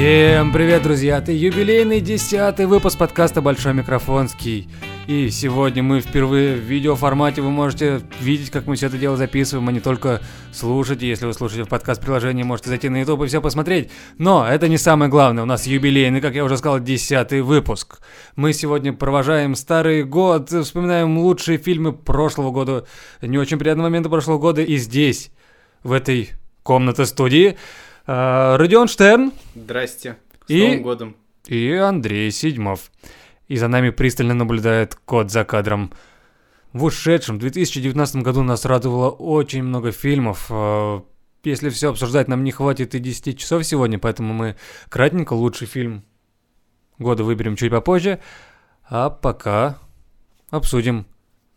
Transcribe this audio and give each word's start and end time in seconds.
Всем 0.00 0.50
привет, 0.50 0.82
друзья! 0.82 1.18
Это 1.18 1.30
юбилейный 1.30 2.00
десятый 2.00 2.64
выпуск 2.64 2.96
подкаста 2.96 3.42
«Большой 3.42 3.74
микрофонский». 3.74 4.66
И 5.06 5.28
сегодня 5.28 5.82
мы 5.82 6.00
впервые 6.00 6.56
в 6.56 6.60
видеоформате, 6.60 7.42
вы 7.42 7.50
можете 7.50 8.00
видеть, 8.18 8.48
как 8.48 8.66
мы 8.66 8.76
все 8.76 8.86
это 8.86 8.96
дело 8.96 9.18
записываем, 9.18 9.68
а 9.68 9.72
не 9.72 9.80
только 9.80 10.22
слушать. 10.54 11.02
Если 11.02 11.26
вы 11.26 11.34
слушаете 11.34 11.64
в 11.64 11.68
подкаст-приложении, 11.68 12.44
можете 12.44 12.70
зайти 12.70 12.88
на 12.88 13.00
YouTube 13.00 13.24
и 13.24 13.26
все 13.26 13.42
посмотреть. 13.42 13.90
Но 14.16 14.48
это 14.48 14.68
не 14.68 14.78
самое 14.78 15.10
главное, 15.10 15.42
у 15.42 15.46
нас 15.46 15.66
юбилейный, 15.66 16.22
как 16.22 16.34
я 16.34 16.44
уже 16.44 16.56
сказал, 16.56 16.80
десятый 16.80 17.42
выпуск. 17.42 18.00
Мы 18.36 18.54
сегодня 18.54 18.94
провожаем 18.94 19.54
старый 19.54 20.02
год, 20.04 20.48
вспоминаем 20.48 21.18
лучшие 21.18 21.58
фильмы 21.58 21.92
прошлого 21.92 22.52
года, 22.52 22.86
не 23.20 23.36
очень 23.36 23.58
приятные 23.58 23.82
моменты 23.82 24.08
прошлого 24.08 24.38
года. 24.38 24.62
И 24.62 24.78
здесь, 24.78 25.30
в 25.82 25.92
этой 25.92 26.30
комнате-студии, 26.62 27.48
э, 27.50 27.56
Родион 28.14 28.88
Штерн. 28.88 29.32
Здрасте. 29.54 30.16
С 30.46 30.50
И- 30.50 30.62
Новым 30.66 30.82
годом. 30.82 31.16
и 31.46 31.70
Андрей 31.72 32.30
Седьмов. 32.32 32.90
И 33.46 33.56
за 33.56 33.68
нами 33.68 33.90
пристально 33.90 34.34
наблюдает 34.34 34.96
кот 35.04 35.30
за 35.30 35.44
кадром. 35.44 35.92
В 36.72 36.84
ушедшем 36.84 37.38
2019 37.38 38.16
году 38.22 38.42
нас 38.42 38.64
радовало 38.64 39.10
очень 39.10 39.62
много 39.62 39.92
фильмов. 39.92 40.46
Э, 40.50 41.00
Если 41.42 41.70
все 41.70 41.88
обсуждать, 41.90 42.28
нам 42.28 42.44
не 42.44 42.50
хватит 42.52 42.94
и 42.94 42.98
10 42.98 43.38
часов 43.38 43.64
сегодня, 43.64 43.98
поэтому 43.98 44.34
мы 44.34 44.56
кратенько 44.90 45.32
лучший 45.32 45.66
фильм 45.66 46.04
года 46.98 47.24
выберем 47.24 47.56
чуть 47.56 47.70
попозже. 47.70 48.20
А 48.88 49.08
пока 49.08 49.78
обсудим 50.50 51.06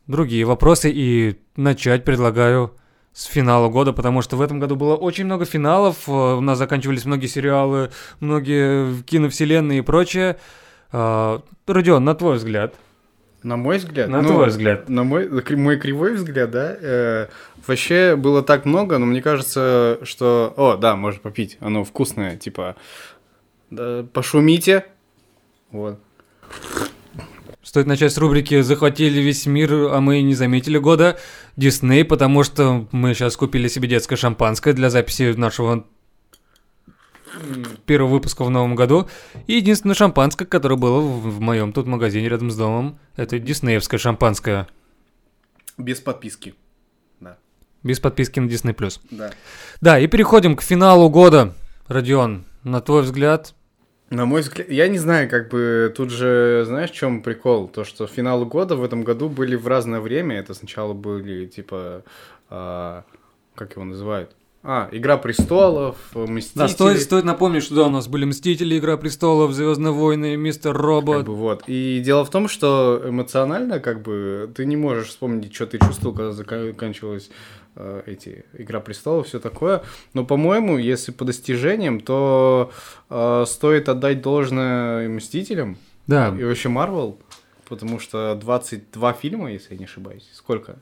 другие 0.07 0.45
вопросы 0.45 0.89
и 0.89 1.37
начать 1.57 2.05
предлагаю 2.05 2.75
с 3.13 3.25
финала 3.25 3.69
года, 3.69 3.93
потому 3.93 4.21
что 4.21 4.35
в 4.35 4.41
этом 4.41 4.59
году 4.59 4.75
было 4.75 4.95
очень 4.95 5.25
много 5.25 5.45
финалов, 5.45 6.07
э, 6.07 6.11
у 6.11 6.41
нас 6.41 6.57
заканчивались 6.57 7.05
многие 7.05 7.27
сериалы, 7.27 7.91
многие 8.19 9.01
киновселенные 9.03 9.79
и 9.79 9.81
прочее. 9.81 10.37
А, 10.91 11.41
Родион, 11.67 12.03
на 12.03 12.15
твой 12.15 12.37
взгляд. 12.37 12.75
На 13.43 13.57
мой 13.57 13.77
взгляд. 13.77 14.09
На 14.09 14.21
ну, 14.21 14.29
твой 14.29 14.47
взгляд. 14.47 14.89
На 14.89 15.03
мой, 15.03 15.29
мой 15.29 15.77
кривой 15.77 16.13
взгляд, 16.13 16.49
да. 16.51 16.77
э, 16.79 17.27
вообще 17.67 18.15
было 18.15 18.41
так 18.41 18.65
много, 18.65 18.97
но 18.97 19.05
мне 19.05 19.21
кажется, 19.21 19.99
что... 20.03 20.53
О, 20.55 20.77
да, 20.77 20.95
можно 20.95 21.19
попить. 21.19 21.57
Оно 21.59 21.83
вкусное, 21.83 22.37
типа... 22.37 22.75
да, 23.69 24.05
пошумите. 24.13 24.85
Вот. 25.71 25.99
Стоит 27.73 27.87
начать 27.87 28.13
с 28.13 28.19
рубрики 28.19 28.61
«Захватили 28.61 29.19
весь 29.19 29.47
мир, 29.47 29.73
а 29.91 29.99
мы 29.99 30.21
не 30.21 30.35
заметили 30.35 30.77
года» 30.77 31.17
Дисней, 31.57 32.05
потому 32.05 32.43
что 32.43 32.87
мы 32.91 33.15
сейчас 33.15 33.35
купили 33.35 33.67
себе 33.67 33.87
детское 33.87 34.15
шампанское 34.15 34.73
для 34.73 34.91
записи 34.91 35.33
нашего 35.35 35.83
первого 37.87 38.11
выпуска 38.11 38.43
в 38.43 38.51
новом 38.51 38.75
году. 38.75 39.09
И 39.47 39.53
единственное 39.53 39.95
шампанское, 39.95 40.45
которое 40.45 40.75
было 40.75 40.99
в, 40.99 41.37
в 41.37 41.39
моем 41.41 41.73
тут 41.73 41.87
магазине 41.87 42.29
рядом 42.29 42.51
с 42.51 42.55
домом, 42.55 42.99
это 43.15 43.39
диснеевское 43.39 43.99
шампанское. 43.99 44.67
Без 45.79 45.99
подписки. 45.99 46.53
Да. 47.21 47.39
Без 47.81 47.99
подписки 47.99 48.39
на 48.39 48.45
Disney+. 48.49 48.99
Да. 49.09 49.31
Да, 49.81 49.99
и 49.99 50.05
переходим 50.05 50.55
к 50.55 50.61
финалу 50.61 51.09
года. 51.09 51.55
Родион, 51.87 52.45
на 52.61 52.81
твой 52.81 53.01
взгляд, 53.01 53.55
На 54.13 54.25
мой 54.25 54.41
взгляд, 54.41 54.69
я 54.69 54.87
не 54.87 54.99
знаю, 54.99 55.27
как 55.27 55.49
бы 55.49 55.91
тут 55.97 56.11
же, 56.11 56.63
знаешь, 56.67 56.91
в 56.91 56.93
чем 56.93 57.23
прикол? 57.23 57.67
То, 57.67 57.83
что 57.83 58.05
финалы 58.05 58.45
года 58.45 58.75
в 58.75 58.83
этом 58.83 59.03
году 59.03 59.27
были 59.27 59.55
в 59.55 59.67
разное 59.67 59.99
время. 59.99 60.37
Это 60.37 60.53
сначала 60.53 60.93
были, 60.93 61.47
типа, 61.47 62.03
а, 62.47 63.05
как 63.55 63.71
его 63.71 63.83
называют? 63.85 64.29
А, 64.61 64.87
Игра 64.91 65.17
престолов, 65.17 65.97
Мстители. 66.13 66.59
Да, 66.59 66.67
стоит, 66.67 67.01
стоит 67.01 67.25
напомнить, 67.25 67.63
что 67.63 67.75
да, 67.75 67.83
у 67.87 67.89
нас 67.89 68.07
были 68.07 68.23
Мстители, 68.23 68.77
Игра 68.77 68.97
престолов, 68.97 69.51
Звездные 69.51 69.91
войны, 69.91 70.37
Мистер 70.37 70.73
Как 70.73 70.81
Робот. 70.81 71.25
бы 71.25 71.33
вот. 71.35 71.63
И 71.67 71.99
дело 71.99 72.23
в 72.23 72.29
том, 72.29 72.47
что 72.47 73.01
эмоционально, 73.03 73.79
как 73.79 74.03
бы, 74.03 74.49
ты 74.55 74.65
не 74.65 74.77
можешь 74.77 75.07
вспомнить, 75.07 75.53
что 75.53 75.65
ты 75.65 75.79
чувствовал, 75.79 76.15
когда 76.15 76.31
зака- 76.31 76.67
заканчивалась 76.67 77.29
э, 77.29 77.31
эти 78.05 78.45
Игра 78.57 78.79
престолов, 78.79 79.27
все 79.27 79.39
такое. 79.39 79.83
Но, 80.13 80.25
по-моему, 80.25 80.77
если 80.77 81.11
по 81.11 81.25
достижениям, 81.25 81.99
то 81.99 82.71
э, 83.09 83.45
стоит 83.47 83.89
отдать 83.89 84.21
должное 84.21 85.09
Мстителям 85.09 85.77
Да, 86.07 86.35
и 86.37 86.43
вообще 86.43 86.69
Марвел, 86.69 87.19
потому 87.67 87.99
что 87.99 88.35
22 88.35 89.13
фильма, 89.13 89.51
если 89.51 89.73
я 89.73 89.79
не 89.79 89.85
ошибаюсь. 89.85 90.29
Сколько? 90.33 90.77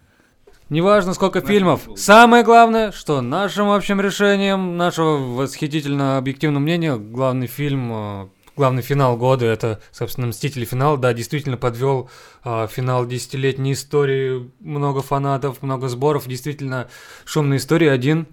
неважно 0.71 1.13
сколько 1.13 1.39
Нашим 1.39 1.53
фильмов. 1.53 1.85
было. 1.85 1.95
Самое 1.95 2.43
главное, 2.43 2.91
что 2.91 3.21
нашим 3.21 3.69
общим 3.69 4.01
решением, 4.01 4.77
нашего 4.77 5.17
восхитительно 5.17 6.17
объективного 6.17 6.63
мнения, 6.63 6.95
главный 6.95 7.47
фильм, 7.47 7.91
э, 7.91 8.27
главный 8.55 8.81
финал 8.81 9.17
года, 9.17 9.45
это, 9.45 9.81
собственно, 9.91 10.27
Мстители 10.27 10.65
финал, 10.65 10.97
да, 10.97 11.13
действительно 11.13 11.57
подвел 11.57 12.09
э, 12.43 12.67
финал 12.69 13.05
десятилетней 13.05 13.73
истории, 13.73 14.51
много 14.59 15.01
фанатов, 15.01 15.61
много 15.61 15.87
сборов, 15.87 16.27
действительно 16.27 16.89
шумная 17.25 17.57
история, 17.57 17.91
один, 17.91 18.27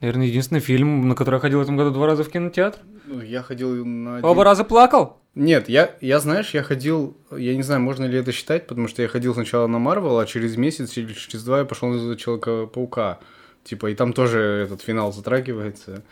наверное, 0.00 0.26
единственный 0.26 0.60
фильм, 0.60 1.08
на 1.08 1.14
который 1.14 1.36
я 1.36 1.40
ходил 1.40 1.58
в 1.58 1.62
этом 1.62 1.76
году 1.76 1.90
два 1.90 2.06
раза 2.06 2.24
в 2.24 2.28
кинотеатр. 2.30 2.78
Ну, 3.06 3.20
Я 3.20 3.42
ходил 3.42 3.84
на... 3.84 4.16
один- 4.16 4.28
Оба 4.28 4.42
раза 4.44 4.64
плакал. 4.64 5.18
Нет, 5.36 5.68
я, 5.68 5.94
я, 6.00 6.18
знаешь, 6.18 6.54
я 6.54 6.62
ходил, 6.62 7.16
я 7.30 7.54
не 7.54 7.62
знаю, 7.62 7.80
можно 7.82 8.04
ли 8.06 8.18
это 8.18 8.32
считать, 8.32 8.66
потому 8.66 8.88
что 8.88 9.02
я 9.02 9.08
ходил 9.08 9.34
сначала 9.34 9.66
на 9.66 9.78
Марвел, 9.78 10.18
а 10.18 10.26
через 10.26 10.56
месяц 10.56 10.96
или 10.96 11.12
через 11.12 11.44
два 11.44 11.58
я 11.58 11.64
пошел 11.66 11.88
на 11.90 12.16
Человека-паука. 12.16 13.18
Типа, 13.62 13.90
и 13.90 13.94
там 13.94 14.12
тоже 14.12 14.40
этот 14.66 14.80
финал 14.80 15.12
затрагивается. 15.12 16.02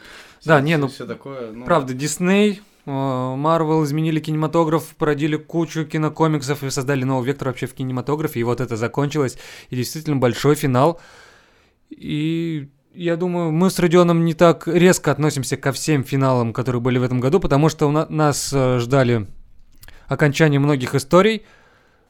Да, 0.44 0.60
не, 0.60 0.76
ну, 0.76 0.88
Все 0.88 1.06
такое. 1.06 1.52
ну, 1.52 1.64
Правда, 1.64 1.94
Дисней, 1.94 2.60
Марвел 2.86 3.82
изменили 3.84 4.20
кинематограф, 4.20 4.94
породили 4.96 5.36
кучу 5.36 5.84
кинокомиксов 5.84 6.62
и 6.62 6.70
создали 6.70 7.04
новый 7.04 7.26
вектор 7.26 7.48
вообще 7.48 7.66
в 7.66 7.74
кинематографе, 7.74 8.40
и 8.40 8.44
вот 8.44 8.60
это 8.60 8.76
закончилось, 8.76 9.38
и 9.70 9.76
действительно 9.76 10.16
большой 10.16 10.54
финал. 10.54 11.00
И 11.90 12.68
я 12.92 13.16
думаю, 13.16 13.52
мы 13.52 13.70
с 13.70 13.78
Родионом 13.78 14.24
не 14.24 14.34
так 14.34 14.68
резко 14.68 15.10
относимся 15.10 15.56
ко 15.56 15.72
всем 15.72 16.04
финалам, 16.04 16.52
которые 16.52 16.80
были 16.82 16.98
в 16.98 17.02
этом 17.02 17.20
году, 17.20 17.40
потому 17.40 17.68
что 17.68 17.88
у 17.88 17.90
на- 17.90 18.06
нас 18.08 18.52
э, 18.52 18.78
ждали 18.78 19.26
окончания 20.06 20.58
многих 20.58 20.94
историй, 20.94 21.44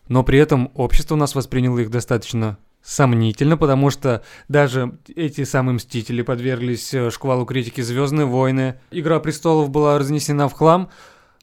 но 0.09 0.23
при 0.25 0.39
этом 0.39 0.71
общество 0.75 1.15
у 1.15 1.19
нас 1.19 1.35
восприняло 1.35 1.79
их 1.79 1.91
достаточно 1.91 2.59
сомнительно, 2.85 3.57
потому 3.57 3.91
что 3.91 4.23
даже 4.49 4.99
эти 5.17 5.45
самые 5.45 5.77
Мстители 5.77 6.21
подверглись 6.23 6.93
э, 6.93 7.11
шквалу 7.11 7.47
критики 7.47 7.81
Звездные 7.81 8.27
войны. 8.27 8.79
Игра 8.91 9.19
престолов 9.21 9.71
была 9.71 9.99
разнесена 9.99 10.49
в 10.49 10.53
хлам. 10.53 10.91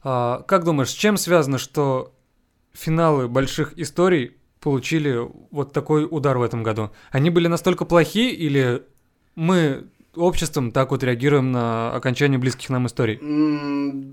А, 0.04 0.42
как 0.46 0.64
думаешь, 0.64 0.90
с 0.90 0.94
чем 0.94 1.16
связано, 1.16 1.58
что 1.58 2.14
финалы 2.72 3.26
больших 3.26 3.76
историй 3.76 4.36
получили 4.60 5.18
вот 5.50 5.72
такой 5.72 6.06
удар 6.08 6.38
в 6.38 6.42
этом 6.42 6.62
году? 6.62 6.92
Они 7.10 7.28
были 7.28 7.48
настолько 7.48 7.84
плохи 7.84 8.30
или 8.30 8.84
мы 9.34 9.86
обществом 10.14 10.70
так 10.70 10.92
вот 10.92 11.02
реагируем 11.02 11.50
на 11.50 11.92
окончание 11.92 12.38
близких 12.38 12.70
нам 12.70 12.86
историй? 12.86 13.18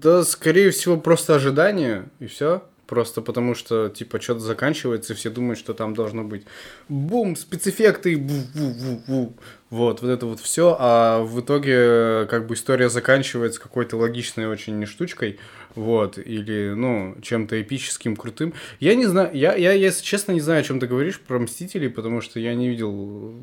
Да, 0.01 0.23
скорее 0.23 0.71
всего, 0.71 0.97
просто 0.97 1.35
ожидание, 1.35 2.09
и 2.19 2.25
все. 2.25 2.63
Просто 2.89 3.21
потому 3.21 3.53
что, 3.53 3.89
типа, 3.89 4.19
что-то 4.19 4.39
заканчивается, 4.39 5.13
и 5.13 5.15
все 5.15 5.29
думают, 5.29 5.59
что 5.59 5.75
там 5.75 5.93
должно 5.93 6.23
быть 6.23 6.41
бум, 6.87 7.35
спецэффекты, 7.35 8.15
бу-бу-бу-бу. 8.15 9.33
Вот, 9.69 10.01
вот 10.01 10.09
это 10.09 10.25
вот 10.25 10.39
все. 10.39 10.75
А 10.79 11.21
в 11.21 11.39
итоге, 11.39 12.25
как 12.31 12.47
бы, 12.47 12.55
история 12.55 12.89
заканчивается 12.89 13.61
какой-то 13.61 13.95
логичной 13.95 14.47
очень 14.47 14.83
штучкой. 14.87 15.37
Вот, 15.75 16.17
или, 16.17 16.73
ну, 16.75 17.15
чем-то 17.21 17.61
эпическим, 17.61 18.15
крутым. 18.15 18.55
Я 18.79 18.95
не 18.95 19.05
знаю, 19.05 19.29
я, 19.33 19.53
я, 19.53 19.73
если 19.73 20.03
честно, 20.03 20.31
не 20.31 20.41
знаю, 20.41 20.61
о 20.61 20.63
чем 20.63 20.79
ты 20.79 20.87
говоришь 20.87 21.19
про 21.19 21.37
Мстителей, 21.37 21.91
потому 21.91 22.21
что 22.21 22.39
я 22.39 22.55
не 22.55 22.69
видел 22.69 23.35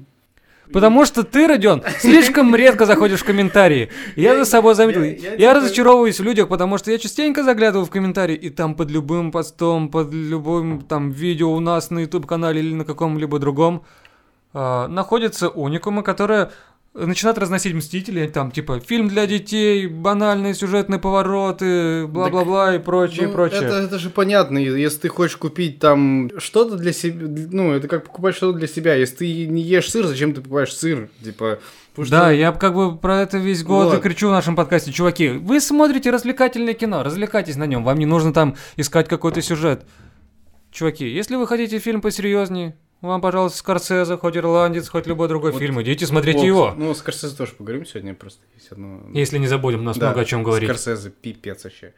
Потому 0.72 1.04
что 1.04 1.22
ты, 1.22 1.46
Родион, 1.46 1.82
слишком 2.00 2.54
редко 2.54 2.86
заходишь 2.86 3.20
в 3.20 3.24
комментарии. 3.24 3.90
Я 4.16 4.34
за 4.36 4.44
собой 4.44 4.74
заметил. 4.74 5.02
я- 5.38 5.54
разочаровываюсь 5.54 6.18
в 6.18 6.22
людях, 6.24 6.48
потому 6.48 6.78
что 6.78 6.90
я 6.90 6.98
частенько 6.98 7.42
заглядываю 7.44 7.86
в 7.86 7.90
комментарии, 7.90 8.34
и 8.34 8.50
там 8.50 8.74
под 8.74 8.90
любым 8.90 9.30
постом, 9.32 9.88
под 9.88 10.12
любым 10.12 10.80
там 10.80 11.10
видео 11.10 11.52
у 11.52 11.60
нас 11.60 11.90
на 11.90 12.00
YouTube-канале 12.00 12.60
или 12.60 12.74
на 12.74 12.84
каком-либо 12.84 13.38
другом 13.38 13.84
а, 14.52 14.88
находятся 14.88 15.48
уникумы, 15.48 16.02
которые 16.02 16.50
начинают 16.96 17.38
разносить 17.38 17.74
Мстители, 17.74 18.26
там 18.26 18.50
типа 18.50 18.80
фильм 18.80 19.08
для 19.08 19.26
детей, 19.26 19.86
банальные 19.86 20.54
сюжетные 20.54 20.98
повороты, 20.98 22.06
бла-бла-бла 22.06 22.74
и 22.74 22.78
прочее, 22.78 23.26
Ну, 23.28 23.32
прочее. 23.34 23.60
Это, 23.62 23.74
это 23.76 23.98
же 23.98 24.10
понятно, 24.10 24.58
и- 24.58 24.80
если 24.80 25.00
ты 25.00 25.08
хочешь 25.08 25.36
купить 25.36 25.78
там 25.78 26.30
что-то 26.38 26.76
для 26.76 26.92
себя, 26.92 27.26
ну, 27.52 27.72
это 27.72 27.86
как 27.88 28.04
покупать 28.04 28.34
что-то 28.34 28.58
для 28.58 28.66
себя. 28.68 28.94
Если 28.94 29.16
ты 29.16 29.46
не 29.46 29.62
ешь 29.62 29.90
сыр, 29.90 30.06
зачем 30.06 30.32
ты 30.32 30.40
покупаешь 30.40 30.74
сыр? 30.74 31.08
Типа, 31.22 31.58
потому 31.94 32.10
Да, 32.10 32.22
что- 32.26 32.30
я 32.32 32.52
как 32.52 32.74
бы 32.74 32.96
про 32.96 33.20
это 33.22 33.38
весь 33.38 33.62
год 33.62 33.88
и 33.92 33.96
Вот. 33.96 34.02
кричу 34.02 34.28
в 34.28 34.32
нашем 34.32 34.56
подкасте, 34.56 34.92
чуваки, 34.92 35.28
вы 35.28 35.60
смотрите 35.60 36.10
развлекательное 36.10 36.74
кино, 36.74 37.02
развлекайтесь 37.02 37.56
на 37.56 37.66
нем, 37.66 37.84
вам 37.84 37.98
не 37.98 38.06
нужно 38.06 38.32
там 38.32 38.56
искать 38.76 39.08
какой-то 39.08 39.42
сюжет. 39.42 39.84
Чуваки, 40.72 41.08
если 41.08 41.36
вы 41.36 41.46
хотите 41.46 41.78
фильм 41.78 42.00
посерьезнее, 42.02 42.76
Вам, 43.02 43.20
пожалуйста, 43.20 43.58
Скорсезе, 43.58 44.16
хоть 44.16 44.36
ирландец, 44.36 44.88
хоть 44.88 45.06
любой 45.06 45.28
другой 45.28 45.52
Вот- 45.52 45.60
фильм. 45.60 45.80
Идите, 45.82 46.06
смотрите 46.06 46.38
Вот, 46.38 46.44
его. 46.44 46.74
Ну, 46.76 46.94
Скорсезе 46.94 47.36
тоже 47.36 47.52
поговорим 47.52 47.84
сегодня, 47.84 48.14
просто 48.14 48.40
есть 48.56 48.72
одно... 48.72 49.00
Если 49.12 49.38
не 49.38 49.46
забудем, 49.46 49.84
нас 49.84 49.98
Да, 49.98 50.06
много 50.06 50.22
о 50.22 50.24
чем 50.24 50.42
говорить. 50.42 50.68
Скорсезе, 50.68 51.10
пипец 51.10 51.64
вообще. 51.64 51.92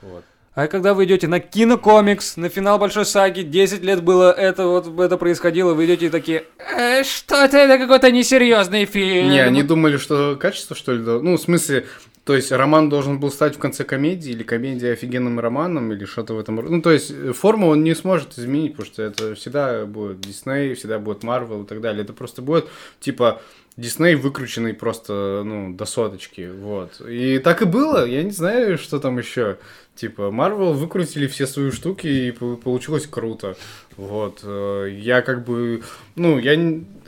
Вот. 0.00 0.24
А 0.54 0.66
когда 0.66 0.94
вы 0.94 1.04
идете 1.04 1.28
на 1.28 1.38
кинокомикс, 1.38 2.36
на 2.36 2.48
финал 2.48 2.78
большой 2.78 3.04
саги, 3.04 3.42
10 3.42 3.82
лет 3.82 4.02
было 4.02 4.32
это 4.32 4.66
вот 4.66 4.88
это 4.98 5.16
происходило, 5.16 5.72
вы 5.74 5.86
идете 5.86 6.06
и 6.06 6.08
такие, 6.08 6.44
«Э, 6.58 7.04
что 7.04 7.36
это, 7.44 7.58
это 7.58 7.78
какой-то 7.78 8.10
несерьезный 8.10 8.84
фильм. 8.84 9.30
Не, 9.30 9.40
они 9.40 9.62
думали, 9.62 9.98
что 9.98 10.36
качество, 10.36 10.74
что 10.74 10.92
ли? 10.92 10.98
Ну, 11.00 11.36
в 11.36 11.40
смысле, 11.40 11.86
то 12.28 12.36
есть 12.36 12.52
роман 12.52 12.90
должен 12.90 13.18
был 13.18 13.30
стать 13.30 13.56
в 13.56 13.58
конце 13.58 13.84
комедии, 13.84 14.32
или 14.32 14.42
комедия 14.42 14.92
офигенным 14.92 15.40
романом, 15.40 15.94
или 15.94 16.04
что-то 16.04 16.34
в 16.34 16.38
этом 16.38 16.60
роде. 16.60 16.74
Ну, 16.74 16.82
то 16.82 16.90
есть, 16.90 17.10
э, 17.10 17.32
форму 17.32 17.68
он 17.68 17.82
не 17.82 17.94
сможет 17.94 18.38
изменить, 18.38 18.72
потому 18.72 18.92
что 18.92 19.02
это 19.02 19.34
всегда 19.34 19.86
будет 19.86 20.20
Дисней, 20.20 20.74
всегда 20.74 20.98
будет 20.98 21.22
Марвел 21.22 21.62
и 21.62 21.66
так 21.66 21.80
далее. 21.80 22.02
Это 22.02 22.12
просто 22.12 22.42
будет, 22.42 22.68
типа, 23.00 23.40
Дисней 23.78 24.14
выкрученный 24.14 24.74
просто, 24.74 25.42
ну, 25.42 25.72
до 25.72 25.86
соточки, 25.86 26.50
вот. 26.54 27.00
И 27.00 27.38
так 27.38 27.62
и 27.62 27.64
было, 27.64 28.06
я 28.06 28.22
не 28.22 28.32
знаю, 28.32 28.76
что 28.76 29.00
там 29.00 29.16
еще. 29.16 29.56
Типа, 29.98 30.30
Марвел 30.30 30.74
выкрутили 30.74 31.26
все 31.26 31.44
свои 31.44 31.72
штуки, 31.72 32.06
и 32.06 32.30
пол- 32.30 32.56
получилось 32.56 33.08
круто. 33.08 33.56
Вот. 33.96 34.42
э, 34.44 34.90
Я 34.96 35.22
как 35.22 35.44
бы, 35.44 35.82
ну, 36.14 36.38
я, 36.38 36.56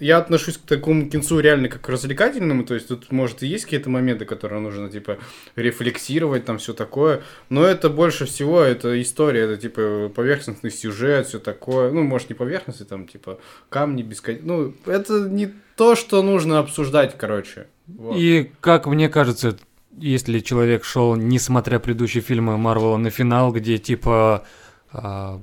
я 0.01 0.19
отношусь 0.19 0.57
к 0.59 0.63
такому 0.63 1.09
кинцу 1.09 1.39
реально 1.39 1.69
как 1.69 1.83
к 1.83 1.89
развлекательному, 1.89 2.65
то 2.65 2.75
есть 2.75 2.89
тут, 2.89 3.13
может, 3.13 3.45
и 3.45 3.47
есть 3.47 3.65
какие-то 3.67 3.91
моменты, 3.91 4.25
которые 4.25 4.61
нужно, 4.61 4.91
типа, 4.91 5.19
рефлексировать, 5.55 6.45
там, 6.45 6.59
все 6.59 6.73
такое, 6.73 7.23
но 7.49 7.65
это 7.65 7.91
больше 7.91 8.27
всего, 8.27 8.61
это 8.61 9.01
история, 9.01 9.43
это, 9.43 9.57
типа, 9.57 10.11
поверхностный 10.13 10.73
сюжет, 10.73 11.29
все 11.29 11.39
такое, 11.39 11.93
ну, 11.93 12.03
может, 12.03 12.29
не 12.29 12.35
поверхностный, 12.35 12.87
там, 12.87 13.07
типа, 13.07 13.39
камни 13.69 14.03
бесконечные, 14.03 14.47
ну, 14.49 14.75
это 14.93 15.29
не 15.29 15.55
то, 15.77 15.95
что 15.95 16.23
нужно 16.23 16.59
обсуждать, 16.59 17.17
короче. 17.17 17.69
Вот. 17.87 18.17
И, 18.19 18.51
как 18.61 18.87
мне 18.87 19.09
кажется, 19.09 19.57
если 20.01 20.41
человек 20.41 20.85
шел, 20.85 21.15
несмотря 21.15 21.79
предыдущие 21.79 22.23
фильмы 22.23 22.57
Марвела, 22.57 22.97
на 22.97 23.11
финал, 23.11 23.53
где 23.53 23.79
типа 23.79 24.45
а, 24.93 25.41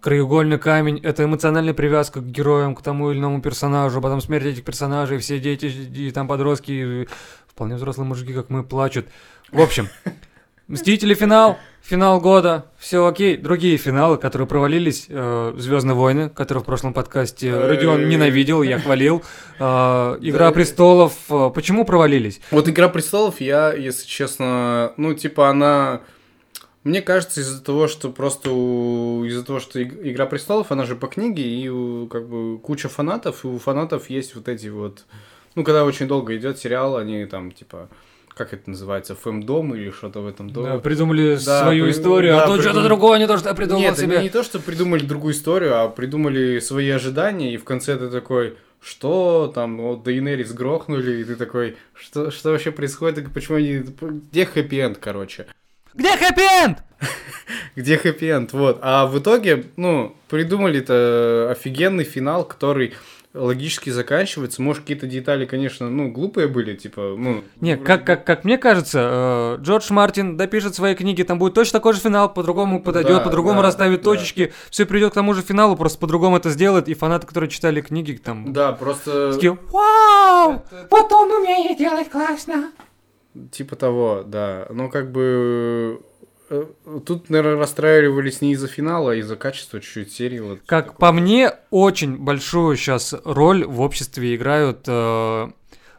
краеугольный 0.00 0.58
камень 0.58 0.98
это 1.02 1.24
эмоциональная 1.24 1.74
привязка 1.74 2.20
к 2.20 2.26
героям, 2.26 2.74
к 2.74 2.82
тому 2.82 3.10
или 3.10 3.18
иному 3.18 3.40
персонажу, 3.40 4.00
потом 4.00 4.20
смерть 4.20 4.46
этих 4.46 4.64
персонажей, 4.64 5.18
все 5.18 5.38
дети 5.38 5.66
и 5.66 6.10
там 6.10 6.26
подростки, 6.26 6.72
и 6.72 7.08
вполне 7.46 7.76
взрослые 7.76 8.08
мужики, 8.08 8.32
как 8.32 8.50
мы, 8.50 8.64
плачут. 8.64 9.06
В 9.52 9.60
общем, 9.60 9.88
Мстители 10.70 11.14
финал, 11.14 11.58
финал 11.82 12.20
года, 12.20 12.66
все 12.78 13.04
окей. 13.04 13.36
Другие 13.36 13.76
финалы, 13.76 14.18
которые 14.18 14.46
провалились, 14.46 15.06
Звездные 15.08 15.96
войны, 15.96 16.30
которые 16.30 16.62
в 16.62 16.64
прошлом 16.66 16.94
подкасте 16.94 17.52
Родион 17.58 18.08
ненавидел, 18.08 18.62
я 18.62 18.78
хвалил. 18.78 19.22
э, 19.58 19.62
Игра 20.20 20.52
престолов, 20.52 21.12
э, 21.28 21.50
почему 21.52 21.84
провалились? 21.84 22.40
Вот 22.52 22.68
«Игра 22.68 22.88
престолов» 22.88 23.40
я, 23.40 23.72
если 23.72 24.06
честно, 24.06 24.92
ну, 24.96 25.12
типа, 25.14 25.48
она... 25.50 26.02
Мне 26.84 27.02
кажется, 27.02 27.40
из-за 27.40 27.62
того, 27.62 27.88
что 27.88 28.10
просто 28.10 28.50
у- 28.52 29.24
из-за 29.24 29.44
того, 29.44 29.58
что 29.58 29.80
«Иг- 29.80 29.98
«Игра 30.02 30.24
престолов», 30.26 30.70
она 30.70 30.84
же 30.86 30.94
по 30.94 31.08
книге, 31.08 31.42
и 31.42 31.68
у, 31.68 32.06
как 32.06 32.28
бы 32.28 32.58
куча 32.58 32.88
фанатов, 32.88 33.44
и 33.44 33.48
у 33.48 33.58
фанатов 33.58 34.08
есть 34.08 34.36
вот 34.36 34.46
эти 34.48 34.68
вот... 34.68 35.04
Ну, 35.56 35.64
когда 35.64 35.84
очень 35.84 36.06
долго 36.06 36.36
идет 36.36 36.58
сериал, 36.58 36.96
они 36.96 37.26
там, 37.26 37.50
типа, 37.50 37.88
как 38.34 38.52
это 38.54 38.70
называется, 38.70 39.14
фэм-дом 39.14 39.74
или 39.74 39.90
что-то 39.90 40.20
в 40.20 40.26
этом 40.26 40.48
Да, 40.50 40.54
доме. 40.54 40.78
придумали 40.78 41.36
Да, 41.44 41.62
свою 41.62 41.84
при- 41.84 41.90
историю, 41.92 42.32
да, 42.34 42.44
а 42.44 42.46
тут 42.46 42.54
что-то 42.60 42.68
придумали. 42.70 42.88
другое, 42.88 43.18
не 43.18 43.26
то, 43.26 43.38
что 43.38 43.48
я 43.48 43.54
придумал 43.54 43.80
Нет, 43.82 43.98
себе. 43.98 44.14
они 44.16 44.24
не 44.24 44.30
то, 44.30 44.42
что 44.42 44.58
придумали 44.60 45.04
другую 45.04 45.34
историю, 45.34 45.78
а 45.78 45.88
придумали 45.88 46.58
свои 46.60 46.88
ожидания, 46.90 47.52
и 47.54 47.56
в 47.56 47.64
конце 47.64 47.96
ты 47.98 48.08
такой, 48.08 48.56
что 48.80 49.50
там, 49.54 49.76
вот 49.78 50.02
Дейнерис 50.04 50.52
грохнули, 50.52 51.20
и 51.20 51.24
ты 51.24 51.36
такой, 51.36 51.76
что, 51.94 52.30
что 52.30 52.50
вообще 52.50 52.70
происходит, 52.70 53.18
и 53.18 53.22
почему 53.30 53.58
они, 53.58 53.82
где 54.32 54.46
хэппи-энд, 54.46 54.96
короче. 54.98 55.46
Где 55.94 56.16
хэппи-энд? 56.16 56.78
Где 57.76 57.96
хэппи-энд, 57.96 58.52
вот. 58.52 58.78
А 58.82 59.06
в 59.06 59.18
итоге, 59.18 59.64
ну, 59.76 60.14
придумали-то 60.28 61.48
офигенный 61.50 62.04
финал, 62.04 62.44
который 62.44 62.94
логически 63.32 63.90
заканчивается. 63.90 64.60
Может, 64.60 64.82
какие-то 64.82 65.06
детали, 65.06 65.44
конечно, 65.44 65.88
ну, 65.88 66.10
глупые 66.10 66.48
были, 66.48 66.74
типа, 66.74 67.14
ну... 67.16 67.44
Не, 67.60 67.76
как, 67.76 68.04
как, 68.04 68.24
как 68.24 68.44
мне 68.44 68.58
кажется, 68.58 69.56
э, 69.58 69.62
Джордж 69.62 69.92
Мартин 69.92 70.36
допишет 70.36 70.74
свои 70.74 70.94
книги, 70.94 71.22
там 71.22 71.38
будет 71.38 71.54
точно 71.54 71.78
такой 71.78 71.92
же 71.94 72.00
финал, 72.00 72.32
по-другому 72.32 72.82
подойдет, 72.82 73.18
Да, 73.18 73.20
по-другому 73.20 73.60
да, 73.60 73.66
расставит 73.68 74.00
да. 74.00 74.04
точечки, 74.04 74.52
все 74.70 74.84
придет 74.84 75.12
к 75.12 75.14
тому 75.14 75.34
же 75.34 75.42
финалу, 75.42 75.76
просто 75.76 75.98
по-другому 75.98 76.38
это 76.38 76.50
сделает, 76.50 76.88
и 76.88 76.94
фанаты, 76.94 77.26
которые 77.26 77.50
читали 77.50 77.80
книги, 77.80 78.12
там, 78.16 78.52
Да, 78.52 78.72
просто... 78.72 79.32
такие, 79.32 79.56
вау, 79.70 80.64
вот 80.90 81.12
он 81.12 81.30
умеет 81.30 81.78
делать 81.78 82.10
классно. 82.10 82.72
Типа 83.52 83.76
того, 83.76 84.24
да. 84.26 84.66
Но 84.70 84.88
как 84.88 85.12
бы... 85.12 86.00
э, 86.50 86.66
Тут, 87.06 87.30
наверное, 87.30 87.58
расстраивались 87.58 88.40
не 88.40 88.52
из-за 88.52 88.68
финала, 88.68 89.12
а 89.12 89.14
из-за 89.14 89.36
качества 89.36 89.80
чуть-чуть 89.80 90.12
серии. 90.12 90.40
Вот 90.40 90.60
Как 90.66 90.98
по 90.98 91.12
мне, 91.12 91.52
очень 91.70 92.16
большую 92.16 92.76
сейчас 92.76 93.14
роль 93.24 93.64
в 93.64 93.80
обществе 93.80 94.34
играют 94.34 94.84
э, 94.86 95.48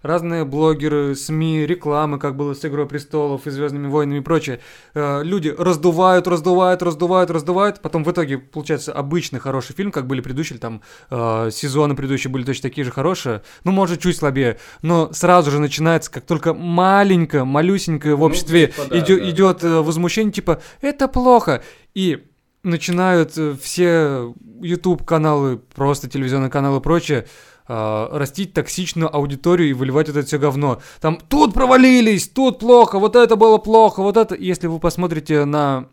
разные 0.02 0.46
блогеры, 0.46 1.16
СМИ, 1.16 1.66
рекламы, 1.66 2.20
как 2.20 2.36
было 2.36 2.54
с 2.54 2.64
Игрой 2.66 2.88
престолов 2.88 3.48
и 3.48 3.50
Звездными 3.52 3.88
войнами 3.88 4.18
и 4.18 4.22
прочее. 4.22 4.60
Э, 4.94 5.22
люди 5.24 5.54
раздувают, 5.58 6.28
раздувают, 6.28 6.82
раздувают, 6.82 7.30
раздувают. 7.32 7.80
Потом 7.82 8.04
в 8.04 8.12
итоге 8.12 8.38
получается 8.38 8.94
обычный 8.94 9.40
хороший 9.40 9.74
фильм, 9.76 9.92
как 9.92 10.08
были 10.08 10.22
предыдущие, 10.22 10.60
там 10.60 10.82
э, 11.10 11.50
сезоны 11.52 11.96
предыдущие 11.96 12.32
были 12.32 12.44
точно 12.44 12.70
такие 12.70 12.84
же 12.86 12.92
хорошие. 12.92 13.42
Ну, 13.64 13.72
может, 13.72 14.00
чуть 14.02 14.18
слабее. 14.18 14.58
Но 14.82 15.12
сразу 15.14 15.52
же 15.52 15.60
начинается, 15.60 16.12
как 16.12 16.26
только 16.26 16.54
маленькое, 16.54 17.44
малюсенькое 17.44 18.16
в 18.16 18.20
Ну, 18.20 18.26
обществе 18.26 18.68
типа 18.68 18.86
да, 18.90 19.00
идё- 19.00 19.20
да. 19.20 19.30
идет 19.30 19.64
э, 19.64 19.82
возмущение, 19.82 20.32
типа, 20.34 20.62
это 20.82 21.08
плохо. 21.08 21.64
И 21.94 22.24
начинают 22.64 23.32
все 23.62 24.34
YouTube-каналы, 24.62 25.58
просто 25.58 26.08
телевизионные 26.10 26.50
каналы 26.52 26.78
и 26.78 26.82
прочее, 26.82 27.28
э, 27.72 28.18
растить 28.18 28.54
токсичную 28.54 29.14
аудиторию 29.16 29.70
и 29.70 29.74
выливать 29.74 30.10
это 30.10 30.24
все 30.24 30.38
говно. 30.38 30.82
Там 31.00 31.20
тут 31.30 31.54
провалились, 31.54 32.28
тут 32.28 32.60
плохо, 32.60 33.00
вот 33.00 33.16
это 33.16 33.36
было 33.36 33.58
плохо, 33.58 34.02
вот 34.04 34.18
это. 34.18 34.36
Если 34.36 34.68
вы 34.68 34.80
посмотрите 34.80 35.46
на 35.46 35.88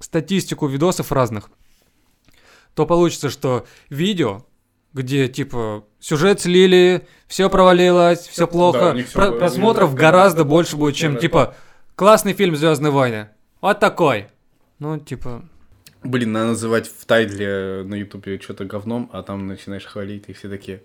статистику 0.00 0.66
видосов 0.66 1.12
разных, 1.12 1.50
то 2.74 2.86
получится, 2.86 3.30
что 3.30 3.66
видео, 3.88 4.44
где 4.92 5.28
типа 5.28 5.84
сюжет 6.00 6.40
слили, 6.40 7.06
все 7.28 7.48
провалилось, 7.48 8.26
все 8.26 8.46
Да, 8.46 8.52
плохо, 8.52 8.92
них 8.92 9.06
всё 9.08 9.14
про- 9.18 9.28
было- 9.30 9.38
просмотров 9.38 9.94
да, 9.94 10.00
гораздо 10.00 10.38
да, 10.44 10.50
больше 10.50 10.76
будет, 10.76 10.96
чем 10.96 11.14
да, 11.14 11.20
типа 11.20 11.54
классный 11.94 12.32
фильм 12.32 12.56
Звездные 12.56 12.90
войны. 12.90 13.28
Вот 13.60 13.78
такой. 13.78 14.26
Ну, 14.80 14.98
типа. 14.98 15.44
Блин, 16.02 16.32
надо 16.32 16.46
называть 16.46 16.88
в 16.88 17.04
тайтле 17.04 17.84
на 17.84 17.94
ютубе 17.94 18.40
что-то 18.40 18.64
говном, 18.64 19.08
а 19.12 19.22
там 19.22 19.46
начинаешь 19.46 19.84
хвалить, 19.84 20.24
и 20.26 20.32
все 20.32 20.48
такие... 20.48 20.82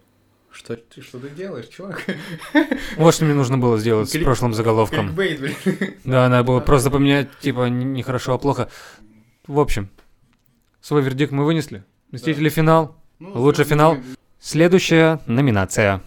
Что, 0.57 0.75
ты- 0.75 1.01
что 1.01 1.19
ты 1.19 1.29
делаешь, 1.29 1.67
чувак? 1.67 2.03
Вот 2.97 3.13
что 3.13 3.25
мне 3.25 3.35
нужно 3.35 3.59
было 3.59 3.77
сделать 3.77 4.09
с 4.09 4.17
прошлым 4.17 4.53
заголовком. 4.55 5.13
Кликбейт, 5.15 5.39
блин. 5.39 5.95
Да, 6.03 6.27
надо 6.29 6.43
было 6.43 6.59
просто 6.61 6.89
поменять, 6.89 7.29
типа, 7.39 7.69
нехорошо, 7.69 8.33
а 8.33 8.37
плохо. 8.39 8.69
В 9.45 9.59
общем, 9.59 9.89
свой 10.81 11.03
вердикт 11.03 11.31
мы 11.31 11.45
вынесли. 11.45 11.83
Мстители 12.11 12.49
финал. 12.49 12.95
Ну, 13.19 13.39
Лучший 13.39 13.65
финал. 13.65 13.97
Следующая 14.39 15.19
номинация. 15.27 16.01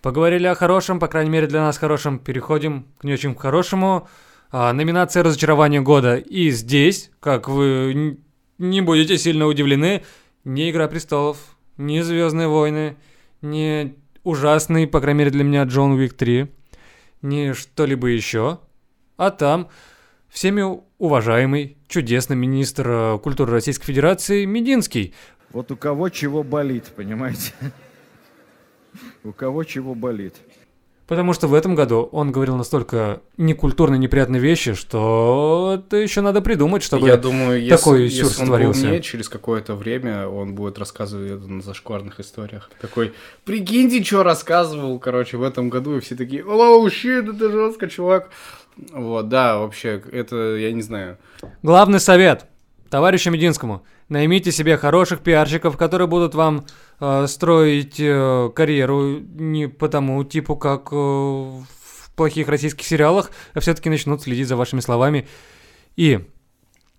Поговорили 0.00 0.46
о 0.46 0.54
хорошем, 0.54 1.00
по 1.00 1.08
крайней 1.08 1.30
мере 1.30 1.48
для 1.48 1.60
нас 1.60 1.76
хорошем. 1.76 2.20
Переходим 2.20 2.86
к 2.98 3.04
не 3.04 3.12
очень 3.12 3.34
хорошему. 3.34 4.08
А, 4.52 4.72
номинация 4.72 5.24
разочарования 5.24 5.80
года. 5.80 6.16
И 6.16 6.50
здесь, 6.50 7.10
как 7.18 7.48
вы 7.48 8.18
не 8.58 8.80
будете 8.80 9.18
сильно 9.18 9.46
удивлены, 9.46 10.04
не 10.44 10.70
Игра 10.70 10.86
престолов, 10.86 11.38
не 11.76 12.02
Звездные 12.02 12.46
войны, 12.46 12.96
не 13.42 13.96
ужасный, 14.24 14.86
по 14.86 15.00
крайней 15.00 15.18
мере 15.20 15.30
для 15.30 15.44
меня, 15.44 15.64
Джон 15.64 15.92
Уик 15.92 16.14
3, 16.14 16.50
не 17.22 17.54
что-либо 17.54 18.08
еще, 18.08 18.60
а 19.16 19.30
там 19.30 19.68
всеми 20.28 20.62
уважаемый, 20.98 21.78
чудесный 21.88 22.36
министр 22.36 22.88
э, 22.88 23.18
культуры 23.18 23.52
Российской 23.52 23.86
Федерации 23.86 24.44
Мединский. 24.44 25.14
Вот 25.50 25.70
у 25.70 25.76
кого 25.76 26.08
чего 26.08 26.42
болит, 26.42 26.92
понимаете? 26.94 27.52
У 29.24 29.32
кого 29.32 29.64
чего 29.64 29.94
болит. 29.94 30.36
Потому 31.08 31.32
что 31.32 31.48
в 31.48 31.54
этом 31.54 31.74
году 31.74 32.06
он 32.12 32.32
говорил 32.32 32.56
настолько 32.56 33.22
некультурные, 33.38 33.98
неприятные 33.98 34.42
вещи, 34.42 34.74
что 34.74 35.80
это 35.80 35.96
еще 35.96 36.20
надо 36.20 36.42
придумать, 36.42 36.82
чтобы... 36.82 37.08
Я 37.08 37.16
думаю, 37.16 37.58
если, 37.62 37.76
такой 37.76 38.02
если 38.02 38.18
сюр 38.18 38.26
он 38.26 38.32
сотворился. 38.32 38.80
поумнеет, 38.82 39.04
через 39.04 39.28
какое-то 39.30 39.74
время 39.74 40.28
он 40.28 40.54
будет 40.54 40.78
рассказывать 40.78 41.30
это 41.30 41.46
на 41.46 41.62
зашкварных 41.62 42.20
историях. 42.20 42.70
Такой, 42.78 43.14
прикиньте, 43.46 44.04
что 44.04 44.22
рассказывал, 44.22 44.98
короче, 44.98 45.38
в 45.38 45.42
этом 45.42 45.70
году, 45.70 45.96
и 45.96 46.00
все 46.00 46.14
такие, 46.14 46.44
оу, 46.44 46.90
щит, 46.90 47.26
это 47.26 47.50
жестко, 47.50 47.88
чувак. 47.88 48.28
Вот, 48.92 49.30
да, 49.30 49.56
вообще, 49.56 50.02
это, 50.12 50.56
я 50.56 50.72
не 50.72 50.82
знаю. 50.82 51.16
Главный 51.62 52.00
совет 52.00 52.44
товарищу 52.90 53.30
Мединскому. 53.30 53.82
Наймите 54.08 54.52
себе 54.52 54.78
хороших 54.78 55.20
пиарщиков, 55.20 55.76
которые 55.76 56.08
будут 56.08 56.34
вам 56.34 56.64
э, 56.98 57.26
строить 57.26 58.00
э, 58.00 58.50
карьеру 58.54 59.18
не 59.20 59.68
по 59.68 59.88
тому 59.88 60.24
типу, 60.24 60.56
как 60.56 60.88
э, 60.92 60.96
в 60.96 62.10
плохих 62.16 62.48
российских 62.48 62.86
сериалах, 62.86 63.30
а 63.52 63.60
все-таки 63.60 63.90
начнут 63.90 64.22
следить 64.22 64.48
за 64.48 64.56
вашими 64.56 64.80
словами. 64.80 65.28
И, 65.96 66.26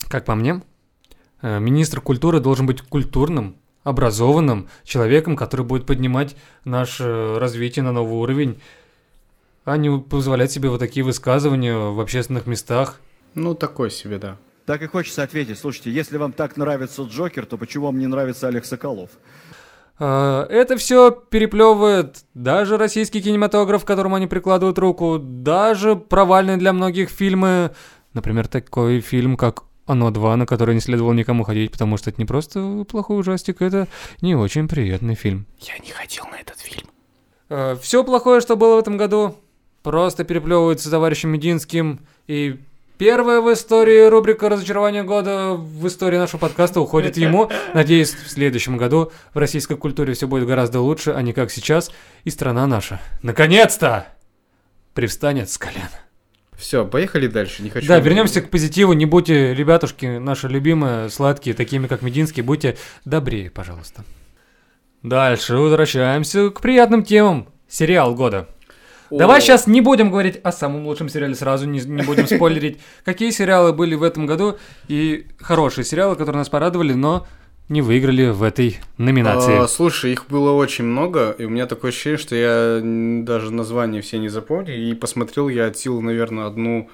как 0.08 0.26
по 0.26 0.36
мне, 0.36 0.62
э, 1.42 1.60
министр 1.60 2.00
культуры 2.00 2.40
должен 2.40 2.68
быть 2.68 2.82
культурным, 2.82 3.58
образованным 3.84 4.70
человеком, 4.84 5.36
который 5.36 5.66
будет 5.66 5.88
поднимать 5.88 6.36
наше 6.64 7.40
развитие 7.40 7.82
на 7.82 7.92
новый 7.92 8.20
уровень, 8.20 8.62
а 9.66 9.78
не 9.78 10.00
позволять 10.00 10.52
себе 10.52 10.70
вот 10.70 10.80
такие 10.80 11.04
высказывания 11.04 11.76
в 11.76 12.00
общественных 12.00 12.46
местах. 12.46 13.00
Ну, 13.34 13.56
такой 13.56 13.90
себе, 13.90 14.20
да. 14.20 14.38
Так 14.70 14.84
и 14.84 14.86
хочется 14.86 15.24
ответить. 15.24 15.58
Слушайте, 15.58 15.90
если 15.90 16.18
вам 16.18 16.32
так 16.32 16.56
нравится 16.56 17.02
Джокер, 17.02 17.48
то 17.48 17.58
почему 17.58 17.88
вам 17.88 17.98
не 17.98 18.06
нравится 18.06 18.50
Олег 18.50 18.66
Соколов? 18.66 19.10
А, 19.98 20.46
Это 20.46 20.78
все 20.78 21.10
переплевывает 21.10 22.24
даже 22.36 22.78
российский 22.78 23.20
кинематограф, 23.20 23.84
к 23.84 23.88
которому 23.88 24.18
они 24.18 24.28
прикладывают 24.28 24.78
руку, 24.78 25.18
даже 25.18 25.96
провальные 25.96 26.58
для 26.58 26.72
многих 26.72 27.10
фильмы, 27.10 27.72
например, 28.14 28.48
такой 28.48 29.00
фильм, 29.00 29.38
как 29.38 29.64
«Оно 29.88 30.12
2», 30.12 30.36
на 30.36 30.46
который 30.46 30.76
не 30.76 30.82
следовало 30.82 31.14
никому 31.14 31.44
ходить, 31.46 31.72
потому 31.72 31.98
что 31.98 32.12
это 32.12 32.22
не 32.22 32.28
просто 32.28 32.86
плохой 32.88 33.22
ужастик, 33.22 33.64
это 33.64 33.88
не 34.22 34.36
очень 34.36 34.68
приятный 34.68 35.16
фильм. 35.16 35.48
Я 35.62 35.80
не 35.80 35.90
ходил 35.90 36.26
на 36.26 36.36
этот 36.36 36.60
фильм. 36.60 36.88
Все 37.82 38.04
плохое, 38.04 38.40
что 38.40 38.56
было 38.56 38.76
в 38.76 38.80
этом 38.82 38.98
году, 38.98 39.36
просто 39.82 40.26
переплевывается 40.26 40.92
товарищем 40.92 41.30
Мединским, 41.30 42.02
и 42.28 42.60
первая 43.00 43.40
в 43.40 43.52
истории 43.52 44.08
рубрика 44.08 44.50
«Разочарование 44.50 45.04
года» 45.04 45.54
в 45.54 45.88
истории 45.88 46.18
нашего 46.18 46.42
подкаста 46.42 46.82
уходит 46.82 47.16
ему. 47.18 47.50
Надеюсь, 47.74 48.14
в 48.14 48.30
следующем 48.30 48.78
году 48.78 49.12
в 49.34 49.38
российской 49.38 49.78
культуре 49.78 50.14
все 50.14 50.28
будет 50.28 50.46
гораздо 50.46 50.82
лучше, 50.82 51.12
а 51.12 51.22
не 51.22 51.32
как 51.32 51.50
сейчас, 51.50 51.92
и 52.26 52.30
страна 52.30 52.68
наша, 52.68 53.02
наконец-то, 53.24 54.06
привстанет 54.94 55.50
с 55.50 55.58
колен. 55.58 55.90
Все, 56.58 56.86
поехали 56.86 57.28
дальше. 57.28 57.64
Не 57.64 57.70
хочу. 57.70 57.88
Да, 57.88 58.00
вернемся 58.00 58.42
к 58.42 58.50
позитиву. 58.50 58.92
Не 58.92 59.06
будьте, 59.06 59.54
ребятушки, 59.54 60.18
наши 60.18 60.50
любимые, 60.50 61.10
сладкие, 61.10 61.56
такими 61.56 61.88
как 61.88 62.02
Мединский, 62.02 62.44
будьте 62.44 62.76
добрее, 63.06 63.50
пожалуйста. 63.50 64.04
Дальше 65.04 65.56
возвращаемся 65.56 66.50
к 66.50 66.60
приятным 66.60 67.04
темам. 67.04 67.48
Сериал 67.70 68.14
года. 68.14 68.50
Давай 69.12 69.42
сейчас 69.42 69.68
не 69.68 69.82
будем 69.82 70.12
говорить 70.12 70.40
о 70.44 70.52
самом 70.52 70.86
лучшем 70.86 71.10
сериале 71.10 71.36
сразу, 71.36 71.68
не, 71.68 71.80
не 71.80 72.04
будем 72.04 72.28
спойлерить, 72.28 72.80
какие 73.04 73.32
сериалы 73.32 73.74
были 73.74 73.96
в 73.96 74.04
этом 74.04 74.26
году 74.26 74.58
и 74.88 75.28
хорошие 75.40 75.86
сериалы, 75.86 76.16
которые 76.16 76.40
нас 76.40 76.50
порадовали, 76.50 76.94
но 76.94 77.26
не 77.70 77.82
выиграли 77.82 78.30
в 78.30 78.42
этой 78.42 78.80
номинации. 78.98 79.64
А, 79.64 79.68
слушай, 79.68 80.12
их 80.12 80.26
было 80.28 80.52
очень 80.52 80.86
много, 80.86 81.36
и 81.38 81.46
у 81.46 81.50
меня 81.50 81.68
такое 81.68 81.92
ощущение, 81.92 82.18
что 82.18 82.36
я 82.36 82.82
даже 83.24 83.54
названия 83.54 84.02
все 84.02 84.18
не 84.18 84.28
запомнил, 84.28 84.74
и 84.74 84.94
посмотрел 84.96 85.50
я 85.50 85.68
от 85.68 85.78
силы, 85.78 86.02
наверное, 86.02 86.48
одну, 86.48 86.90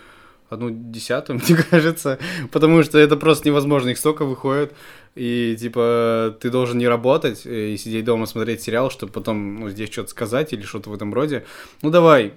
одну 0.50 0.70
десятую, 0.72 1.40
мне 1.48 1.58
кажется, 1.70 2.20
потому 2.52 2.84
что 2.84 2.98
это 2.98 3.18
просто 3.18 3.48
невозможно, 3.48 3.90
их 3.90 3.98
столько 3.98 4.26
выходит, 4.26 4.74
и 5.16 5.56
типа 5.60 6.36
ты 6.40 6.50
должен 6.50 6.78
не 6.78 6.88
работать 6.88 7.46
э, 7.46 7.70
и 7.70 7.78
сидеть 7.78 8.06
дома 8.06 8.26
смотреть 8.26 8.62
сериал, 8.62 8.92
чтобы 8.92 9.12
потом 9.12 9.60
ну, 9.62 9.70
здесь 9.70 9.92
что-то 9.92 10.10
сказать 10.10 10.54
или 10.54 10.62
что-то 10.64 10.90
в 10.90 10.94
этом 10.94 11.14
роде. 11.14 11.46
Ну 11.82 11.90
давай. 11.90 12.34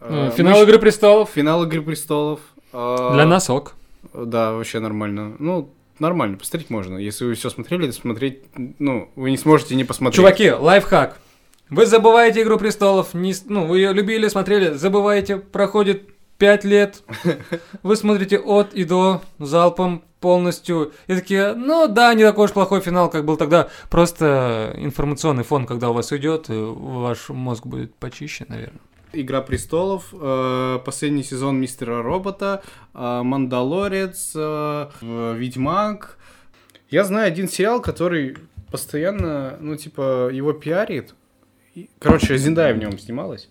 Ну, 0.00 0.26
А, 0.26 0.30
Финал 0.30 0.58
мы 0.58 0.64
Игры 0.64 0.78
Престолов. 0.78 1.30
Финал 1.34 1.64
Игры 1.64 1.82
Престолов. 1.82 2.40
А, 2.72 3.14
Для 3.14 3.26
нас 3.26 3.50
ок. 3.50 3.74
Да, 4.12 4.52
вообще 4.52 4.78
нормально. 4.80 5.34
Ну, 5.38 5.72
нормально, 5.98 6.36
посмотреть 6.36 6.70
можно. 6.70 6.98
Если 6.98 7.24
вы 7.24 7.34
все 7.34 7.50
смотрели, 7.50 7.86
то 7.86 7.92
смотреть, 7.92 8.42
ну, 8.78 9.10
вы 9.16 9.30
не 9.30 9.36
сможете 9.36 9.74
не 9.74 9.84
посмотреть. 9.84 10.16
Чуваки, 10.16 10.50
лайфхак. 10.52 11.18
Вы 11.70 11.84
забываете 11.84 12.42
Игру 12.42 12.58
Престолов, 12.58 13.12
не, 13.12 13.34
ну, 13.46 13.66
вы 13.66 13.78
ее 13.78 13.92
любили, 13.92 14.28
смотрели, 14.28 14.72
забываете, 14.74 15.36
проходит 15.36 16.08
5 16.38 16.64
лет, 16.64 17.02
вы 17.82 17.96
смотрите 17.96 18.38
от 18.38 18.72
и 18.72 18.84
до 18.84 19.22
залпом 19.38 20.04
полностью, 20.20 20.92
и 21.06 21.14
такие, 21.14 21.54
ну 21.54 21.88
да, 21.88 22.14
не 22.14 22.24
такой 22.24 22.46
уж 22.46 22.52
плохой 22.52 22.80
финал, 22.80 23.10
как 23.10 23.24
был 23.24 23.36
тогда, 23.36 23.68
просто 23.90 24.74
информационный 24.76 25.44
фон, 25.44 25.66
когда 25.66 25.90
у 25.90 25.92
вас 25.92 26.12
и 26.12 26.18
ваш 26.48 27.28
мозг 27.28 27.66
будет 27.66 27.94
почище, 27.94 28.46
наверное. 28.48 28.80
Игра 29.12 29.40
престолов, 29.40 30.12
э, 30.12 30.78
последний 30.84 31.22
сезон 31.22 31.58
Мистера 31.58 32.02
Робота, 32.02 32.62
э, 32.94 33.22
Мандалорец, 33.22 34.32
э, 34.36 34.88
Ведьмак. 35.00 36.18
Я 36.90 37.04
знаю 37.04 37.26
один 37.26 37.48
сериал, 37.48 37.80
который 37.80 38.36
постоянно, 38.70 39.56
ну, 39.60 39.76
типа, 39.76 40.30
его 40.30 40.52
пиарит. 40.52 41.14
Короче, 41.98 42.36
Зиндая 42.36 42.74
в 42.74 42.78
нем 42.78 42.98
снималась. 42.98 43.48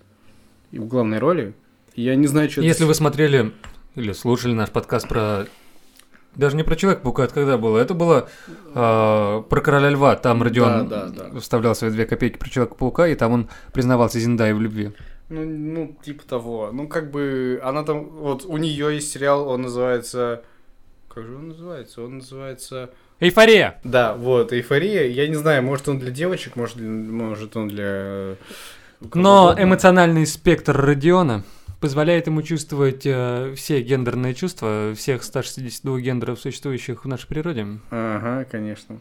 И 0.71 0.77
в 0.77 0.87
главной 0.87 1.17
роли. 1.17 1.53
Я 1.97 2.15
не 2.15 2.27
знаю, 2.27 2.47
что 2.47 2.61
Если 2.61 2.83
вы 2.83 2.93
смотрели 2.93 3.53
или 3.95 4.13
слушали 4.13 4.53
наш 4.53 4.69
подкаст 4.69 5.07
про... 5.07 5.47
Даже 6.35 6.55
не 6.55 6.61
про 6.61 6.75
Человека-паука, 6.75 7.23
это 7.23 7.33
когда 7.33 7.57
было? 7.57 7.79
Это 7.79 7.95
было 7.95 8.29
а, 8.75 9.41
про 9.41 9.61
Короля 9.61 9.89
Льва. 9.89 10.15
Там 10.15 10.43
Родион 10.43 10.87
Да, 10.87 11.07
да, 11.07 11.29
да. 11.29 11.39
вставлял 11.39 11.73
свои 11.73 11.89
две 11.89 12.05
копейки 12.05 12.37
про 12.37 12.47
Человека-паука, 12.47 13.07
и 13.07 13.15
там 13.15 13.31
он 13.31 13.49
признавался 13.73 14.19
Зиндае 14.19 14.53
в 14.53 14.61
любви. 14.61 14.91
Ну, 15.29 15.43
ну, 15.43 15.97
типа 16.03 16.23
того. 16.27 16.69
Ну, 16.71 16.87
как 16.87 17.09
бы, 17.09 17.59
она 17.63 17.81
там, 17.81 18.05
вот 18.05 18.45
у 18.45 18.57
нее 18.57 18.93
есть 18.93 19.11
сериал, 19.11 19.49
он 19.49 19.63
называется... 19.63 20.43
Как 21.11 21.25
же 21.25 21.35
он 21.35 21.47
называется? 21.47 22.03
Он 22.03 22.17
называется... 22.19 22.91
Эйфория! 23.19 23.79
Да, 23.83 24.13
вот, 24.13 24.53
эйфория. 24.53 25.07
Я 25.07 25.27
не 25.27 25.35
знаю, 25.35 25.63
может 25.63 25.89
он 25.89 25.97
для 25.97 26.11
девочек, 26.11 26.55
может, 26.57 26.79
может 26.79 27.57
он 27.57 27.69
для... 27.69 27.85
э, 27.87 28.35
Но 29.15 29.55
эмоциональный 29.57 30.27
спектр 30.27 30.79
Родиона 30.79 31.43
позволяет 31.79 32.27
ему 32.27 32.41
чувствовать 32.41 33.01
э, 33.05 33.53
все 33.55 33.81
гендерные 33.81 34.33
чувства 34.33 34.93
всех 34.95 35.23
162 35.23 35.99
гендеров, 35.99 36.39
существующих 36.39 37.05
в 37.05 37.07
нашей 37.07 37.27
природе. 37.27 37.65
Ага, 37.91 38.45
конечно. 38.49 38.99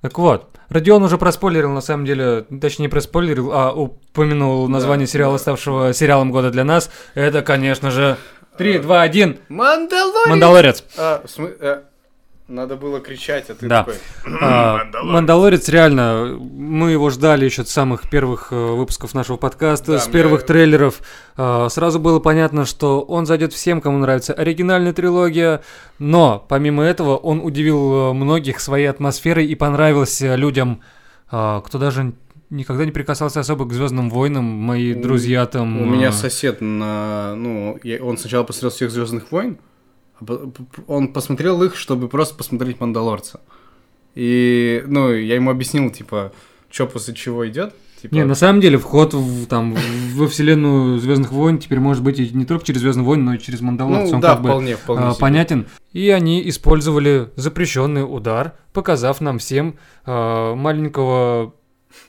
Так 0.00 0.16
вот, 0.18 0.48
Родион 0.68 1.02
уже 1.02 1.18
проспойлерил, 1.18 1.70
на 1.72 1.80
самом 1.80 2.04
деле, 2.06 2.42
точнее 2.60 2.84
не 2.84 2.88
проспойлерил, 2.88 3.50
а 3.52 3.72
упомянул 3.72 4.68
название 4.68 5.06
Да, 5.06 5.12
сериала, 5.12 5.32
да. 5.34 5.38
ставшего 5.38 5.92
сериалом 5.92 6.30
года 6.30 6.50
для 6.50 6.62
нас. 6.64 6.90
Это, 7.14 7.42
конечно 7.42 7.90
же, 7.90 8.16
3, 8.58 8.78
2, 8.78 9.02
1, 9.02 9.38
Мандалорец! 9.48 10.28
Мандалорец. 10.28 10.84
А, 10.96 11.22
смы- 11.26 11.56
э, 11.58 11.82
надо 12.48 12.76
было 12.76 12.98
кричать, 13.00 13.50
а 13.50 13.54
ты 13.54 13.66
Да. 13.68 13.84
такой... 13.84 13.94
А, 14.40 14.84
Мандалорец, 15.04 15.68
реально, 15.68 16.38
мы 16.40 16.90
его 16.92 17.10
ждали 17.10 17.44
еще 17.44 17.62
с 17.64 17.68
самых 17.70 18.08
первых 18.08 18.48
э, 18.52 18.56
выпусков 18.56 19.12
нашего 19.14 19.36
подкаста, 19.36 19.92
Да, 19.92 19.98
с 19.98 20.06
мне- 20.06 20.14
первых 20.14 20.46
трейлеров. 20.46 21.00
А, 21.36 21.68
Сразу 21.68 21.98
было 21.98 22.20
понятно, 22.20 22.64
что 22.64 23.02
он 23.02 23.26
зайдет 23.26 23.52
всем, 23.52 23.80
кому 23.82 23.98
нравится 23.98 24.32
оригинальная 24.32 24.94
трилогия, 24.94 25.60
но 25.98 26.44
помимо 26.48 26.82
этого 26.84 27.16
он 27.16 27.40
удивил 27.40 28.10
э, 28.10 28.12
многих 28.14 28.60
своей 28.60 28.86
атмосферой 28.86 29.44
и 29.46 29.54
понравился 29.54 30.34
людям, 30.34 30.80
а, 31.30 31.60
кто 31.60 31.78
даже 31.78 32.14
никогда 32.50 32.86
не 32.86 32.92
прикасался 32.92 33.40
особо 33.40 33.66
к 33.66 33.74
Звездным 33.74 34.08
войнам. 34.08 34.44
Мои 34.44 34.94
друзья 34.94 35.44
там. 35.44 35.82
У 35.82 35.84
меня 35.84 36.12
сосед 36.12 36.62
на... 36.62 37.34
Ну, 37.36 37.78
я- 37.82 38.02
он 38.02 38.16
сначала 38.16 38.44
посмотрел 38.44 38.70
всех 38.70 38.90
Звездных 38.90 39.30
войн, 39.30 39.58
он 40.86 41.08
посмотрел 41.12 41.62
их, 41.62 41.76
чтобы 41.76 42.08
просто 42.08 42.34
посмотреть 42.34 42.80
Мандалорца. 42.80 43.40
И, 44.14 44.82
ну, 44.86 45.12
я 45.12 45.34
ему 45.36 45.50
объяснил, 45.50 45.90
типа, 45.90 46.32
что 46.70 46.86
после 46.86 47.14
чего 47.14 47.46
идет. 47.48 47.74
Типа, 48.02 48.14
Не, 48.14 48.24
на 48.24 48.34
самом 48.36 48.60
деле 48.60 48.78
вход 48.78 49.12
в, 49.14 49.46
там, 49.46 49.76
во 50.14 50.28
вселенную 50.28 50.98
Звездных 51.00 51.32
войн 51.32 51.58
теперь 51.58 51.80
может 51.80 52.02
быть 52.04 52.20
и 52.20 52.28
не 52.30 52.44
только 52.44 52.64
через 52.64 52.80
Звездные 52.80 53.04
войны, 53.04 53.24
но 53.24 53.34
и 53.34 53.38
через 53.38 53.60
Мандалорца. 53.60 54.06
ну, 54.10 54.14
Он 54.16 54.20
да, 54.20 54.32
как 54.34 54.42
бы 54.42 54.48
вполне, 54.50 54.76
вполне. 54.76 55.02
а, 55.06 55.10
себе. 55.10 55.20
понятен. 55.20 55.66
И 55.92 56.08
они 56.10 56.48
использовали 56.48 57.30
запрещенный 57.34 58.02
удар, 58.02 58.54
показав 58.72 59.20
нам 59.20 59.38
всем 59.40 59.78
а, 60.04 60.54
маленького 60.54 61.54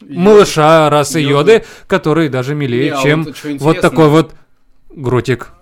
И- 0.07 0.15
малыша 0.17 0.89
расы 0.91 1.19
Йоды. 1.19 1.53
Йоды, 1.53 1.65
который 1.87 2.29
даже 2.29 2.53
милее, 2.53 2.83
Не, 2.85 2.89
а 2.95 3.01
чем 3.01 3.23
вот 3.23 3.35
что 3.37 3.47
вот 3.49 3.53
интересно- 3.55 3.81
такой 3.81 4.09
вот 4.09 4.35
грутик. 4.91 5.53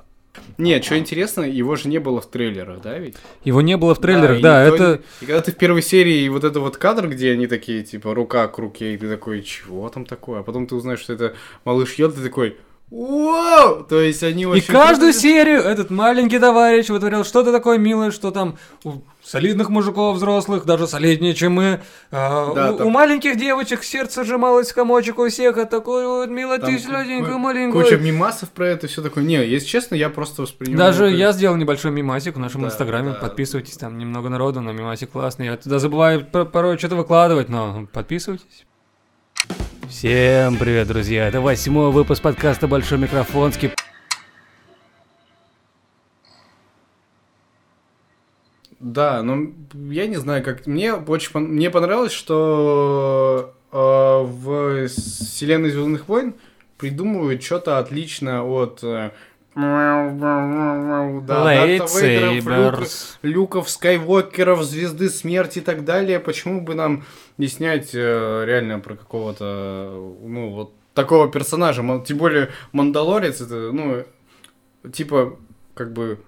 Нет, 0.58 0.84
что 0.84 0.98
интересно, 0.98 1.44
его 1.44 1.76
же 1.76 1.88
не 1.88 2.00
было 2.00 2.20
в 2.20 2.26
трейлерах, 2.26 2.82
да, 2.82 2.98
ведь? 2.98 3.16
Его 3.44 3.62
не 3.62 3.78
было 3.78 3.94
в 3.94 4.00
трейлерах, 4.00 4.40
и 4.40 4.42
да, 4.42 4.66
никто 4.66 4.76
это... 4.76 5.02
И 5.22 5.26
когда 5.26 5.42
ты 5.42 5.52
в 5.52 5.56
первой 5.56 5.84
серии, 5.84 6.24
и 6.24 6.30
вот 6.30 6.44
это 6.44 6.60
вот 6.60 6.78
кадр, 6.78 7.08
где 7.08 7.32
они 7.32 7.46
такие, 7.46 7.84
типа, 7.84 8.16
рука 8.16 8.48
к 8.48 8.58
руке, 8.58 8.96
и 8.96 8.98
ты 8.98 9.08
такой, 9.08 9.44
чего 9.44 9.88
там 9.90 10.06
такое? 10.06 10.40
А 10.40 10.44
потом 10.44 10.66
ты 10.66 10.74
узнаешь, 10.76 11.00
что 11.00 11.14
это 11.14 11.36
малыш 11.64 11.94
Йод, 11.96 12.16
ты 12.16 12.24
такой, 12.24 12.58
Вау! 12.90 13.84
То 13.84 14.00
есть 14.00 14.24
они 14.24 14.44
И 14.44 14.46
очень... 14.46 14.74
каждую 14.74 15.12
круто- 15.12 15.20
серию 15.20 15.60
этот 15.62 15.90
маленький 15.90 16.40
товарищ 16.40 16.88
вытворял 16.88 17.26
что-то 17.26 17.52
такое 17.52 17.78
милое, 17.78 18.12
что 18.12 18.32
там 18.32 18.58
у 18.86 19.02
солидных 19.22 19.70
мужиков 19.70 20.16
взрослых, 20.16 20.64
даже 20.66 20.88
солиднее, 20.88 21.34
чем 21.34 21.52
мы. 21.54 21.82
а, 22.12 22.54
Да, 22.54 22.72
у, 22.72 22.78
там- 22.78 22.88
у 22.88 22.90
маленьких 22.90 23.36
девочек 23.38 23.84
сердце 23.84 24.24
сжималось 24.24 24.72
в 24.72 24.74
комочек 24.76 25.20
у 25.20 25.28
всех, 25.28 25.58
а 25.58 25.66
такой 25.66 26.08
вот 26.08 26.30
мило 26.30 26.58
Там 26.60 26.70
ты 26.74 26.80
сладенькая, 26.80 27.34
ку- 27.34 27.40
маленькая. 27.40 27.84
Куча 27.84 27.98
мимасов 27.98 28.50
про 28.52 28.68
это, 28.70 28.88
все 28.88 29.02
такое. 29.02 29.26
Не, 29.26 29.46
если 29.46 29.68
честно, 29.68 29.96
я 29.96 30.10
просто 30.10 30.44
воспринимаю... 30.44 30.78
Даже 30.92 31.10
как- 31.10 31.18
я 31.20 31.34
сделал 31.34 31.58
небольшой 31.58 31.92
мимасик 31.92 32.36
в 32.38 32.40
нашем 32.40 32.62
Да, 32.62 32.68
инстаграме. 32.68 33.10
да. 33.12 33.16
Подписывайтесь, 33.20 33.76
там 33.76 33.98
немного 33.98 34.30
народу, 34.30 34.62
но 34.62 34.72
мимасик 34.72 35.12
классный. 35.12 35.48
Я 35.48 35.58
туда 35.58 35.80
забываю 35.80 36.26
пор- 36.26 36.46
порой 36.46 36.78
что-то 36.78 36.96
выкладывать, 36.96 37.50
но 37.50 37.86
подписывайтесь. 37.92 38.66
Всем 39.90 40.58
привет, 40.58 40.90
друзья! 40.90 41.30
Это 41.30 41.40
восьмой 41.40 41.92
выпуск 41.92 42.22
подкаста 42.22 42.68
«Большой 42.68 42.98
микрофонский». 42.98 43.72
Да, 48.80 49.24
но 49.24 49.54
я 49.90 50.08
не 50.08 50.18
знаю, 50.18 50.44
как... 50.44 50.68
Мне 50.68 50.94
очень 50.94 51.32
пон- 51.32 51.48
мне 51.48 51.70
понравилось, 51.70 52.12
что 52.12 53.54
э, 53.72 53.78
в 53.78 54.88
вселенной 54.90 55.72
Звездных 55.72 56.10
войн 56.10 56.36
придумывают 56.78 57.42
что-то 57.42 57.80
отличное 57.80 58.42
от... 58.42 58.84
э, 58.84 59.12
да, 59.58 61.56
Lightsabers. 61.56 63.18
Люков, 63.24 63.70
Скайуокеров, 63.70 64.64
Звезды 64.64 65.10
Смерти 65.10 65.60
и 65.60 65.62
так 65.62 65.84
далее. 65.84 66.20
Почему 66.20 66.62
бы 66.62 66.76
нам 66.76 67.06
не 67.40 67.48
снять 67.48 67.90
э, 67.96 68.44
реально 68.46 68.80
про 68.80 68.96
какого-то, 68.96 70.16
ну, 70.22 70.52
вот 70.52 70.74
такого 70.94 71.28
персонажа? 71.32 71.82
Тем 72.06 72.18
более 72.18 72.50
Мандалорец, 72.72 73.42
это, 73.42 73.72
ну, 73.72 74.04
типа, 74.92 75.38
как 75.74 75.92
бы, 75.92 76.20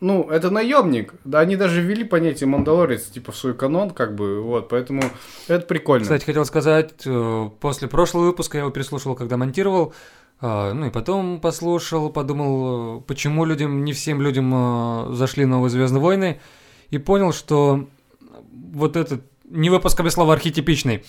ну, 0.00 0.30
это 0.30 0.50
наемник. 0.50 1.12
Да, 1.24 1.40
они 1.40 1.56
даже 1.56 1.82
ввели 1.82 2.04
понятие 2.04 2.48
Мандалорец, 2.48 3.04
типа, 3.04 3.32
в 3.32 3.36
свой 3.36 3.52
канон, 3.52 3.90
как 3.90 4.14
бы, 4.14 4.40
вот, 4.40 4.70
поэтому 4.70 5.02
это 5.46 5.66
прикольно. 5.66 6.04
Кстати, 6.04 6.24
хотел 6.24 6.46
сказать, 6.46 7.02
э, 7.04 7.50
после 7.60 7.86
прошлого 7.86 8.24
выпуска 8.24 8.56
я 8.56 8.62
его 8.62 8.70
переслушал, 8.70 9.14
когда 9.14 9.36
монтировал, 9.36 9.92
а, 10.40 10.72
ну 10.72 10.86
и 10.86 10.90
потом 10.90 11.40
послушал, 11.40 12.10
подумал, 12.10 13.00
почему 13.00 13.44
людям, 13.44 13.84
не 13.84 13.92
всем 13.92 14.22
людям 14.22 14.52
э, 14.54 15.14
зашли 15.14 15.44
новые 15.44 15.70
Звездные 15.70 16.00
войны, 16.00 16.40
и 16.90 16.98
понял, 16.98 17.32
что 17.32 17.88
вот 18.52 18.96
этот, 18.96 19.22
не 19.44 19.70
выпуск, 19.70 19.98
а 19.98 20.10
слова 20.10 20.34
архетипичный, 20.34 21.04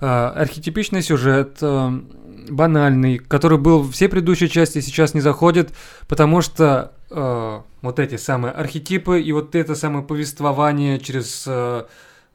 А, 0.00 0.30
архетипичный 0.30 1.02
сюжет, 1.02 1.58
э, 1.60 2.00
банальный, 2.48 3.18
который 3.18 3.58
был 3.58 3.82
в 3.82 3.92
все 3.92 4.08
предыдущие 4.08 4.48
части, 4.48 4.80
сейчас 4.80 5.14
не 5.14 5.20
заходит, 5.20 5.72
потому 6.08 6.40
что 6.40 6.92
э, 7.10 7.60
вот 7.82 7.98
эти 7.98 8.16
самые 8.16 8.52
архетипы 8.52 9.20
и 9.20 9.32
вот 9.32 9.54
это 9.54 9.74
самое 9.74 10.04
повествование 10.04 10.98
через 10.98 11.44
э, 11.46 11.84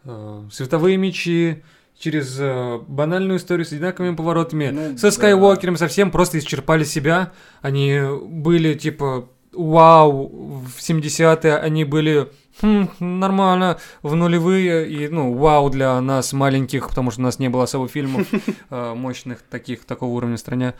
э, 0.05 0.43
световые 0.51 0.97
мечи, 0.97 1.63
через 1.99 2.37
э, 2.39 2.79
банальную 2.87 3.37
историю 3.37 3.65
с 3.65 3.71
одинаковыми 3.71 4.15
поворотами, 4.15 4.69
Ну, 4.69 4.97
со 4.97 5.07
да. 5.07 5.11
Скайуокером 5.11 5.77
совсем 5.77 6.11
просто 6.11 6.39
исчерпали 6.39 6.83
себя. 6.83 7.31
Они 7.61 7.99
были 8.23 8.73
типа 8.75 9.29
вау 9.53 10.27
в 10.27 10.79
70-е, 10.79 11.57
они 11.57 11.83
были 11.83 12.29
«Хм, 12.61 12.89
нормально 12.99 13.77
в 14.01 14.15
нулевые 14.15 14.89
и 14.89 15.07
ну 15.07 15.33
вау 15.33 15.69
для 15.69 15.99
нас 16.01 16.33
маленьких, 16.33 16.89
потому 16.89 17.11
что 17.11 17.21
у 17.21 17.23
нас 17.23 17.39
не 17.39 17.49
было 17.49 17.63
особо 17.63 17.87
фильмов 17.87 18.27
э, 18.69 18.93
мощных 18.95 19.41
таких 19.41 19.85
такого 19.85 20.11
уровня 20.13 20.37
в 20.37 20.39
стране. 20.39 20.73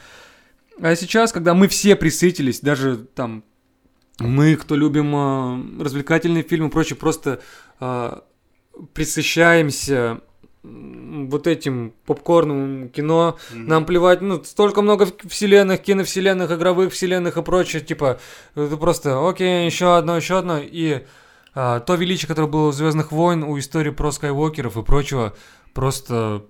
А 0.79 0.95
сейчас, 0.95 1.31
когда 1.31 1.53
мы 1.53 1.67
все 1.67 1.95
присытились, 1.95 2.59
даже 2.61 2.97
там 2.97 3.43
мы, 4.19 4.55
кто 4.55 4.75
любим 4.75 5.15
э, 5.15 5.83
развлекательные 5.83 6.43
фильмы 6.43 6.69
и 6.69 6.71
прочее, 6.71 6.97
просто 6.97 7.41
э, 7.79 8.19
присыщаемся 8.93 10.21
вот 11.29 11.47
этим 11.47 11.93
попкорновым 12.05 12.89
кино. 12.89 13.37
Мгм. 13.51 13.67
Нам 13.67 13.85
плевать, 13.85 14.21
ну, 14.21 14.43
столько 14.43 14.81
много 14.81 15.07
вселенных, 15.27 15.81
киновселенных, 15.81 16.51
игровых 16.51 16.93
вселенных 16.93 17.37
и 17.37 17.41
прочее, 17.41 17.81
типа, 17.81 18.19
это 18.55 18.77
просто, 18.77 19.27
окей, 19.27 19.65
еще 19.65 19.97
одно, 19.97 20.17
еще 20.17 20.37
одно, 20.37 20.59
и 20.59 21.05
а, 21.53 21.79
то 21.79 21.95
величие, 21.95 22.27
которое 22.27 22.47
было 22.47 22.67
у 22.67 22.71
Звездных 22.71 23.11
войн, 23.11 23.43
у 23.43 23.57
истории 23.57 23.89
про 23.89 24.11
Скайуокеров 24.11 24.77
и 24.77 24.83
прочего, 24.83 25.33
просто 25.73 26.45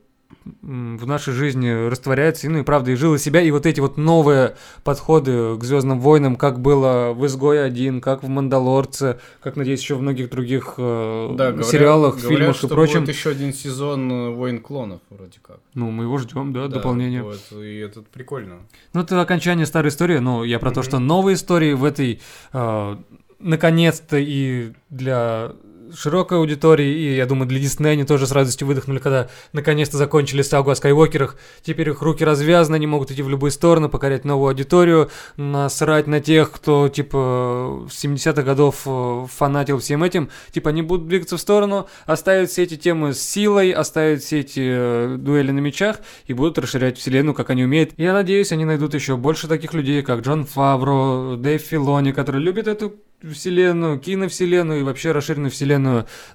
в 0.61 1.05
нашей 1.05 1.33
жизни 1.33 1.87
растворяется, 1.89 2.47
и, 2.47 2.49
ну 2.49 2.59
и 2.59 2.63
правда, 2.63 2.91
и 2.91 2.95
жило 2.95 3.17
себя, 3.17 3.41
и 3.41 3.51
вот 3.51 3.65
эти 3.65 3.79
вот 3.79 3.97
новые 3.97 4.55
подходы 4.83 5.57
к 5.57 5.63
Звездным 5.63 5.99
войнам, 5.99 6.35
как 6.35 6.59
было 6.61 7.13
в 7.13 7.25
Изгое 7.25 7.63
1, 7.65 8.01
как 8.01 8.23
в 8.23 8.27
Мандалорце, 8.27 9.19
как, 9.41 9.55
надеюсь, 9.55 9.81
еще 9.81 9.95
в 9.95 10.01
многих 10.01 10.29
других 10.29 10.75
э, 10.77 11.33
Да, 11.37 11.51
говорят- 11.51 11.65
сериалах, 11.71 12.15
говорят, 12.17 12.37
фильмах 12.39 12.55
что 12.57 12.67
и 12.67 12.69
прочем. 12.69 12.99
будет 13.01 13.15
еще 13.15 13.29
один 13.29 13.53
сезон 13.53 14.11
э, 14.11 14.29
Войн 14.31 14.59
клонов, 14.61 14.99
вроде 15.09 15.37
как. 15.41 15.59
Ну, 15.73 15.91
мы 15.91 16.03
его 16.05 16.17
ждем, 16.17 16.53
да, 16.53 16.67
Да, 16.67 16.75
дополнение. 16.75 17.23
Вот, 17.23 17.39
и 17.53 17.77
это 17.77 18.01
прикольно. 18.01 18.57
Ну, 18.93 19.01
это 19.01 19.21
окончание 19.21 19.65
старой 19.65 19.89
истории, 19.89 20.17
но 20.19 20.43
я 20.43 20.59
про 20.59 20.71
то, 20.71 20.79
Мгм. 20.81 20.89
что 20.89 20.99
новые 20.99 21.35
истории 21.35 21.73
в 21.73 21.83
этой, 21.83 22.21
э, 22.53 22.97
наконец-то, 23.39 24.17
и 24.17 24.71
для 24.89 25.51
широкой 25.95 26.37
аудитории, 26.37 26.87
и, 26.87 27.15
я 27.15 27.25
думаю, 27.25 27.47
для 27.47 27.59
Диснея 27.59 27.93
они 27.93 28.03
тоже 28.03 28.27
с 28.27 28.31
радостью 28.31 28.67
выдохнули, 28.67 28.99
когда 28.99 29.29
наконец-то 29.53 29.97
закончили 29.97 30.41
сагу 30.41 30.69
о 30.69 30.75
Скайуокерах. 30.75 31.37
Теперь 31.61 31.89
их 31.89 32.01
руки 32.01 32.23
развязаны, 32.23 32.75
они 32.75 32.87
могут 32.87 33.11
идти 33.11 33.21
в 33.21 33.29
любые 33.29 33.51
стороны, 33.51 33.89
покорять 33.89 34.25
новую 34.25 34.49
аудиторию, 34.49 35.09
насрать 35.37 36.07
на 36.07 36.19
тех, 36.19 36.51
кто, 36.51 36.89
типа, 36.89 37.87
с 37.91 38.03
70-х 38.03 38.41
годов 38.43 38.83
э, 38.85 39.25
фанатил 39.31 39.79
всем 39.79 40.03
этим. 40.03 40.29
Типа, 40.51 40.69
они 40.69 40.81
будут 40.81 41.07
двигаться 41.07 41.37
в 41.37 41.41
сторону, 41.41 41.87
оставят 42.05 42.49
все 42.49 42.63
эти 42.63 42.77
темы 42.77 43.13
с 43.13 43.21
силой, 43.21 43.71
оставят 43.71 44.21
все 44.21 44.39
эти 44.39 44.61
э, 44.63 45.15
дуэли 45.17 45.51
на 45.51 45.59
мечах 45.59 45.97
и 46.25 46.33
будут 46.33 46.57
расширять 46.57 46.97
вселенную, 46.97 47.33
как 47.33 47.49
они 47.49 47.63
умеют. 47.63 47.91
Я 47.97 48.13
надеюсь, 48.13 48.51
они 48.51 48.65
найдут 48.65 48.93
еще 48.93 49.17
больше 49.17 49.47
таких 49.47 49.73
людей, 49.73 50.01
как 50.01 50.21
Джон 50.21 50.45
Фавро, 50.45 51.35
Дэйв 51.37 51.61
Филони, 51.61 52.11
которые 52.11 52.41
любят 52.41 52.67
эту 52.67 52.95
вселенную, 53.23 53.99
киновселенную 53.99 54.81
и 54.81 54.83
вообще 54.83 55.11
расширенную 55.11 55.51
вселенную 55.51 55.76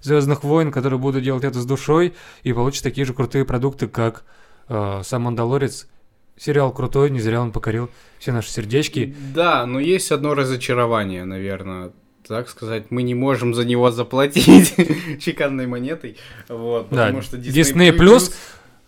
Звездных 0.00 0.44
войн, 0.44 0.70
которые 0.70 0.98
будут 0.98 1.22
делать 1.22 1.44
это 1.44 1.60
с 1.60 1.66
душой 1.66 2.14
и 2.42 2.52
получат 2.52 2.82
такие 2.82 3.04
же 3.04 3.14
крутые 3.14 3.44
продукты, 3.44 3.88
как 3.88 4.24
э, 4.68 5.00
сам 5.04 5.22
Мандалорец. 5.22 5.88
Сериал 6.36 6.72
крутой, 6.72 7.10
не 7.10 7.20
зря 7.20 7.40
он 7.42 7.52
покорил 7.52 7.90
все 8.18 8.32
наши 8.32 8.50
сердечки. 8.50 9.14
Да, 9.34 9.66
но 9.66 9.78
есть 9.78 10.10
одно 10.10 10.34
разочарование, 10.34 11.24
наверное. 11.24 11.92
Так 12.26 12.48
сказать, 12.48 12.90
мы 12.90 13.02
не 13.02 13.14
можем 13.14 13.52
за 13.54 13.64
него 13.64 13.90
заплатить 13.90 14.74
чеканной 15.20 15.66
монетой. 15.66 16.16
Вот, 16.48 16.88
Да, 16.90 17.06
потому 17.06 17.22
что 17.22 17.36
Disney 17.36 17.96
Plus 17.96 18.32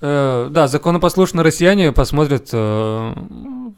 Э, 0.06 0.48
да, 0.50 0.68
законопослушные 0.68 1.42
россияне 1.42 1.90
посмотрят 1.90 2.50
э, 2.52 2.56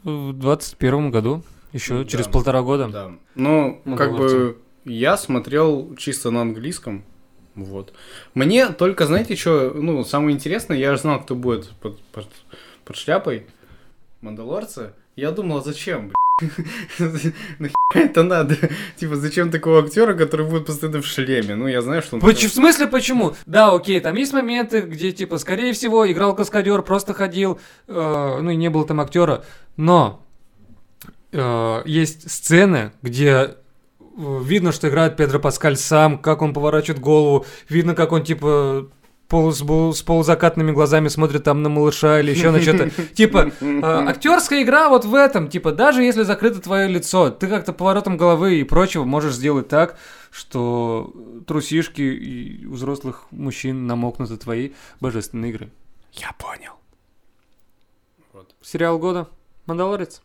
в 0.03 0.33
2021 0.33 1.09
году, 1.09 1.41
еще 1.71 1.99
Да. 1.99 2.05
через 2.05 2.27
полтора 2.27 2.61
года. 2.63 2.89
Да. 2.89 3.11
Ну, 3.35 3.81
Ну, 3.85 3.95
как 3.95 4.11
бы 4.11 4.57
я 4.87 5.17
смотрел 5.17 5.95
чисто 5.95 6.31
на 6.31 6.41
английском. 6.41 7.03
Вот. 7.55 7.93
Мне 8.33 8.69
только, 8.69 9.07
знаете, 9.07 9.35
что, 9.35 9.71
ну, 9.73 10.03
самое 10.03 10.35
интересное, 10.35 10.77
я 10.77 10.95
же 10.95 11.01
знал, 11.01 11.21
кто 11.21 11.35
будет 11.35 11.69
под, 11.81 11.99
под, 12.11 12.27
под 12.85 12.95
шляпой 12.95 13.47
Мандалорца. 14.21 14.93
Я 15.15 15.31
думал, 15.31 15.57
а 15.57 15.61
зачем, 15.61 16.09
блядь? 16.09 16.17
Это 17.95 18.21
надо? 18.21 18.55
Типа, 18.97 19.15
зачем 19.15 19.49
такого 19.49 19.83
актера, 19.83 20.13
который 20.13 20.45
будет 20.45 20.67
постоянно 20.67 21.01
в 21.01 21.07
шлеме? 21.07 21.55
Ну, 21.55 21.67
я 21.67 21.81
знаю, 21.81 22.03
что 22.03 22.15
он... 22.15 22.21
Поч- 22.21 22.45
в 22.45 22.53
смысле 22.53 22.85
почему? 22.85 23.33
Да, 23.47 23.73
окей, 23.73 23.99
там 23.99 24.15
есть 24.15 24.33
моменты, 24.33 24.81
где, 24.81 25.11
типа, 25.11 25.39
скорее 25.39 25.73
всего, 25.73 26.09
играл 26.09 26.35
каскадер, 26.35 26.83
просто 26.83 27.15
ходил, 27.15 27.59
э, 27.87 28.39
ну 28.41 28.51
и 28.51 28.55
не 28.55 28.69
было 28.69 28.85
там 28.85 29.01
актера, 29.01 29.43
но 29.77 30.23
э, 31.31 31.81
есть 31.85 32.29
сцены, 32.29 32.91
где 33.01 33.55
видно, 34.17 34.71
что 34.71 34.89
играет 34.89 35.15
Педро 35.15 35.39
Паскаль 35.39 35.77
сам, 35.77 36.17
как 36.17 36.41
он 36.41 36.53
поворачивает 36.53 36.99
голову, 36.99 37.45
видно, 37.69 37.95
как 37.95 38.11
он, 38.11 38.23
типа, 38.23 38.89
полу- 39.29 39.51
с, 39.51 39.97
с 39.97 40.01
полузакатными 40.01 40.71
глазами 40.71 41.07
смотрит 41.07 41.43
там 41.43 41.61
на 41.63 41.69
малыша 41.69 42.19
или 42.19 42.31
еще 42.31 42.51
на 42.51 42.61
что-то. 42.61 42.89
Типа, 43.13 43.51
э, 43.59 43.81
актерская 43.81 44.63
игра 44.63 44.89
вот 44.89 45.05
в 45.05 45.13
этом, 45.13 45.49
типа, 45.49 45.71
даже 45.71 46.03
если 46.03 46.23
закрыто 46.23 46.61
твое 46.61 46.87
лицо, 46.87 47.29
ты 47.29 47.47
как-то 47.47 47.73
поворотом 47.73 48.17
головы 48.17 48.59
и 48.59 48.63
прочего 48.63 49.03
можешь 49.03 49.33
сделать 49.33 49.67
так, 49.67 49.97
что 50.31 51.13
трусишки 51.45 52.01
и 52.01 52.65
у 52.65 52.73
взрослых 52.73 53.27
мужчин 53.31 53.87
намокнут 53.87 54.31
от 54.31 54.41
твоей 54.41 54.75
божественной 54.99 55.49
игры. 55.49 55.69
Я 56.13 56.31
понял. 56.37 56.73
Вот. 58.33 58.55
Сериал 58.61 58.97
года 58.99 59.27
Мандалорец. 59.65 60.21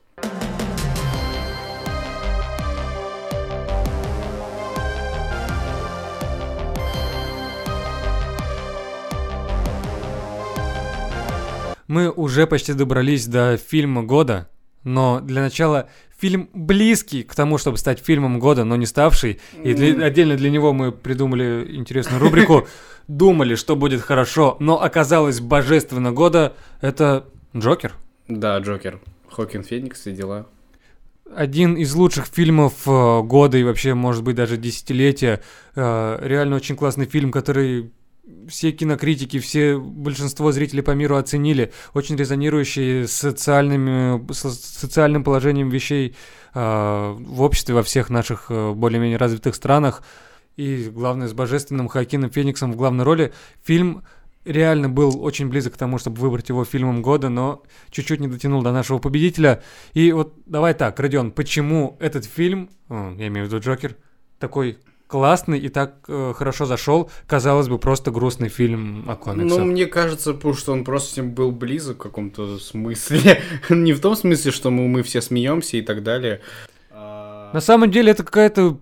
Мы 11.92 12.10
уже 12.10 12.46
почти 12.46 12.72
добрались 12.72 13.26
до 13.26 13.58
фильма 13.58 14.02
года, 14.02 14.48
но 14.82 15.20
для 15.20 15.42
начала 15.42 15.90
фильм 16.18 16.48
близкий 16.54 17.22
к 17.22 17.34
тому, 17.34 17.58
чтобы 17.58 17.76
стать 17.76 17.98
фильмом 17.98 18.38
года, 18.38 18.64
но 18.64 18.76
не 18.76 18.86
ставший. 18.86 19.40
И 19.62 19.74
для- 19.74 20.06
отдельно 20.06 20.36
для 20.36 20.48
него 20.48 20.72
мы 20.72 20.90
придумали 20.90 21.66
интересную 21.76 22.18
рубрику. 22.18 22.66
Думали, 23.08 23.56
что 23.56 23.76
будет 23.76 24.00
хорошо, 24.00 24.56
но 24.58 24.82
оказалось 24.82 25.40
божественно 25.40 26.12
года. 26.12 26.54
Это 26.80 27.26
Джокер. 27.54 27.92
Да, 28.26 28.58
Джокер. 28.60 28.98
Хокин 29.30 29.62
Феникс 29.62 30.06
и 30.06 30.12
дела. 30.12 30.46
Один 31.36 31.74
из 31.74 31.94
лучших 31.94 32.24
фильмов 32.24 32.72
э, 32.86 33.20
года 33.20 33.58
и 33.58 33.64
вообще, 33.64 33.92
может 33.92 34.22
быть, 34.22 34.36
даже 34.36 34.56
десятилетия. 34.56 35.42
Э, 35.74 36.18
реально 36.22 36.56
очень 36.56 36.74
классный 36.74 37.04
фильм, 37.04 37.30
который 37.30 37.90
все 38.48 38.70
кинокритики, 38.72 39.38
все 39.40 39.78
большинство 39.78 40.52
зрителей 40.52 40.82
по 40.82 40.92
миру 40.92 41.16
оценили. 41.16 41.72
Очень 41.92 42.16
резонирующий 42.16 43.06
с 43.06 43.12
социальными, 43.12 44.32
с 44.32 44.40
социальным 44.40 45.24
положением 45.24 45.68
вещей 45.70 46.14
э, 46.54 47.16
в 47.18 47.42
обществе 47.42 47.74
во 47.74 47.82
всех 47.82 48.10
наших 48.10 48.46
э, 48.50 48.72
более-менее 48.72 49.18
развитых 49.18 49.54
странах. 49.54 50.02
И 50.56 50.90
главное, 50.92 51.28
с 51.28 51.32
божественным 51.32 51.88
Хоакином 51.88 52.30
Фениксом 52.30 52.72
в 52.72 52.76
главной 52.76 53.04
роли. 53.04 53.32
Фильм 53.64 54.04
реально 54.44 54.88
был 54.88 55.22
очень 55.22 55.48
близок 55.48 55.74
к 55.74 55.78
тому, 55.78 55.98
чтобы 55.98 56.20
выбрать 56.20 56.48
его 56.48 56.64
фильмом 56.64 57.02
года, 57.02 57.28
но 57.28 57.62
чуть-чуть 57.90 58.20
не 58.20 58.28
дотянул 58.28 58.62
до 58.62 58.72
нашего 58.72 58.98
победителя. 58.98 59.62
И 59.94 60.12
вот 60.12 60.34
давай 60.46 60.74
так, 60.74 60.98
Родион, 61.00 61.32
почему 61.32 61.96
этот 61.98 62.24
фильм, 62.24 62.70
э, 62.88 63.14
я 63.18 63.26
имею 63.26 63.46
в 63.46 63.48
виду 63.48 63.60
Джокер, 63.60 63.96
такой 64.38 64.78
классный 65.12 65.58
и 65.58 65.68
так 65.68 65.96
э, 66.08 66.32
хорошо 66.34 66.64
зашел, 66.64 67.10
казалось 67.26 67.68
бы, 67.68 67.78
просто 67.78 68.10
грустный 68.10 68.48
фильм 68.48 69.04
о 69.10 69.14
комиксах. 69.14 69.58
Ну, 69.58 69.66
мне 69.66 69.84
кажется, 69.84 70.32
потому 70.32 70.54
что 70.54 70.72
он 70.72 70.84
просто 70.84 71.12
с 71.12 71.16
ним 71.18 71.32
был 71.32 71.52
близок 71.52 71.96
в 71.96 72.00
каком-то 72.00 72.58
смысле. 72.58 73.42
Не 73.68 73.92
в 73.92 74.00
том 74.00 74.16
смысле, 74.16 74.50
что 74.52 74.70
мы, 74.70 74.88
мы 74.88 75.02
все 75.02 75.20
смеемся 75.20 75.76
и 75.76 75.82
так 75.82 76.02
далее. 76.02 76.40
А, 76.90 77.50
На 77.52 77.60
самом 77.60 77.90
деле 77.90 78.12
это 78.12 78.24
какая-то 78.24 78.78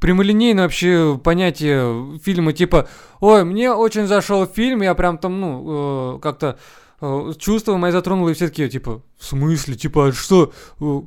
прямолинейное 0.00 0.64
вообще 0.64 1.20
понятие 1.22 2.18
фильма, 2.20 2.54
типа, 2.54 2.88
ой, 3.20 3.44
мне 3.44 3.70
очень 3.70 4.06
зашел 4.06 4.46
фильм, 4.46 4.80
я 4.80 4.94
прям 4.94 5.18
там, 5.18 5.38
ну, 5.38 6.16
э, 6.16 6.20
как-то 6.20 6.58
э, 7.02 7.32
чувства 7.38 7.76
мои 7.76 7.92
затронуло, 7.92 8.30
и 8.30 8.34
все 8.34 8.48
такие, 8.48 8.70
типа, 8.70 9.02
в 9.18 9.24
смысле, 9.26 9.74
типа, 9.74 10.06
а 10.06 10.12
что, 10.12 10.50
э, 10.80 11.00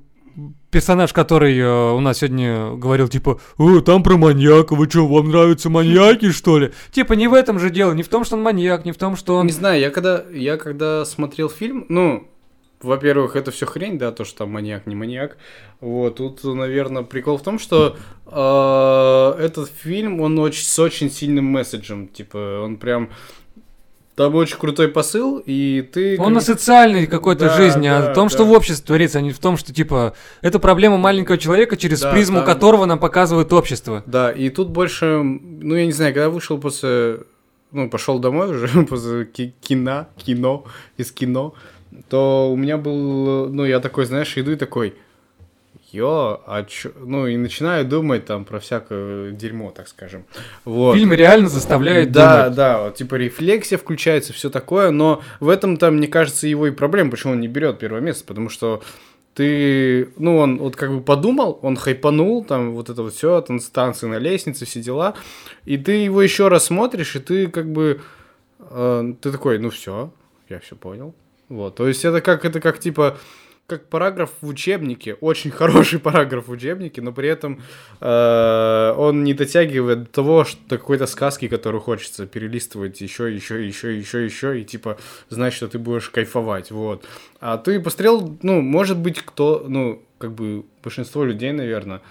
персонаж, 0.70 1.14
который 1.14 1.58
э, 1.58 1.92
у 1.92 2.00
нас 2.00 2.20
сегодня 2.20 2.72
говорил, 2.76 3.08
типа, 3.08 3.40
«О, 3.58 3.82
там 3.82 4.04
про 4.04 4.18
маньяка, 4.18 4.76
вы 4.76 4.90
что, 4.90 5.08
вам 5.08 5.30
нравятся 5.30 5.70
маньяки, 5.70 6.32
что 6.32 6.60
ли? 6.60 6.72
Типа, 6.92 7.14
не 7.14 7.28
в 7.28 7.34
этом 7.34 7.60
же 7.60 7.70
дело, 7.70 7.94
не 7.94 8.04
в 8.04 8.08
том, 8.08 8.24
что 8.24 8.36
он 8.36 8.44
маньяк, 8.44 8.86
не 8.86 8.92
в 8.92 8.98
том, 8.98 9.16
что 9.16 9.36
он... 9.36 9.46
Не 9.48 9.52
знаю, 9.52 9.80
я 9.80 9.90
когда, 9.90 10.24
я 10.32 10.58
когда 10.58 11.06
смотрел 11.06 11.50
фильм, 11.50 11.86
ну, 11.90 12.28
во-первых, 12.82 13.36
это 13.36 13.52
все 13.52 13.66
хрень, 13.66 13.98
да, 13.98 14.12
то, 14.12 14.26
что 14.26 14.40
там 14.40 14.52
маньяк, 14.52 14.88
не 14.88 14.96
маньяк. 14.96 15.38
Вот, 15.80 16.16
тут, 16.16 16.44
наверное, 16.44 17.04
прикол 17.04 17.38
в 17.38 17.44
том, 17.44 17.60
что 17.60 17.96
э, 18.26 19.44
этот 19.44 19.70
фильм, 19.70 20.22
он 20.22 20.40
очень, 20.40 20.64
с 20.64 20.80
очень 20.80 21.12
сильным 21.12 21.46
месседжем, 21.46 22.08
типа, 22.08 22.62
он 22.64 22.78
прям... 22.78 23.10
Там 24.22 24.36
очень 24.36 24.58
крутой 24.58 24.88
посыл, 24.88 25.42
и 25.44 25.82
ты... 25.82 26.16
Он 26.20 26.38
о 26.38 26.42
социальной 26.42 27.08
какой-то 27.08 27.46
Да, 27.48 27.58
жизни, 27.58 27.88
да, 27.88 28.12
о 28.12 28.14
том, 28.14 28.28
да. 28.28 28.34
что 28.34 28.46
в 28.46 28.52
обществе 28.52 28.86
творится, 28.86 29.18
а 29.18 29.22
не 29.22 29.32
в 29.32 29.40
том, 29.40 29.58
что, 29.58 29.74
типа, 29.74 30.14
это 30.44 30.60
проблема 30.60 30.98
маленького 30.98 31.40
человека, 31.40 31.76
через 31.76 32.02
Да, 32.02 32.12
призму 32.12 32.38
там- 32.38 32.46
которого 32.46 32.86
нам 32.86 33.00
показывает 33.00 33.52
общество. 33.52 34.04
Да, 34.06 34.32
и 34.32 34.50
тут 34.50 34.70
больше, 34.70 35.22
ну, 35.24 35.76
я 35.76 35.86
не 35.88 35.92
знаю, 35.92 36.14
когда 36.14 36.30
вышел 36.30 36.60
после... 36.60 37.22
Ну, 37.72 37.90
пошел 37.90 38.20
домой 38.20 38.52
уже 38.52 38.84
после 38.90 39.26
ки- 39.26 39.56
кино, 39.60 40.08
кино, 40.18 40.66
из 40.98 41.12
кино, 41.12 41.56
то 42.10 42.52
у 42.52 42.56
меня 42.56 42.78
был, 42.78 43.50
ну, 43.50 43.66
я 43.66 43.80
такой, 43.80 44.06
знаешь, 44.06 44.38
иду 44.38 44.52
и 44.52 44.56
такой, 44.56 44.94
ё, 45.92 46.42
а 46.46 46.64
чё... 46.64 46.92
Ну, 47.00 47.28
и 47.28 47.38
начинаю 47.38 47.86
думать 47.86 48.26
там 48.26 48.46
про 48.46 48.60
всякое 48.60 49.32
дерьмо, 49.32 49.72
так 49.72 49.88
скажем. 49.88 50.26
Вот. 50.66 50.96
Фильм 50.96 51.14
реально 51.14 51.50
заставляет 51.50 52.12
Да, 52.12 52.44
думать. 52.44 52.56
да, 52.56 52.82
вот, 52.84 52.96
типа 52.96 53.16
рефлексия 53.16 53.78
включается, 53.78 54.34
все 54.34 54.50
такое, 54.50 54.92
но 54.92 55.22
в 55.40 55.50
этом-то, 55.50 55.92
мне 55.92 56.08
кажется, 56.08 56.48
его 56.48 56.68
и 56.68 56.72
проблема, 56.72 57.12
почему 57.12 57.34
он 57.34 57.40
не 57.42 57.48
берет 57.48 57.80
первое 57.80 58.02
место, 58.02 58.26
потому 58.26 58.50
что 58.50 58.82
ты, 59.34 60.10
ну, 60.18 60.38
он 60.38 60.58
вот 60.58 60.76
как 60.76 60.94
бы 60.94 61.02
подумал, 61.02 61.58
он 61.62 61.78
хайпанул, 61.78 62.44
там 62.44 62.74
вот 62.74 62.90
это 62.90 63.02
вот 63.04 63.14
все, 63.14 63.42
танцы 63.42 64.08
на 64.08 64.18
лестнице, 64.18 64.66
все 64.66 64.82
дела, 64.82 65.14
и 65.66 65.78
ты 65.78 65.94
его 65.94 66.22
еще 66.22 66.50
раз 66.50 66.66
смотришь, 66.66 67.16
и 67.16 67.20
ты 67.20 67.48
как 67.48 67.72
бы, 67.72 68.02
э, 68.60 69.14
ты 69.22 69.32
такой, 69.32 69.58
ну 69.58 69.70
все, 69.70 70.12
я 70.50 70.60
все 70.60 70.76
понял. 70.76 71.16
Вот, 71.48 71.76
то 71.76 71.88
есть 71.88 72.04
это 72.06 72.22
как, 72.22 72.46
это 72.46 72.60
как 72.60 72.80
типа, 72.80 73.18
как 73.72 73.88
параграф 73.88 74.32
в 74.42 74.48
учебнике, 74.48 75.14
очень 75.14 75.52
хороший 75.62 76.00
параграф 76.00 76.48
в 76.48 76.52
учебнике, 76.52 77.02
но 77.02 77.14
при 77.14 77.30
этом 77.30 77.62
э, 78.02 78.94
он 78.98 79.24
не 79.24 79.34
дотягивает 79.34 80.04
до 80.04 80.10
того, 80.10 80.44
что 80.44 80.78
какой-то 80.78 81.08
сказки, 81.08 81.48
которую 81.48 81.82
хочется 81.82 82.26
перелистывать 82.26 83.00
еще, 83.02 83.34
еще, 83.34 83.66
еще, 83.66 83.98
еще, 83.98 84.26
еще, 84.26 84.62
и 84.62 84.66
типа 84.66 84.98
знать, 85.30 85.54
что 85.54 85.68
ты 85.68 85.80
будешь 85.80 86.10
кайфовать, 86.10 86.72
вот. 86.72 87.06
А 87.40 87.58
ты 87.58 87.80
посмотрел, 87.80 88.38
ну, 88.42 88.62
может 88.62 88.98
быть, 88.98 89.22
кто, 89.22 89.66
ну, 89.68 90.04
как 90.18 90.34
бы 90.34 90.66
большинство 90.84 91.24
людей, 91.24 91.54
наверное, 91.54 92.02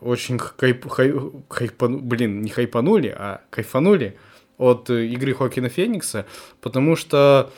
очень 0.00 0.38
хайп, 0.38 0.88
хай, 0.88 1.10
хайпану- 1.10 2.00
блин, 2.00 2.42
не 2.42 2.50
хайпанули, 2.50 3.08
а 3.08 3.40
кайфанули 3.50 4.16
от 4.56 4.88
э, 4.90 5.06
игры 5.06 5.34
Хокина 5.34 5.68
Феникса, 5.68 6.26
потому 6.60 6.94
что 6.94 7.50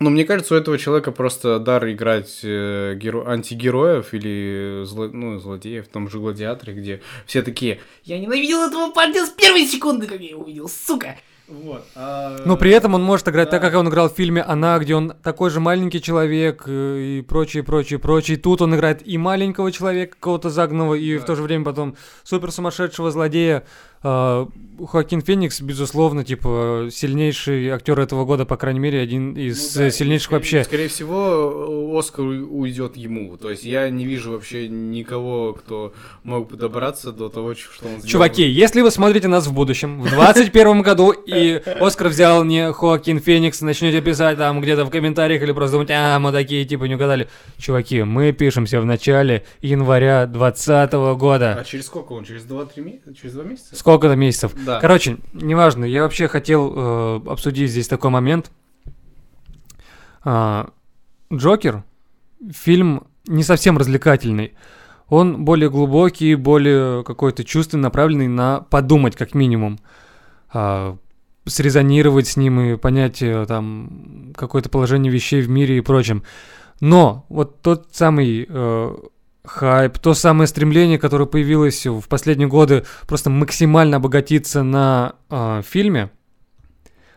ну, 0.00 0.10
мне 0.10 0.24
кажется, 0.24 0.54
у 0.54 0.58
этого 0.58 0.78
человека 0.78 1.10
просто 1.12 1.58
дар 1.58 1.88
играть 1.90 2.40
э, 2.42 2.94
геро- 2.96 3.26
антигероев 3.28 4.14
или 4.14 4.84
зло- 4.84 5.10
ну, 5.12 5.38
злодеев, 5.38 5.86
в 5.86 5.88
том 5.88 6.08
же 6.08 6.18
Гладиаторе, 6.18 6.72
где 6.74 7.00
все 7.26 7.42
такие 7.42 7.78
Я 8.04 8.18
ненавидел 8.18 8.62
этого 8.62 8.90
парня 8.92 9.24
с 9.26 9.30
первой 9.30 9.66
секунды, 9.66 10.06
как 10.06 10.20
я 10.20 10.30
его 10.30 10.42
увидел, 10.42 10.68
сука. 10.68 11.16
Вот. 11.48 11.82
а- 11.94 12.42
Но 12.44 12.58
при 12.58 12.70
этом 12.72 12.92
он 12.92 13.02
может 13.02 13.26
играть 13.28 13.48
так, 13.48 13.62
Да. 13.62 13.70
как 13.70 13.78
он 13.80 13.88
играл 13.88 14.10
в 14.10 14.14
фильме 14.14 14.42
«Она», 14.42 14.78
где 14.78 14.94
он 14.94 15.14
такой 15.22 15.48
же 15.48 15.60
маленький 15.60 16.02
человек 16.02 16.64
э, 16.66 16.98
и 17.00 17.22
прочее, 17.22 17.62
прочее, 17.62 17.98
прочее. 17.98 18.36
Тут 18.36 18.60
он 18.60 18.74
играет 18.74 19.00
и 19.06 19.16
маленького 19.16 19.72
человека, 19.72 20.12
какого-то 20.14 20.50
загнанного, 20.50 20.92
и 20.94 21.16
в 21.16 21.24
то 21.24 21.34
же 21.36 21.42
время 21.42 21.64
потом 21.64 21.96
супер 22.22 22.52
сумасшедшего 22.52 23.10
злодея. 23.10 23.64
А, 24.02 24.46
Хоакин 24.86 25.22
Феникс, 25.22 25.60
безусловно, 25.60 26.22
типа, 26.24 26.86
сильнейший 26.92 27.68
актер 27.70 27.98
этого 27.98 28.24
года, 28.24 28.44
по 28.44 28.56
крайней 28.56 28.78
мере, 28.78 29.00
один 29.00 29.32
из 29.36 29.74
Ну 29.74 29.82
да, 29.82 29.90
сильнейших 29.90 30.26
скорее- 30.26 30.38
вообще. 30.38 30.64
Скорее 30.64 30.88
всего, 30.88 31.98
Оскар 31.98 32.24
уйдет 32.24 32.96
ему. 32.96 33.36
То 33.36 33.50
есть 33.50 33.64
я 33.64 33.90
не 33.90 34.06
вижу 34.06 34.30
вообще 34.32 34.68
никого, 34.68 35.52
кто 35.54 35.94
мог 36.22 36.48
бы 36.48 36.56
добраться 36.56 37.10
до 37.10 37.28
того, 37.28 37.54
что 37.56 37.86
он 37.86 37.94
сделал. 37.94 38.06
Чуваки, 38.06 38.44
если 38.48 38.80
вы 38.82 38.92
смотрите 38.92 39.26
нас 39.26 39.48
в 39.48 39.52
будущем, 39.52 40.00
в 40.00 40.10
21 40.10 40.82
году, 40.82 41.10
и 41.10 41.60
Оскар 41.80 42.06
взял 42.08 42.44
не 42.44 42.72
Хоакин 42.72 43.18
Феникс, 43.18 43.60
начнете 43.62 44.00
писать 44.00 44.38
там 44.38 44.60
где-то 44.60 44.84
в 44.84 44.90
комментариях 44.90 45.42
или 45.42 45.50
просто 45.50 45.72
думать, 45.72 45.90
а, 45.90 46.20
мы 46.20 46.30
такие, 46.30 46.64
типа, 46.64 46.84
не 46.84 46.94
угадали. 46.94 47.26
Чуваки, 47.58 48.04
мы 48.04 48.30
пишемся 48.30 48.80
в 48.80 48.84
начале 48.84 49.44
января 49.60 50.26
2020 50.26 51.10
А 51.10 51.14
года. 51.16 51.64
через 51.68 51.86
сколько 51.86 52.12
он? 52.12 52.24
Через 52.24 52.44
2-3 52.44 52.80
месяца? 52.84 53.12
Через 53.20 53.34
2 53.34 53.42
месяца? 53.42 53.74
Сколько-то 53.88 54.16
месяцев. 54.16 54.52
Да. 54.66 54.80
Короче, 54.80 55.16
неважно, 55.32 55.86
я 55.86 56.02
вообще 56.02 56.28
хотел 56.28 56.74
э, 56.76 57.20
обсудить 57.26 57.70
здесь 57.70 57.88
такой 57.88 58.10
момент. 58.10 58.50
А, 60.22 60.68
Джокер, 61.32 61.84
фильм 62.50 63.06
не 63.26 63.42
совсем 63.42 63.78
развлекательный. 63.78 64.52
Он 65.08 65.42
более 65.42 65.70
глубокий, 65.70 66.34
более 66.34 67.02
какой-то 67.02 67.44
чувственно 67.44 67.84
направленный 67.84 68.28
на 68.28 68.60
подумать, 68.60 69.16
как 69.16 69.34
минимум. 69.34 69.78
А, 70.52 70.98
срезонировать 71.46 72.28
с 72.28 72.36
ним 72.36 72.60
и 72.60 72.76
понять 72.76 73.22
э, 73.22 73.46
там 73.46 74.34
какое-то 74.36 74.68
положение 74.68 75.10
вещей 75.10 75.40
в 75.40 75.48
мире 75.48 75.78
и 75.78 75.80
прочем. 75.80 76.24
Но 76.80 77.24
вот 77.30 77.62
тот 77.62 77.88
самый 77.92 78.44
э, 78.46 78.96
хайп, 79.48 79.98
то 79.98 80.14
самое 80.14 80.46
стремление, 80.46 80.98
которое 80.98 81.26
появилось 81.26 81.86
в 81.86 82.02
последние 82.08 82.48
годы 82.48 82.84
просто 83.06 83.30
максимально 83.30 83.96
обогатиться 83.96 84.62
на 84.62 85.14
э, 85.30 85.62
фильме, 85.66 86.10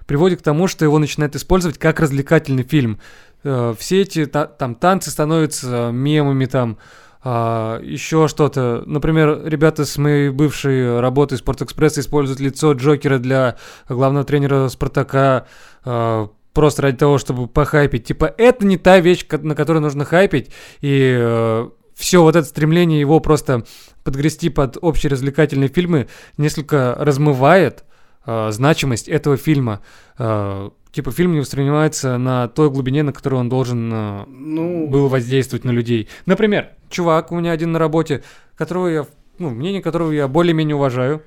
приводит 0.08 0.40
к 0.40 0.44
тому, 0.44 0.68
что 0.68 0.86
его 0.86 0.98
начинают 0.98 1.36
использовать 1.36 1.78
как 1.78 2.00
развлекательный 2.00 2.64
фильм. 2.64 3.00
Э, 3.44 3.76
все 3.78 4.02
эти 4.02 4.26
та- 4.26 4.48
там 4.48 4.76
танцы 4.76 5.12
становятся 5.12 5.92
мемами 5.92 6.46
там, 6.46 6.78
еще 7.24 8.28
что-то. 8.28 8.82
Например, 8.88 9.42
ребята 9.46 9.86
с 9.86 9.96
моей 10.00 10.30
бывшей 10.30 11.00
работы 11.00 11.38
Спортэкспресса 11.38 12.02
используют 12.02 12.40
лицо 12.40 12.74
Джокера 12.74 13.20
для 13.20 13.58
главного 13.88 14.26
тренера 14.26 14.70
Спартака 14.70 15.46
э, 15.86 16.28
просто 16.54 16.82
ради 16.82 16.98
того, 16.98 17.20
чтобы 17.20 17.48
похайпить. 17.48 18.06
Типа, 18.06 18.34
это 18.38 18.66
не 18.66 18.78
та 18.78 19.00
вещь, 19.00 19.26
на 19.30 19.54
которую 19.56 19.84
нужно 19.84 20.04
хайпить, 20.04 20.52
и 20.82 21.68
все 22.02 22.22
вот 22.22 22.36
это 22.36 22.48
стремление 22.48 23.00
его 23.00 23.20
просто 23.20 23.64
подгрести 24.04 24.50
под 24.50 24.78
общие 24.82 25.10
развлекательные 25.12 25.70
фильмы 25.70 26.08
несколько 26.38 26.96
размывает 27.00 27.84
э, 28.26 28.50
значимость 28.52 29.08
этого 29.08 29.38
фильма. 29.38 29.82
Э, 30.18 30.70
типа 30.92 31.12
фильм 31.12 31.34
не 31.34 31.40
воспринимается 31.40 32.18
на 32.18 32.48
той 32.48 32.70
глубине, 32.72 33.04
на 33.04 33.14
которой 33.14 33.36
он 33.36 33.50
должен 33.50 33.92
э, 33.94 34.26
Ну, 34.28 34.88
был 34.88 35.08
воздействовать 35.08 35.64
на 35.64 35.70
людей. 35.72 36.10
Например, 36.26 36.70
чувак 36.90 37.32
у 37.32 37.36
меня 37.40 37.52
один 37.52 37.72
на 37.72 37.80
работе, 37.80 38.24
которого 38.56 38.88
я, 38.88 39.06
ну, 39.38 39.52
мнение 39.52 39.82
которого 39.82 40.12
я 40.12 40.28
более-менее 40.28 40.76
уважаю, 40.76 41.22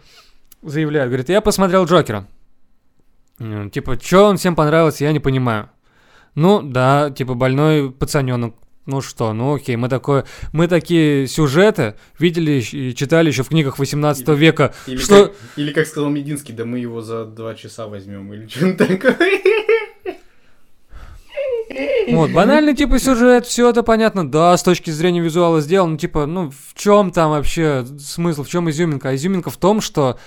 заявляет, 0.62 1.08
говорит, 1.08 1.28
я 1.28 1.40
посмотрел 1.40 1.84
Джокера. 1.84 2.26
М, 3.38 3.70
Типа, 3.70 3.98
что 4.00 4.24
он 4.24 4.36
всем 4.38 4.56
понравился, 4.56 5.04
я 5.04 5.12
не 5.12 5.20
понимаю. 5.20 5.70
Ну, 6.34 6.62
да, 6.62 7.10
типа, 7.10 7.34
больной 7.34 7.92
пацаненок. 7.92 8.56
Ну 8.86 9.00
что, 9.00 9.32
ну 9.32 9.54
окей, 9.54 9.76
мы 9.76 9.88
такое, 9.88 10.26
мы 10.52 10.68
такие 10.68 11.26
сюжеты 11.26 11.94
видели 12.18 12.60
и 12.60 12.94
читали 12.94 13.28
еще 13.28 13.42
в 13.42 13.48
книгах 13.48 13.78
18 13.78 14.28
Или- 14.28 14.36
века, 14.36 14.74
или, 14.86 14.98
что... 14.98 15.26
как, 15.26 15.36
или 15.56 15.72
как 15.72 15.86
сказал 15.86 16.10
Мединский, 16.10 16.52
да 16.52 16.66
мы 16.66 16.80
его 16.80 17.00
за 17.00 17.24
два 17.24 17.54
часа 17.54 17.86
возьмем, 17.86 18.32
или 18.34 18.46
что-то 18.46 18.86
такое. 18.86 19.16
Вот, 22.08 22.30
банальный 22.30 22.74
типа 22.74 22.98
сюжет, 22.98 23.46
все 23.46 23.70
это 23.70 23.82
понятно, 23.82 24.30
да, 24.30 24.56
с 24.56 24.62
точки 24.62 24.90
зрения 24.90 25.20
визуала 25.20 25.60
сделано, 25.60 25.98
типа, 25.98 26.26
ну 26.26 26.50
в 26.50 26.74
чем 26.78 27.10
там 27.10 27.30
вообще 27.30 27.86
смысл, 27.98 28.44
в 28.44 28.48
чем 28.48 28.68
изюминка? 28.70 29.08
А 29.08 29.14
изюминка 29.14 29.50
в 29.50 29.56
том, 29.56 29.80
что 29.80 30.18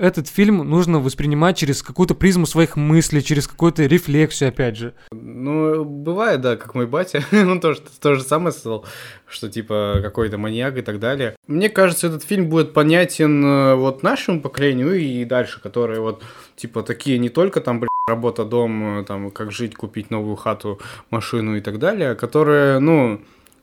этот 0.00 0.28
фильм 0.28 0.58
нужно 0.68 0.98
воспринимать 0.98 1.58
через 1.58 1.82
какую-то 1.82 2.14
призму 2.14 2.46
своих 2.46 2.76
мыслей, 2.76 3.22
через 3.22 3.46
какую-то 3.46 3.84
рефлексию, 3.84 4.48
опять 4.48 4.76
же. 4.76 4.94
Ну, 5.12 5.84
бывает, 5.84 6.40
да, 6.40 6.56
как 6.56 6.74
мой 6.74 6.86
батя, 6.86 7.22
он 7.32 7.60
тоже 7.60 7.82
то 8.00 8.14
же 8.14 8.22
самое 8.22 8.52
сказал, 8.52 8.86
что 9.28 9.50
типа 9.50 10.00
какой-то 10.02 10.38
маньяк 10.38 10.78
и 10.78 10.82
так 10.82 10.98
далее. 10.98 11.36
Мне 11.46 11.68
кажется, 11.68 12.06
этот 12.06 12.24
фильм 12.24 12.48
будет 12.48 12.72
понятен 12.72 13.44
э, 13.44 13.74
вот 13.74 14.02
нашему 14.02 14.40
поколению 14.40 14.94
и 14.94 15.24
дальше, 15.24 15.60
которые 15.60 16.00
вот 16.00 16.22
типа 16.56 16.82
такие 16.82 17.18
не 17.18 17.28
только 17.28 17.60
там, 17.60 17.80
блин, 17.80 17.90
работа, 18.08 18.44
дом, 18.44 19.00
э, 19.00 19.04
там, 19.04 19.30
как 19.30 19.52
жить, 19.52 19.74
купить 19.74 20.10
новую 20.10 20.36
хату, 20.36 20.80
машину 21.10 21.56
и 21.56 21.60
так 21.60 21.78
далее, 21.78 22.10
а 22.10 22.14
которые, 22.14 22.78
ну, 22.78 23.20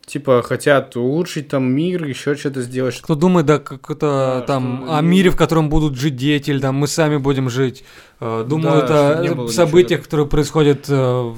типа 0.07 0.41
хотят 0.41 0.95
улучшить 0.95 1.49
там 1.49 1.69
мир, 1.69 2.05
еще 2.05 2.33
что-то 2.35 2.61
сделать. 2.61 2.99
Кто 3.01 3.13
думает, 3.15 3.45
да, 3.45 3.59
как 3.59 3.91
это 3.91 4.37
Да, 4.39 4.41
там 4.41 4.83
что- 4.85 4.97
о 4.97 5.01
мире, 5.01 5.29
в 5.29 5.35
котором 5.35 5.69
будут 5.69 5.95
жить 5.95 6.15
дети, 6.15 6.49
или 6.49 6.59
там 6.59 6.75
мы 6.75 6.87
сами 6.87 7.17
будем 7.17 7.49
жить, 7.49 7.83
э, 8.21 8.45
думают 8.47 8.87
Да, 8.87 9.19
о 9.19 9.47
событиях, 9.49 9.99
ничего 9.99 10.03
которые 10.05 10.27
происходят 10.27 10.85
э, 10.89 10.93
в 10.95 11.35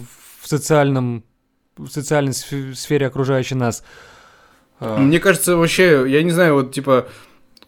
социальном, 0.48 1.24
в 1.78 1.88
социальной 1.90 2.32
сфе- 2.34 2.76
сфере 2.76 3.08
окружающей 3.08 3.56
нас. 3.56 3.84
Э, 4.80 4.98
Мне 5.00 5.20
кажется, 5.20 5.58
вообще, 5.58 6.06
я 6.08 6.22
не 6.24 6.32
знаю, 6.32 6.54
вот 6.54 6.72
типа 6.72 7.08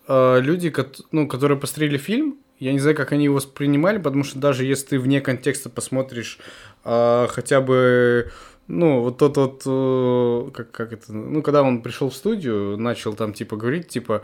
люди, 0.08 0.74
ну, 1.12 1.28
которые 1.28 1.58
посмотрели 1.58 1.98
фильм, 1.98 2.36
я 2.60 2.74
не 2.74 2.80
знаю, 2.80 2.96
как 2.98 3.12
они 3.12 3.26
его 3.26 3.36
воспринимали, 3.36 3.98
потому 3.98 4.24
что 4.24 4.40
даже 4.40 4.66
если 4.66 4.88
ты 4.88 5.00
вне 5.00 5.22
контекста 5.22 5.70
посмотришь 5.70 6.38
хотя 6.84 7.62
бы, 7.62 8.32
ну, 8.72 9.02
вот 9.02 9.18
тот 9.18 9.38
вот, 9.38 9.64
э, 9.66 10.52
как, 10.54 10.72
как 10.72 10.94
это, 10.94 11.12
ну, 11.14 11.42
когда 11.42 11.62
он 11.62 11.82
пришел 11.82 12.10
в 12.10 12.16
студию, 12.16 12.78
начал 12.78 13.14
там, 13.14 13.34
типа, 13.34 13.58
говорить, 13.58 13.90
типа, 13.90 14.24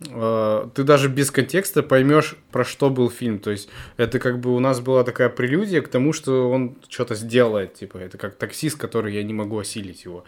ты 0.00 0.84
даже 0.84 1.08
без 1.08 1.30
контекста 1.30 1.82
поймешь, 1.82 2.36
про 2.52 2.64
что 2.64 2.88
был 2.88 3.10
фильм. 3.10 3.38
То 3.40 3.50
есть 3.50 3.68
это 3.96 4.18
как 4.18 4.38
бы 4.40 4.54
у 4.54 4.60
нас 4.60 4.80
была 4.80 5.02
такая 5.04 5.28
прелюдия 5.28 5.80
к 5.82 5.88
тому, 5.88 6.12
что 6.12 6.50
он 6.50 6.76
что-то 6.88 7.14
сделает. 7.14 7.74
Типа, 7.74 7.98
это 7.98 8.16
как 8.16 8.36
таксист, 8.36 8.76
который 8.78 9.14
я 9.14 9.22
не 9.24 9.32
могу 9.34 9.58
осилить 9.58 10.04
его. 10.04 10.24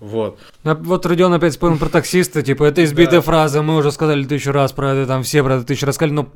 Вот. 0.00 0.38
А 0.64 0.74
Вот 0.74 1.06
Родион 1.06 1.32
опять 1.32 1.52
вспомнил 1.52 1.78
про 1.78 1.88
таксиста, 1.88 2.42
типа, 2.42 2.64
это 2.64 2.82
избитая 2.84 3.20
Да. 3.20 3.22
фраза, 3.22 3.62
мы 3.62 3.76
уже 3.76 3.92
сказали 3.92 4.24
тысячу 4.24 4.50
раз 4.52 4.72
про 4.72 4.92
это, 4.92 5.06
там 5.06 5.22
все 5.22 5.42
про 5.44 5.56
это 5.56 5.64
тысячу 5.64 5.86
раз 5.86 5.94
сказали, 5.94 6.12
но 6.14 6.28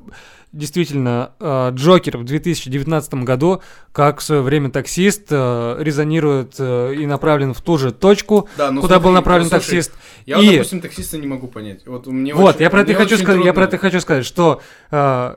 действительно, 0.52 1.32
э, 1.40 1.70
Джокер 1.74 2.16
в 2.18 2.24
2019 2.24 3.24
году, 3.24 3.60
как 3.92 4.20
в 4.20 4.22
свое 4.22 4.40
время 4.40 4.70
таксист, 4.70 5.26
э, 5.30 5.76
резонирует 5.80 6.54
э, 6.58 6.94
и 6.94 7.04
направлен 7.06 7.52
в 7.52 7.60
ту 7.60 7.76
же 7.76 7.92
точку, 7.92 8.48
Да, 8.56 8.68
куда 8.68 8.80
смотри, 8.80 8.98
был 9.04 9.10
направлен 9.10 9.44
ну, 9.44 9.50
слушай, 9.50 9.62
таксист. 9.64 9.92
Я, 10.24 10.38
И- 10.38 10.46
вот, 10.46 10.52
допустим, 10.52 10.80
таксиста 10.80 11.18
не 11.18 11.26
могу 11.26 11.48
понять. 11.48 11.86
Вот 11.86 12.06
мне 12.06 12.32
Вот, 12.34 12.54
очень- 12.54 12.62
я 12.62 12.67
про 12.70 12.82
это 12.82 12.94
хочу 12.94 13.16
сказать, 13.16 13.44
я 13.44 13.52
про 13.52 13.64
это 13.64 13.78
хочу 13.78 14.00
сказать, 14.00 14.24
что 14.24 14.60
э, 14.90 15.36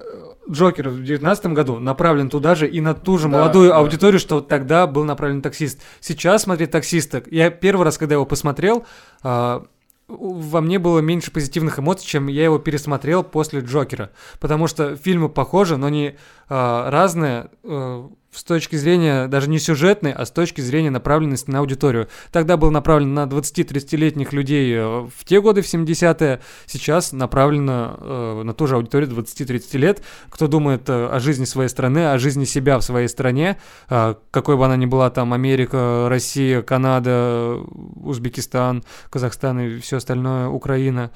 Джокер 0.49 0.89
в 0.89 0.95
2019 0.95 1.45
году 1.47 1.79
направлен 1.79 2.29
туда 2.29 2.55
же 2.55 2.67
и 2.67 2.81
на 2.81 2.93
ту 2.93 3.17
же 3.17 3.27
Да, 3.27 3.37
молодую 3.37 3.69
да. 3.69 3.77
аудиторию, 3.77 4.19
что 4.19 4.41
тогда 4.41 4.87
был 4.87 5.03
направлен 5.03 5.41
таксист. 5.41 5.81
Сейчас 5.99 6.43
смотреть 6.43 6.71
таксиста, 6.71 7.23
я 7.29 7.49
первый 7.49 7.83
раз, 7.83 7.97
когда 7.97 8.15
его 8.15 8.25
посмотрел, 8.25 8.85
э, 9.23 9.61
во 10.07 10.61
мне 10.61 10.77
было 10.77 10.99
меньше 10.99 11.31
позитивных 11.31 11.79
эмоций, 11.79 12.05
чем 12.05 12.27
я 12.27 12.43
его 12.43 12.59
пересмотрел 12.59 13.23
после 13.23 13.61
Джокера. 13.61 14.11
Потому 14.39 14.67
что 14.67 14.95
фильмы 14.97 15.29
похожи, 15.29 15.77
но 15.77 15.87
они 15.87 16.07
э, 16.07 16.89
разные 16.89 17.49
э, 17.63 18.07
с 18.31 18.43
точки 18.45 18.77
зрения 18.77 19.27
даже 19.27 19.49
не 19.49 19.59
сюжетной, 19.59 20.13
а 20.13 20.25
с 20.25 20.31
точки 20.31 20.61
зрения 20.61 20.89
направленности 20.89 21.51
на 21.51 21.59
аудиторию. 21.59 22.07
Тогда 22.31 22.55
был 22.55 22.71
направлен 22.71 23.13
на 23.13 23.25
20-30-летних 23.25 24.31
людей 24.31 24.73
э, 24.73 24.81
в 24.83 25.25
те 25.25 25.41
годы, 25.41 25.61
в 25.61 25.65
70-е. 25.65 26.41
Сейчас 26.65 27.11
направлено 27.11 27.97
э, 27.99 28.43
на 28.43 28.53
ту 28.53 28.67
же 28.67 28.75
аудиторию 28.75 29.09
20-30 29.09 29.77
лет, 29.77 30.01
кто 30.29 30.47
думает 30.47 30.89
э, 30.89 31.07
о 31.07 31.19
жизни 31.19 31.43
своей 31.43 31.67
страны, 31.67 32.11
о 32.11 32.17
жизни 32.19 32.45
себя 32.45 32.79
в 32.79 32.83
своей 32.83 33.09
стране, 33.09 33.59
э, 33.89 34.15
какой 34.31 34.55
бы 34.55 34.65
она 34.65 34.77
ни 34.77 34.85
была, 34.85 35.09
там, 35.09 35.33
Америка, 35.33 36.07
Россия, 36.09 36.61
Канада, 36.61 37.57
Узбекистан, 37.95 38.83
Казахстан 39.09 39.59
и 39.59 39.79
все 39.79 39.97
остальное, 39.97 40.47
Украина. 40.47 41.11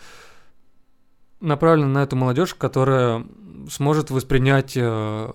Направлено 1.40 1.88
на 1.88 2.04
эту 2.04 2.18
молодежь, 2.18 2.56
которая 2.56 3.26
сможет 3.70 4.10
воспринять 4.10 4.74
э, 4.76 5.32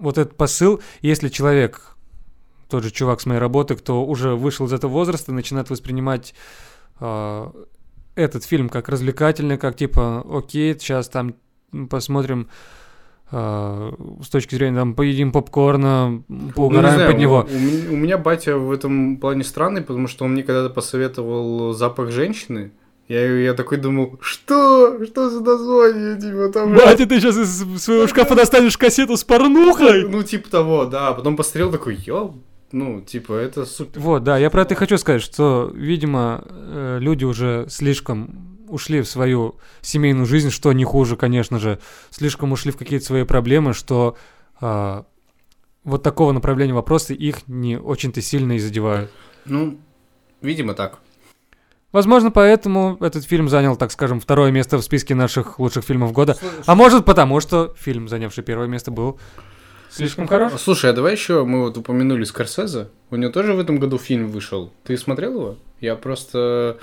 вот 0.00 0.18
этот 0.18 0.36
посыл, 0.36 0.80
если 1.02 1.28
человек, 1.28 1.96
тот 2.68 2.82
же 2.84 2.90
чувак 2.90 3.20
с 3.20 3.26
моей 3.26 3.40
работы, 3.40 3.76
кто 3.76 4.04
уже 4.04 4.34
вышел 4.34 4.66
из 4.66 4.72
этого 4.72 4.90
возраста, 4.90 5.32
начинает 5.32 5.70
воспринимать 5.70 6.34
э, 7.00 7.50
этот 8.14 8.44
фильм 8.44 8.68
как 8.68 8.88
развлекательный, 8.88 9.58
как 9.58 9.76
типа, 9.76 10.24
окей, 10.30 10.74
сейчас 10.78 11.08
там 11.08 11.34
посмотрим 11.88 12.48
э, 13.30 13.92
с 14.22 14.28
точки 14.28 14.54
зрения, 14.56 14.76
там, 14.78 14.94
поедим 14.94 15.32
попкорна, 15.32 16.22
Ну, 16.28 16.50
поугараем 16.54 16.94
знаю, 16.94 17.10
под 17.12 17.20
него. 17.20 17.46
У, 17.50 17.54
у 17.54 17.58
меня- 17.58 17.90
у 17.92 17.96
меня 17.96 18.18
батя 18.18 18.56
в 18.56 18.72
этом 18.72 19.16
плане 19.18 19.44
странный, 19.44 19.82
потому 19.82 20.08
что 20.08 20.24
он 20.24 20.32
мне 20.32 20.42
когда-то 20.42 20.72
посоветовал 20.74 21.72
запах 21.72 22.10
женщины. 22.10 22.72
Я, 23.10 23.26
я 23.40 23.54
такой 23.54 23.78
думал, 23.78 24.20
что? 24.22 25.04
Что 25.04 25.30
за 25.30 25.40
название? 25.40 26.16
Типа, 26.16 26.48
там... 26.52 26.76
Батя, 26.76 27.06
ты 27.06 27.18
сейчас 27.18 27.36
из 27.36 27.82
своего 27.82 28.06
шкафа 28.06 28.36
достанешь 28.36 28.78
кассету 28.78 29.16
с 29.16 29.24
порнухой? 29.24 30.08
Ну, 30.08 30.22
типа 30.22 30.48
того, 30.48 30.84
да. 30.84 31.12
Потом 31.12 31.36
посмотрел 31.36 31.72
такой, 31.72 31.96
ё, 31.96 32.36
ну, 32.70 33.00
типа, 33.00 33.32
это 33.32 33.66
супер. 33.66 34.00
Вот, 34.00 34.22
да, 34.22 34.38
я 34.38 34.48
про 34.48 34.62
это 34.62 34.76
хочу 34.76 34.96
сказать, 34.96 35.22
что, 35.22 35.72
видимо, 35.74 36.44
э, 36.46 36.98
люди 37.00 37.24
уже 37.24 37.66
слишком 37.68 38.56
ушли 38.68 39.00
в 39.00 39.08
свою 39.08 39.56
семейную 39.80 40.26
жизнь, 40.26 40.50
что 40.50 40.72
не 40.72 40.84
хуже, 40.84 41.16
конечно 41.16 41.58
же, 41.58 41.80
слишком 42.10 42.52
ушли 42.52 42.70
в 42.70 42.76
какие-то 42.76 43.04
свои 43.04 43.24
проблемы, 43.24 43.74
что 43.74 44.16
а, 44.60 45.04
вот 45.82 46.04
такого 46.04 46.30
направления 46.30 46.74
вопросы 46.74 47.14
их 47.14 47.48
не 47.48 47.76
очень-то 47.76 48.22
сильно 48.22 48.52
и 48.52 48.60
задевают. 48.60 49.10
Ну, 49.46 49.80
видимо, 50.42 50.74
так. 50.74 51.00
Возможно, 51.92 52.30
поэтому 52.30 52.96
этот 53.00 53.24
фильм 53.24 53.48
занял, 53.48 53.76
так 53.76 53.90
скажем, 53.90 54.20
второе 54.20 54.52
место 54.52 54.78
в 54.78 54.82
списке 54.82 55.14
наших 55.14 55.58
лучших 55.58 55.84
фильмов 55.84 56.12
года. 56.12 56.36
А 56.66 56.74
может 56.74 57.04
потому, 57.04 57.40
что 57.40 57.74
фильм, 57.76 58.08
занявший 58.08 58.44
первое 58.44 58.68
место, 58.68 58.90
был 58.92 59.18
слишком 59.90 60.28
хорош. 60.28 60.52
Слушай, 60.58 60.90
а 60.90 60.92
давай 60.92 61.12
еще 61.12 61.44
мы 61.44 61.62
вот 61.62 61.76
упомянули 61.76 62.24
Скорсезе. 62.24 62.88
У 63.10 63.16
него 63.16 63.32
тоже 63.32 63.54
в 63.54 63.58
этом 63.58 63.78
году 63.80 63.98
фильм 63.98 64.28
вышел. 64.28 64.72
Ты 64.84 64.96
смотрел 64.96 65.34
его? 65.34 65.56
Я 65.80 65.96
просто... 65.96 66.78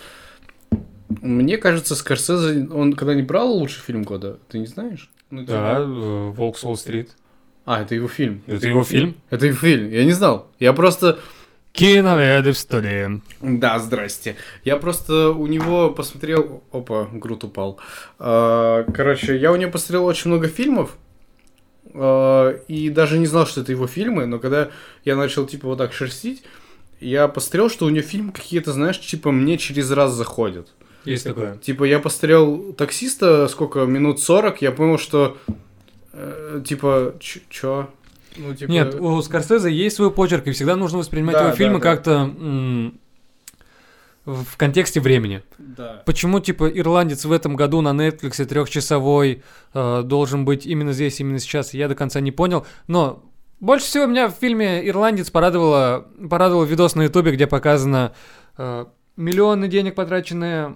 Мне 1.21 1.57
кажется, 1.57 1.95
Скорсезе, 1.95 2.67
он 2.69 2.93
когда 2.93 3.13
не 3.13 3.21
брал 3.21 3.49
лучший 3.49 3.81
фильм 3.81 4.03
года, 4.03 4.39
ты 4.49 4.59
не 4.59 4.65
знаешь? 4.67 5.09
Ну, 5.29 5.45
Да, 5.45 5.77
э, 5.79 6.31
Волк 6.31 6.57
с 6.57 6.65
Уолл-стрит. 6.65 7.11
А, 7.65 7.81
это 7.81 7.95
его 7.95 8.09
фильм. 8.09 8.43
Это 8.45 8.67
его 8.67 8.83
фильм? 8.83 9.15
Это 9.29 9.45
его 9.45 9.55
фильм. 9.55 9.89
Я 9.89 10.03
не 10.03 10.11
знал. 10.11 10.47
Я 10.59 10.73
просто... 10.73 11.19
Киноведы 11.77 12.51
в 12.51 12.57
студии. 12.57 13.21
Да, 13.41 13.79
здрасте. 13.79 14.35
Я 14.63 14.77
просто 14.77 15.29
у 15.29 15.45
него 15.47 15.91
посмотрел... 15.91 16.63
Опа, 16.71 17.07
груд 17.11 17.43
упал. 17.43 17.79
А, 18.19 18.83
Короче, 18.93 19.37
я 19.37 19.51
у 19.51 19.55
него 19.55 19.71
посмотрел 19.71 20.05
очень 20.05 20.29
много 20.31 20.47
фильмов. 20.47 20.97
а, 21.93 22.51
И 22.67 22.89
даже 22.89 23.17
не 23.19 23.25
знал, 23.27 23.45
что 23.45 23.61
это 23.61 23.71
его 23.71 23.87
фильмы. 23.87 24.25
Но 24.25 24.39
когда 24.39 24.69
я 25.05 25.15
начал, 25.15 25.45
типа, 25.45 25.67
вот 25.67 25.77
так 25.77 25.93
шерстить, 25.93 26.43
я 26.99 27.27
посмотрел, 27.27 27.69
что 27.69 27.85
у 27.85 27.89
него 27.89 28.05
фильм 28.05 28.31
какие-то, 28.31 28.71
знаешь, 28.73 28.99
типа, 28.99 29.31
мне 29.31 29.57
через 29.57 29.91
раз 29.91 30.13
заходят. 30.13 30.69
Есть 31.05 31.23
такое. 31.25 31.57
Типа, 31.57 31.83
я 31.83 31.99
посмотрел 31.99 32.73
таксиста, 32.73 33.47
сколько, 33.47 33.85
минут 33.85 34.19
40, 34.19 34.61
я 34.63 34.71
понял, 34.71 34.97
что... 34.97 35.37
э, 36.13 36.61
типа, 36.67 37.13
ч- 37.19 37.41
чё? 37.49 37.89
Ну, 38.37 38.53
типа... 38.55 38.69
Нет, 38.71 38.95
у 38.95 39.21
Скорсезе 39.21 39.71
есть 39.71 39.95
свой 39.95 40.11
почерк, 40.11 40.47
и 40.47 40.51
всегда 40.51 40.75
нужно 40.75 40.99
воспринимать 40.99 41.35
Да, 41.35 41.41
его 41.41 41.49
да, 41.51 41.55
фильмы 41.55 41.79
да. 41.79 41.83
как-то 41.83 42.11
м, 42.11 42.99
в 44.25 44.57
контексте 44.57 44.99
времени. 44.99 45.43
Да. 45.57 46.03
Почему, 46.05 46.39
типа, 46.39 46.69
ирландец 46.69 47.25
в 47.25 47.31
этом 47.31 47.55
году 47.55 47.81
на 47.81 47.89
Netflix 47.89 48.43
трехчасовой 48.45 49.43
э, 49.73 50.01
должен 50.03 50.45
быть 50.45 50.65
именно 50.65 50.93
здесь, 50.93 51.19
именно 51.19 51.39
сейчас, 51.39 51.73
я 51.73 51.87
до 51.87 51.95
конца 51.95 52.19
не 52.19 52.31
понял. 52.31 52.65
Но 52.87 53.23
Больше 53.59 53.85
всего 53.87 54.05
меня 54.05 54.27
в 54.27 54.33
фильме 54.33 54.87
«Ирландец» 54.87 55.31
порадовало, 55.31 56.07
порадовал 56.29 56.63
видос 56.63 56.93
на 56.93 57.03
ютубе, 57.03 57.31
где 57.31 57.47
показано 57.47 58.13
э, 58.57 58.85
миллионы 59.15 59.67
денег, 59.67 59.95
потраченные 59.95 60.75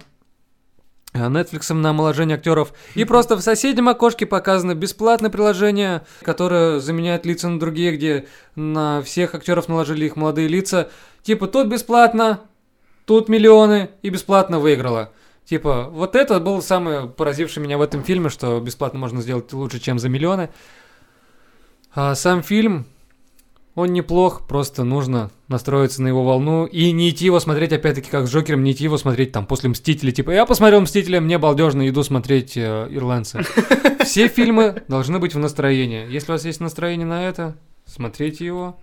Netflix 1.14 1.72
на 1.72 1.90
омоложение 1.90 2.36
актеров. 2.36 2.72
И 2.94 3.04
просто 3.04 3.36
в 3.36 3.42
соседнем 3.42 3.88
окошке 3.88 4.26
показано 4.26 4.74
бесплатное 4.74 5.30
приложение, 5.30 6.02
которое 6.22 6.78
заменяет 6.78 7.26
лица 7.26 7.48
на 7.48 7.60
другие, 7.60 7.92
где 7.92 8.26
на 8.54 9.02
всех 9.02 9.34
актеров 9.34 9.68
наложили 9.68 10.06
их 10.06 10.16
молодые 10.16 10.48
лица. 10.48 10.90
Типа, 11.22 11.46
тут 11.46 11.68
бесплатно, 11.68 12.40
тут 13.04 13.28
миллионы, 13.28 13.90
и 14.02 14.08
бесплатно 14.08 14.58
выиграла. 14.58 15.12
Типа, 15.44 15.88
вот 15.90 16.16
это 16.16 16.40
был 16.40 16.62
самый 16.62 17.08
поразивший 17.08 17.62
меня 17.62 17.76
в 17.76 17.82
этом 17.82 18.02
фильме, 18.04 18.30
что 18.30 18.60
бесплатно 18.60 18.98
можно 18.98 19.20
сделать 19.20 19.52
лучше, 19.52 19.80
чем 19.80 19.98
за 19.98 20.08
миллионы. 20.08 20.50
А 21.94 22.14
сам 22.14 22.42
фильм, 22.42 22.86
он 23.74 23.92
неплох, 23.92 24.46
просто 24.46 24.84
нужно 24.84 25.30
настроиться 25.48 26.02
на 26.02 26.08
его 26.08 26.24
волну 26.24 26.66
и 26.66 26.92
не 26.92 27.10
идти 27.10 27.24
его 27.24 27.40
смотреть, 27.40 27.72
опять-таки, 27.72 28.10
как 28.10 28.26
с 28.26 28.30
Джокером, 28.30 28.62
не 28.62 28.72
идти 28.72 28.84
его 28.84 28.98
смотреть 28.98 29.32
там 29.32 29.46
после 29.46 29.70
Мстителя. 29.70 30.12
Типа, 30.12 30.30
я 30.30 30.44
посмотрел 30.44 30.82
Мстителя, 30.82 31.20
мне 31.20 31.38
балдежно, 31.38 31.88
иду 31.88 32.02
смотреть 32.02 32.56
э, 32.56 32.88
Ирландца. 32.90 33.42
Все 34.04 34.28
фильмы 34.28 34.82
должны 34.88 35.18
быть 35.18 35.34
в 35.34 35.38
настроении. 35.38 36.06
Если 36.10 36.30
у 36.30 36.34
вас 36.34 36.44
есть 36.44 36.60
настроение 36.60 37.06
на 37.06 37.26
это, 37.26 37.56
смотрите 37.86 38.44
его. 38.44 38.78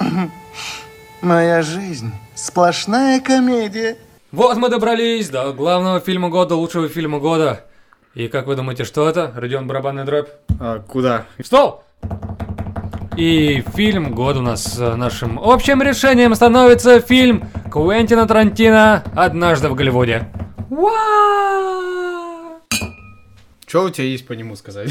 Моя 1.20 1.62
жизнь 1.62 2.12
сплошная 2.34 3.20
комедия. 3.20 3.98
Вот 4.32 4.56
мы 4.56 4.70
добрались 4.70 5.28
до 5.28 5.52
главного 5.52 6.00
фильма 6.00 6.30
года, 6.30 6.54
лучшего 6.54 6.88
фильма 6.88 7.18
года. 7.18 7.66
И 8.14 8.28
как 8.28 8.46
вы 8.46 8.56
думаете, 8.56 8.84
что 8.84 9.06
это? 9.06 9.32
Родион 9.36 9.66
Барабанный 9.66 10.04
дробь. 10.04 10.28
А, 10.58 10.80
куда? 10.80 11.26
Стол! 11.42 11.82
И 13.16 13.62
фильм 13.74 14.14
года 14.14 14.38
у 14.38 14.42
нас 14.42 14.78
э, 14.78 14.94
нашим 14.96 15.38
общим 15.38 15.82
решением 15.82 16.34
становится 16.34 17.00
фильм 17.00 17.44
Куэнтина 17.70 18.26
Тарантино 18.26 19.04
«Однажды 19.14 19.68
в 19.68 19.74
Голливуде». 19.74 20.28
Что 23.66 23.84
у 23.84 23.90
тебя 23.90 24.06
есть 24.06 24.26
по 24.26 24.34
нему 24.34 24.54
сказать? 24.56 24.90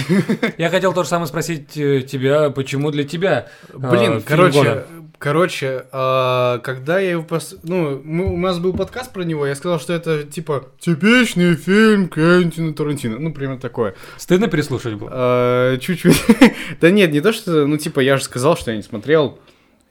Я 0.57 0.69
хотел 0.69 0.91
то 0.91 1.03
же 1.03 1.09
самое 1.09 1.27
спросить 1.27 1.77
э, 1.77 2.01
тебя, 2.01 2.49
почему 2.49 2.89
для 2.89 3.03
тебя 3.03 3.47
э, 3.69 3.77
Блин, 3.77 4.13
фильм 4.13 4.23
короче, 4.23 4.57
года? 4.57 4.87
Короче, 5.21 5.85
а, 5.91 6.57
когда 6.59 6.99
я 6.99 7.11
его 7.11 7.23
пос... 7.23 7.55
ну, 7.61 8.01
мы- 8.03 8.25
у 8.25 8.37
нас 8.37 8.57
был 8.57 8.73
подкаст 8.73 9.13
про 9.13 9.21
него, 9.21 9.45
я 9.45 9.53
сказал, 9.53 9.79
что 9.79 9.93
это 9.93 10.23
типа 10.23 10.69
типичный 10.79 11.55
фильм 11.55 12.09
Кентина 12.09 12.73
Тарантино, 12.73 13.19
ну 13.19 13.31
примерно 13.31 13.59
такое. 13.59 13.93
Стыдно 14.17 14.47
переслушать 14.47 14.95
было? 14.95 15.09
А, 15.13 15.77
чуть-чуть. 15.77 16.19
да 16.81 16.89
нет, 16.89 17.11
не 17.11 17.21
то 17.21 17.33
что, 17.33 17.67
ну 17.67 17.77
типа 17.77 17.99
я 17.99 18.17
же 18.17 18.23
сказал, 18.23 18.57
что 18.57 18.71
я 18.71 18.77
не 18.77 18.83
смотрел. 18.83 19.39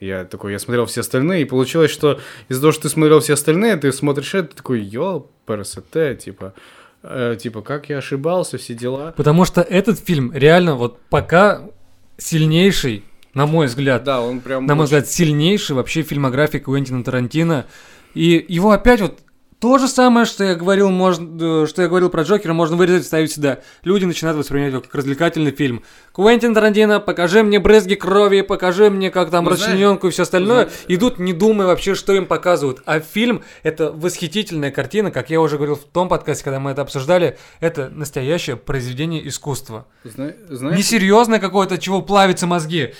Я 0.00 0.24
такой, 0.24 0.52
я 0.52 0.58
смотрел 0.58 0.86
все 0.86 1.02
остальные, 1.02 1.42
и 1.42 1.44
получилось, 1.44 1.92
что 1.92 2.18
из-за 2.48 2.62
того, 2.62 2.72
что 2.72 2.82
ты 2.82 2.88
смотрел 2.88 3.20
все 3.20 3.34
остальные, 3.34 3.76
ты 3.76 3.92
смотришь 3.92 4.34
это, 4.34 4.48
ты 4.48 4.56
такой, 4.56 4.80
ёл, 4.80 5.30
ПРСТ, 5.46 6.18
типа, 6.24 6.54
э, 7.02 7.36
типа, 7.40 7.60
как 7.60 7.88
я 7.88 7.98
ошибался, 7.98 8.58
все 8.58 8.74
дела. 8.74 9.12
Потому 9.16 9.44
что 9.44 9.60
этот 9.60 10.00
фильм 10.00 10.32
реально 10.32 10.74
вот 10.74 10.98
пока 11.10 11.68
сильнейший, 12.16 13.04
на 13.34 13.46
мой 13.46 13.66
взгляд, 13.66 14.04
Да, 14.04 14.20
он 14.20 14.40
прям... 14.40 14.66
на 14.66 14.74
мой 14.74 14.84
очень- 14.84 14.96
взгляд, 14.96 15.08
сильнейший 15.08 15.76
вообще 15.76 16.02
фильмографии 16.02 16.58
Куэнтина 16.58 17.04
Тарантино. 17.04 17.66
И 18.14 18.44
его 18.48 18.72
опять 18.72 19.00
вот 19.00 19.20
то 19.60 19.76
же 19.76 19.88
самое, 19.88 20.24
что 20.24 20.42
я 20.42 20.54
говорил, 20.54 20.88
можно, 20.88 21.64
э, 21.64 21.66
что 21.66 21.82
я 21.82 21.88
говорил 21.88 22.08
про 22.08 22.22
Джокера, 22.22 22.54
можно 22.54 22.76
вырезать 22.76 23.02
и 23.02 23.04
вставить 23.04 23.30
сюда. 23.32 23.58
Люди 23.84 24.06
начинают 24.06 24.38
воспринимать 24.38 24.72
его 24.72 24.80
как 24.80 24.94
развлекательный 24.94 25.50
фильм. 25.50 25.82
Куэнтин 26.12 26.54
Тарантино, 26.54 26.98
покажи 26.98 27.42
мне 27.42 27.60
брызги 27.60 27.94
крови, 27.94 28.40
покажи 28.40 28.88
мне, 28.88 29.10
как 29.10 29.28
там 29.30 29.44
Ну, 29.44 29.50
знаешь- 29.50 29.66
расчлененку 29.74 30.08
и 30.08 30.10
все 30.12 30.22
остальное. 30.22 30.70
Идут, 30.88 31.18
не 31.18 31.34
думая 31.34 31.66
вообще, 31.66 31.94
что 31.94 32.14
им 32.14 32.24
показывают. 32.24 32.80
А 32.86 33.00
фильм— 33.00 33.42
это 33.62 33.92
восхитительная 33.92 34.70
картина, 34.70 35.10
как 35.10 35.28
я 35.28 35.42
уже 35.42 35.56
говорил 35.56 35.76
в 35.76 35.84
том 35.84 36.08
подкасте, 36.08 36.42
когда 36.42 36.58
мы 36.58 36.70
это 36.70 36.80
обсуждали, 36.80 37.36
это 37.60 37.90
настоящее 37.90 38.56
произведение 38.56 39.28
искусства. 39.28 39.86
Зна- 40.04 40.32
знаешь, 40.48 40.76
Не 40.78 40.82
серьезное 40.82 41.38
какое-то, 41.38 41.76
чего 41.76 42.00
плавятся 42.00 42.46
мозги. 42.46 42.94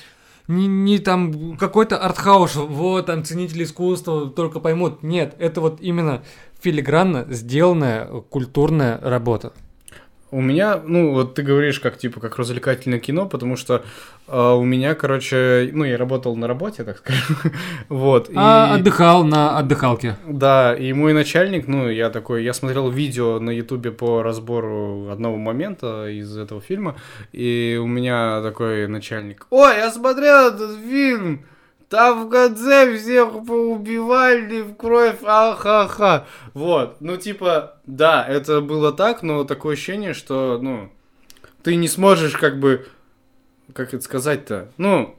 Не, 0.50 0.66
не 0.66 0.98
там 0.98 1.56
какой-то 1.56 1.96
артхаус, 1.96 2.56
вот 2.56 3.06
там 3.06 3.22
ценители 3.24 3.62
искусства 3.62 4.28
только 4.28 4.58
поймут. 4.58 5.04
Нет, 5.04 5.36
это 5.38 5.60
вот 5.60 5.80
именно 5.80 6.24
филигранно 6.60 7.24
сделанная 7.28 8.06
культурная 8.06 8.98
работа. 9.00 9.52
У 10.30 10.40
меня, 10.40 10.80
ну, 10.84 11.12
вот 11.12 11.34
ты 11.34 11.42
говоришь, 11.42 11.80
как, 11.80 11.98
типа, 11.98 12.20
как 12.20 12.38
развлекательное 12.38 13.00
кино, 13.00 13.26
потому 13.26 13.56
что 13.56 13.82
э, 14.28 14.52
у 14.52 14.64
меня, 14.64 14.94
короче, 14.94 15.70
ну, 15.72 15.84
я 15.84 15.96
работал 15.96 16.36
на 16.36 16.46
работе, 16.46 16.84
так 16.84 16.98
скажем, 16.98 17.36
вот, 17.88 18.30
А 18.34 18.70
и... 18.70 18.80
отдыхал 18.80 19.24
на 19.24 19.58
отдыхалке. 19.58 20.16
Да, 20.28 20.74
и 20.74 20.92
мой 20.92 21.12
начальник, 21.12 21.66
ну, 21.66 21.88
я 21.88 22.10
такой, 22.10 22.44
я 22.44 22.52
смотрел 22.52 22.90
видео 22.90 23.40
на 23.40 23.50
ютубе 23.50 23.90
по 23.90 24.22
разбору 24.22 25.08
одного 25.10 25.36
момента 25.36 26.08
из 26.08 26.36
этого 26.36 26.60
фильма, 26.60 26.96
и 27.32 27.78
у 27.82 27.86
меня 27.86 28.40
такой 28.42 28.86
начальник, 28.86 29.46
ой, 29.50 29.76
я 29.76 29.90
смотрел 29.90 30.48
этот 30.48 30.78
фильм, 30.78 31.44
там 31.90 32.26
в 32.26 32.31
конце 32.31 32.96
всех 32.96 33.44
поубивали 33.44 34.62
в 34.62 34.74
кровь, 34.76 35.18
ахаха. 35.24 36.26
Вот, 36.55 37.00
ну, 37.00 37.16
типа, 37.16 37.79
да, 37.85 38.24
это 38.26 38.61
было 38.61 38.92
так, 38.92 39.22
но 39.22 39.42
такое 39.42 39.74
ощущение, 39.74 40.14
что, 40.14 40.59
ну, 40.62 40.88
ты 41.64 41.74
не 41.74 41.88
сможешь, 41.88 42.37
как 42.37 42.61
бы, 42.61 42.87
как 43.74 43.92
это 43.92 44.05
сказать-то, 44.05 44.70
ну, 44.76 45.16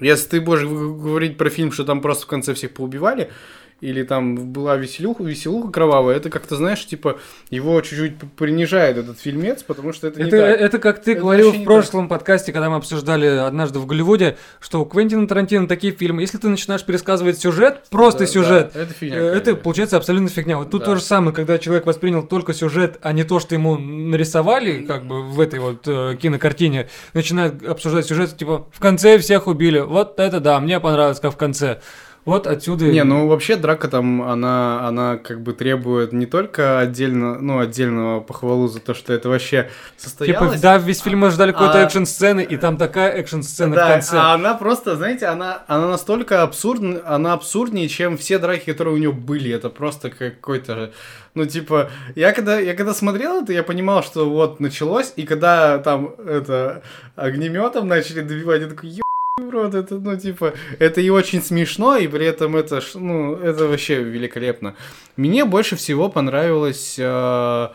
если 0.00 0.30
ты 0.30 0.40
будешь 0.40 0.64
говорить 0.64 1.36
про 1.36 1.50
фильм, 1.50 1.72
что 1.72 1.84
там 1.84 2.00
просто 2.00 2.24
в 2.24 2.28
конце 2.28 2.54
всех 2.54 2.72
поубивали, 2.72 3.30
или 3.82 4.04
там 4.04 4.36
была 4.52 4.76
веселуха, 4.76 5.24
веселуха 5.24 5.70
кровавая, 5.70 6.16
это 6.16 6.30
как-то, 6.30 6.56
знаешь, 6.56 6.86
типа, 6.86 7.18
его 7.50 7.78
чуть-чуть 7.80 8.14
принижает 8.36 8.96
этот 8.96 9.18
фильмец, 9.20 9.62
потому 9.64 9.92
что 9.92 10.06
это, 10.06 10.22
не 10.22 10.28
Это, 10.28 10.36
так. 10.38 10.60
это 10.60 10.78
как 10.78 11.02
ты 11.02 11.12
Это 11.12 11.20
говорил 11.20 11.50
в 11.50 11.58
не 11.58 11.64
прошлом 11.64 12.08
подкасте, 12.08 12.52
когда 12.52 12.70
мы 12.70 12.76
обсуждали 12.76 13.26
однажды 13.26 13.80
в 13.80 13.86
Голливуде, 13.86 14.36
что 14.60 14.80
у 14.82 14.84
Квентина 14.86 15.26
Тарантино 15.26 15.66
такие 15.66 15.92
фильмы, 15.92 16.22
если 16.22 16.38
ты 16.38 16.48
начинаешь 16.48 16.84
пересказывать 16.84 17.38
сюжет, 17.38 17.82
просто 17.90 18.20
Да, 18.20 18.26
сюжет, 18.26 18.70
да, 18.72 18.80
это 18.82 18.94
фигня 18.94 19.16
Э, 19.18 19.20
Это 19.32 19.38
какая-то. 19.40 19.62
получается 19.62 19.96
абсолютно 19.96 20.28
фигня. 20.28 20.56
Вот 20.58 20.70
тут 20.70 20.80
Да. 20.82 20.86
то 20.86 20.94
же 20.96 21.02
самое, 21.02 21.34
когда 21.34 21.58
человек 21.58 21.84
воспринял 21.84 22.22
только 22.22 22.54
сюжет, 22.54 22.98
а 23.02 23.12
не 23.12 23.24
то, 23.24 23.40
что 23.40 23.56
ему 23.56 23.76
нарисовали, 23.76 24.84
как 24.86 25.04
бы 25.04 25.22
в 25.22 25.40
этой 25.40 25.58
вот 25.58 25.82
э, 25.88 26.16
кинокартине, 26.22 26.88
начинает 27.14 27.66
обсуждать 27.66 28.06
сюжет, 28.06 28.36
типа, 28.36 28.68
в 28.70 28.78
конце 28.78 29.18
всех 29.18 29.48
убили. 29.48 29.80
Вот 29.80 30.20
это 30.20 30.38
да, 30.38 30.60
мне 30.60 30.78
понравилось, 30.78 31.18
как 31.18 31.32
в 31.32 31.36
конце. 31.36 31.80
Вот 32.24 32.46
отсюда... 32.46 32.84
Не, 32.84 33.02
ну 33.02 33.26
вообще 33.26 33.56
драка 33.56 33.88
там, 33.88 34.22
она, 34.22 34.86
она 34.86 35.16
как 35.16 35.40
бы 35.40 35.54
требует 35.54 36.12
не 36.12 36.26
только 36.26 36.78
отдельно, 36.78 37.40
ну, 37.40 37.58
отдельного 37.58 38.20
похвалу 38.20 38.68
за 38.68 38.78
то, 38.78 38.94
что 38.94 39.12
это 39.12 39.28
вообще 39.28 39.62
Типа, 39.62 39.70
состоялось. 39.96 40.60
да, 40.60 40.78
весь 40.78 41.00
фильм 41.00 41.18
мы 41.20 41.30
ждали 41.30 41.50
какой-то 41.50 41.80
А- 41.80 41.84
экшн-сцены, 41.84 42.42
и 42.42 42.56
там 42.56 42.76
такая 42.76 43.10
экшн-сцена 43.14 43.74
Да, 43.74 43.86
в 43.86 43.92
конце. 43.92 44.16
а 44.18 44.34
она 44.34 44.54
просто, 44.54 44.96
знаете, 44.96 45.26
она, 45.26 45.62
она 45.66 45.88
настолько 45.88 46.42
абсурдна, 46.44 47.00
она 47.06 47.32
абсурднее, 47.32 47.88
чем 47.88 48.16
все 48.16 48.38
драки, 48.38 48.70
которые 48.70 48.94
у 48.94 48.98
нее 48.98 49.12
были. 49.12 49.50
Это 49.52 49.68
просто 49.68 50.10
какой-то, 50.10 50.92
ну, 51.34 51.44
типа, 51.44 51.90
я 52.14 52.32
когда, 52.32 52.60
я 52.60 52.74
когда 52.74 52.94
смотрел 52.94 53.42
это, 53.42 53.52
я 53.52 53.64
понимал, 53.64 54.04
что 54.04 54.30
вот 54.30 54.60
началось, 54.60 55.12
и 55.16 55.24
когда 55.24 55.78
там 55.78 56.14
это 56.24 56.82
огнеметом 57.16 57.88
начали 57.88 58.20
добивать, 58.20 58.62
я 58.62 58.68
такой, 58.68 58.90
«Ё- 58.90 59.01
в 59.01 59.01
рот, 59.38 59.74
это, 59.74 59.94
ну, 59.98 60.16
типа, 60.16 60.52
это 60.78 61.00
и 61.00 61.08
очень 61.08 61.42
смешно, 61.42 61.96
и 61.96 62.06
при 62.06 62.26
этом 62.26 62.54
это, 62.54 62.82
ну, 62.94 63.34
это 63.36 63.66
вообще 63.66 64.02
великолепно. 64.02 64.74
Мне 65.16 65.46
больше 65.46 65.74
всего 65.76 66.10
понравилась 66.10 66.96
э, 66.98 67.68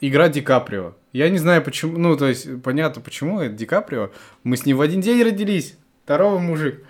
игра 0.00 0.28
Ди 0.28 0.40
Каприо. 0.40 0.94
Я 1.12 1.28
не 1.28 1.38
знаю 1.38 1.62
почему, 1.62 1.96
ну, 1.96 2.16
то 2.16 2.26
есть, 2.26 2.60
понятно 2.62 3.00
почему, 3.00 3.40
это 3.40 3.54
Ди 3.54 3.66
Каприо. 3.66 4.10
Мы 4.42 4.56
с 4.56 4.66
ним 4.66 4.78
в 4.78 4.80
один 4.80 5.00
день 5.00 5.22
родились, 5.22 5.76
второго 6.02 6.38
мужик. 6.38 6.82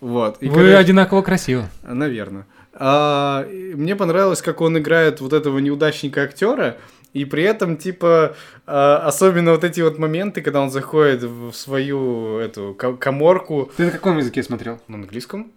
Вот. 0.00 0.38
И, 0.40 0.48
Вы 0.48 0.54
короче, 0.54 0.76
одинаково 0.76 1.22
красивы. 1.22 1.68
Наверное. 1.82 2.46
А, 2.72 3.46
мне 3.74 3.94
понравилось, 3.94 4.42
как 4.42 4.60
он 4.60 4.76
играет 4.78 5.20
вот 5.20 5.32
этого 5.32 5.58
неудачника 5.58 6.22
актера, 6.22 6.78
и 7.12 7.24
при 7.24 7.42
этом, 7.42 7.76
типа, 7.76 8.36
а, 8.66 8.98
особенно 9.06 9.52
вот 9.52 9.64
эти 9.64 9.80
вот 9.80 9.98
моменты, 9.98 10.42
когда 10.42 10.60
он 10.60 10.70
заходит 10.70 11.22
в 11.22 11.52
свою 11.52 12.38
эту 12.38 12.74
ко- 12.74 12.96
коморку 12.96 13.70
Ты 13.76 13.86
на 13.86 13.90
каком 13.90 14.18
языке 14.18 14.42
смотрел? 14.42 14.80
на 14.88 14.96
английском. 14.96 15.52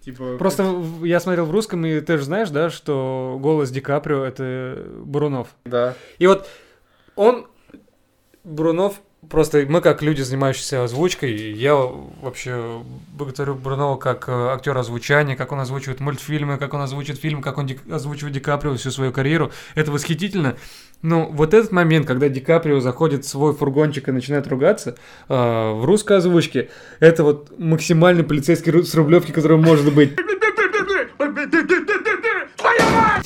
Типа, 0.00 0.36
Просто 0.38 0.82
я 1.02 1.18
смотрел 1.20 1.46
в 1.46 1.50
русском, 1.50 1.84
и 1.84 2.00
ты 2.00 2.16
же 2.18 2.24
знаешь, 2.24 2.50
да, 2.50 2.70
что 2.70 3.38
голос 3.40 3.70
Ди 3.70 3.80
Каприо— 3.80 4.24
это 4.26 4.86
Бурунов. 5.04 5.48
да. 5.64 5.94
И 6.18 6.26
вот 6.28 6.48
он, 7.16 7.48
Брунов, 8.44 9.00
просто 9.28 9.64
мы 9.68 9.80
как 9.80 10.02
люди, 10.02 10.22
занимающиеся 10.22 10.84
озвучкой, 10.84 11.52
я 11.52 11.74
вообще 11.74 12.82
благодарю 13.12 13.54
Брунова 13.54 13.96
как 13.96 14.28
э, 14.28 14.32
актера 14.32 14.80
озвучания, 14.80 15.36
как 15.36 15.52
он 15.52 15.60
озвучивает 15.60 16.00
мультфильмы, 16.00 16.58
как 16.58 16.74
он 16.74 16.80
озвучивает 16.80 17.20
фильм, 17.20 17.42
как 17.42 17.58
он 17.58 17.68
озвучивает 17.90 18.34
Ди 18.34 18.40
Каприо 18.40 18.76
всю 18.76 18.90
свою 18.90 19.12
карьеру. 19.12 19.52
Это 19.74 19.92
восхитительно. 19.92 20.56
Ну, 21.02 21.28
вот 21.30 21.54
этот 21.54 21.72
момент, 21.72 22.06
когда 22.06 22.28
Ди 22.28 22.40
Каприо 22.40 22.80
заходит 22.80 23.24
в 23.24 23.28
свой 23.28 23.54
фургончик 23.54 24.08
и 24.08 24.12
начинает 24.12 24.46
ругаться, 24.46 24.96
э, 25.28 25.34
в 25.34 25.84
русской 25.84 26.18
озвучке, 26.18 26.70
это 27.00 27.22
вот 27.24 27.58
максимальный 27.58 28.24
полицейский 28.24 28.82
с 28.82 28.94
Рублевки, 28.94 29.32
который 29.32 29.58
может 29.58 29.92
быть. 29.94 30.16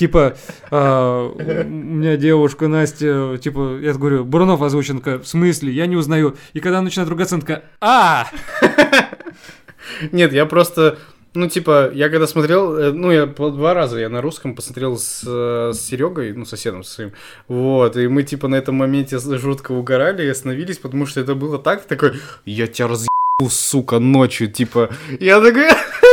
Типа, 0.01 0.35
э, 0.71 1.31
у 1.67 1.69
меня 1.69 2.17
девушка 2.17 2.69
Настя, 2.69 3.37
типа, 3.37 3.79
я 3.83 3.93
говорю, 3.93 4.25
Бурунов 4.25 4.63
озвучен, 4.63 5.03
в 5.05 5.27
смысле, 5.27 5.75
я 5.75 5.85
не 5.85 5.97
узнаю. 5.97 6.37
И 6.55 6.61
когда 6.61 6.79
она 6.79 6.87
начинает 6.87 7.11
ругаться, 7.11 7.35
она 7.35 7.43
такая, 7.43 7.65
а! 7.83 8.27
Нет, 10.13 10.33
я 10.33 10.47
просто... 10.47 10.99
Ну, 11.35 11.51
типа, 11.51 11.91
я 11.93 12.09
когда 12.09 12.27
смотрел, 12.27 12.79
э, 12.79 12.93
ну, 12.93 13.11
я 13.11 13.27
два 13.27 13.75
раза 13.75 14.01
я 14.01 14.09
на 14.09 14.23
русском 14.23 14.55
посмотрел 14.55 14.97
с, 14.97 15.23
э, 15.27 15.73
с 15.75 15.81
Серегой, 15.81 16.33
ну, 16.33 16.47
соседом 16.47 16.83
своим, 16.83 17.13
вот, 17.47 17.95
и 17.99 18.09
мы, 18.09 18.23
типа, 18.23 18.49
на 18.49 18.55
этом 18.55 18.77
моменте 18.77 19.19
жутко 19.19 19.73
угорали 19.73 20.25
и 20.25 20.31
остановились, 20.31 20.79
потому 20.79 21.05
что 21.05 21.21
это 21.21 21.35
было 21.35 21.59
так, 21.59 21.85
такой, 21.85 22.15
я 22.47 22.67
тебя 22.67 22.89
разъебу, 22.89 23.11
сука, 23.51 23.99
ночью, 23.99 24.51
типа, 24.51 24.89
я 25.21 25.41
такой, 25.41 25.69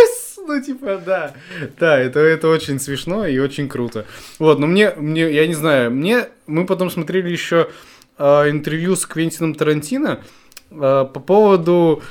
ну, 0.48 0.62
типа, 0.62 1.02
да, 1.06 1.34
да, 1.80 2.00
это, 2.00 2.20
это 2.20 2.48
очень 2.48 2.80
смешно 2.80 3.26
и 3.26 3.38
очень 3.40 3.68
круто. 3.68 4.06
Вот, 4.40 4.60
но 4.60 4.68
мне, 4.68 4.92
мне, 4.96 5.32
я 5.32 5.46
не 5.48 5.54
знаю, 5.54 5.92
мне, 5.92 6.28
мы 6.48 6.66
потом 6.66 6.90
смотрели 6.90 7.30
еще 7.30 7.70
э, 8.18 8.50
интервью 8.50 8.96
с 8.96 9.06
Квентином 9.06 9.54
Тарантино 9.54 10.22
э, 10.72 10.76
по 11.14 11.20
поводу 11.20 12.02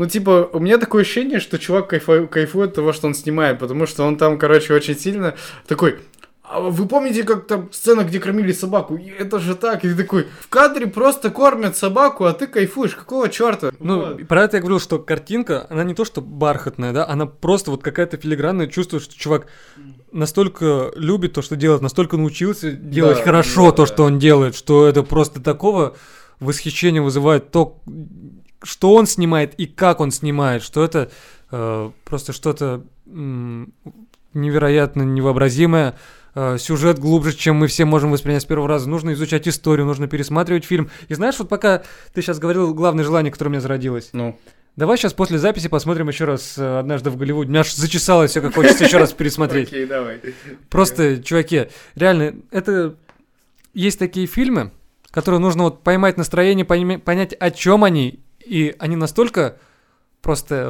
ну, 0.00 0.06
типа, 0.06 0.48
у 0.54 0.60
меня 0.60 0.78
такое 0.78 1.02
ощущение, 1.02 1.40
что 1.40 1.58
чувак 1.58 1.92
кайфу- 1.92 2.26
кайфует 2.26 2.70
от 2.70 2.76
того, 2.76 2.94
что 2.94 3.06
он 3.06 3.12
снимает, 3.12 3.58
потому 3.58 3.86
что 3.86 4.04
он 4.04 4.16
там, 4.16 4.38
короче, 4.38 4.72
очень 4.72 4.98
сильно 4.98 5.34
такой... 5.66 5.98
А 6.52 6.58
вы 6.58 6.88
помните, 6.88 7.22
как 7.22 7.46
там 7.46 7.72
сцена, 7.72 8.02
где 8.02 8.18
кормили 8.18 8.50
собаку? 8.50 8.98
Это 9.18 9.38
же 9.38 9.54
так. 9.54 9.84
И 9.84 9.88
ты 9.88 9.94
такой, 9.94 10.26
в 10.40 10.48
кадре 10.48 10.88
просто 10.88 11.30
кормят 11.30 11.76
собаку, 11.76 12.24
а 12.24 12.32
ты 12.32 12.48
кайфуешь. 12.48 12.96
Какого 12.96 13.28
черта? 13.28 13.70
Ну, 13.78 14.18
про 14.26 14.42
это 14.42 14.56
я 14.56 14.60
говорил, 14.60 14.80
что 14.80 14.98
картинка, 14.98 15.68
она 15.70 15.84
не 15.84 15.94
то 15.94 16.04
что 16.04 16.20
бархатная, 16.20 16.92
да, 16.92 17.06
она 17.06 17.26
просто 17.26 17.70
вот 17.70 17.82
какая-то 17.84 18.16
филигранная, 18.16 18.66
чувствуешь, 18.66 19.04
что 19.04 19.16
чувак 19.16 19.46
настолько 20.10 20.90
любит 20.96 21.34
то, 21.34 21.42
что 21.42 21.54
делает, 21.54 21.82
настолько 21.82 22.16
научился 22.16 22.72
делать 22.72 23.18
Да, 23.18 23.22
хорошо 23.24 23.70
да, 23.70 23.76
то, 23.76 23.82
да. 23.82 23.86
что 23.86 24.02
он 24.02 24.18
делает, 24.18 24.56
что 24.56 24.88
это 24.88 25.04
просто 25.04 25.40
такого 25.40 25.94
восхищения 26.40 27.00
вызывает 27.00 27.52
то, 27.52 27.78
что 28.64 28.94
он 28.94 29.06
снимает 29.06 29.54
и 29.54 29.66
как 29.66 30.00
он 30.00 30.10
снимает, 30.10 30.64
что 30.64 30.82
это 30.84 31.12
э, 31.52 31.90
просто 32.04 32.32
что-то 32.32 32.82
м, 33.06 33.72
невероятно 34.34 35.02
невообразимое. 35.02 35.94
Э, 36.34 36.56
Сюжет 36.58 36.98
глубже, 36.98 37.32
чем 37.32 37.56
мы 37.56 37.66
все 37.66 37.84
можем 37.84 38.10
воспринять 38.10 38.42
с 38.42 38.46
первого 38.46 38.68
раза. 38.68 38.88
Нужно 38.88 39.12
изучать 39.12 39.48
историю, 39.48 39.86
нужно 39.86 40.08
пересматривать 40.08 40.64
фильм. 40.64 40.90
И 41.08 41.14
знаешь, 41.14 41.38
вот 41.38 41.48
пока 41.48 41.82
ты 42.14 42.22
сейчас 42.22 42.38
говорил, 42.38 42.74
главное 42.74 43.04
желание, 43.04 43.32
которое 43.32 43.48
у 43.48 43.52
меня 43.52 43.60
зародилось. 43.60 44.10
Ну, 44.12 44.38
Давай 44.76 44.96
сейчас 44.96 45.12
после 45.12 45.38
записи 45.38 45.68
посмотрим 45.68 46.08
еще 46.08 46.24
раз 46.24 46.56
э, 46.56 46.78
однажды 46.78 47.10
в 47.10 47.16
Голливуде. 47.16 47.48
У 47.48 47.50
меня 47.50 47.60
аж 47.60 47.74
зачесалось 47.74 48.30
все, 48.30 48.40
как 48.40 48.54
хочется 48.54 48.84
еще 48.84 48.98
раз 48.98 49.12
пересмотреть. 49.12 49.68
окей, 49.68 49.84
давай. 49.84 50.20
Просто, 50.68 51.22
чуваки, 51.22 51.66
реально, 51.96 52.36
это 52.50 52.94
есть 53.74 53.98
такие 53.98 54.26
фильмы, 54.26 54.70
которые 55.10 55.40
нужно 55.40 55.64
вот 55.64 55.82
поймать 55.82 56.16
настроение, 56.16 56.64
понять, 56.64 57.34
о 57.34 57.50
чем 57.50 57.84
они, 57.84 58.20
и 58.44 58.74
они 58.78 58.96
настолько 58.96 59.58
просто 60.22 60.64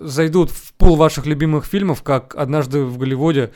э, 0.00 0.06
зайдут 0.06 0.50
в 0.50 0.72
пул 0.72 0.96
ваших 0.96 1.26
любимых 1.26 1.66
фильмов, 1.66 2.02
как 2.02 2.34
однажды 2.36 2.84
в 2.84 2.98
Голливуде. 2.98 3.52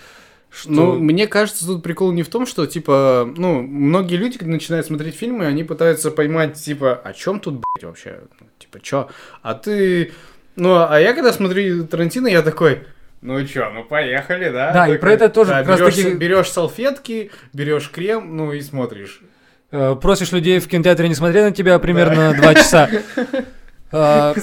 Что... 0.50 0.70
Ну, 0.70 0.98
мне 0.98 1.26
кажется, 1.28 1.64
тут 1.64 1.82
прикол 1.82 2.12
не 2.12 2.22
в 2.24 2.28
том, 2.28 2.44
что, 2.46 2.66
типа, 2.66 3.32
ну, 3.36 3.62
многие 3.62 4.16
люди, 4.16 4.36
когда 4.36 4.52
начинают 4.52 4.86
смотреть 4.86 5.14
фильмы, 5.14 5.46
они 5.46 5.62
пытаются 5.62 6.10
поймать, 6.10 6.54
типа, 6.54 6.94
о 6.94 7.12
чем 7.12 7.38
тут, 7.38 7.54
блядь, 7.54 7.84
вообще? 7.84 8.20
Ну, 8.40 8.46
Типа, 8.58 8.80
чё? 8.80 9.08
А 9.42 9.54
ты... 9.54 10.12
Ну, 10.56 10.74
а 10.88 10.98
я 11.00 11.14
когда 11.14 11.32
смотрю 11.32 11.86
Тарантино, 11.86 12.26
я 12.26 12.42
такой... 12.42 12.82
Ну 13.22 13.44
чё, 13.46 13.70
ну 13.70 13.84
поехали, 13.84 14.48
да? 14.50 14.72
Да, 14.72 14.84
и 14.86 14.92
Такой, 14.92 14.98
про 14.98 15.12
это 15.12 15.28
тоже 15.28 15.50
да, 15.50 15.58
как 15.60 15.68
раз 15.68 15.78
берёшь, 15.80 15.94
таки- 15.94 16.14
берёшь 16.14 16.48
салфетки, 16.48 17.30
берешь 17.52 17.90
крем, 17.90 18.34
ну 18.34 18.52
и 18.52 18.62
смотришь. 18.62 19.20
э, 19.72 19.94
просишь 20.00 20.32
людей 20.32 20.58
в 20.58 20.66
кинотеатре 20.66 21.06
не 21.06 21.14
смотреть 21.14 21.44
на 21.44 21.52
тебя 21.52 21.78
примерно 21.78 22.34
два 22.34 22.54
часа. 22.54 22.88
Э, 23.92 24.34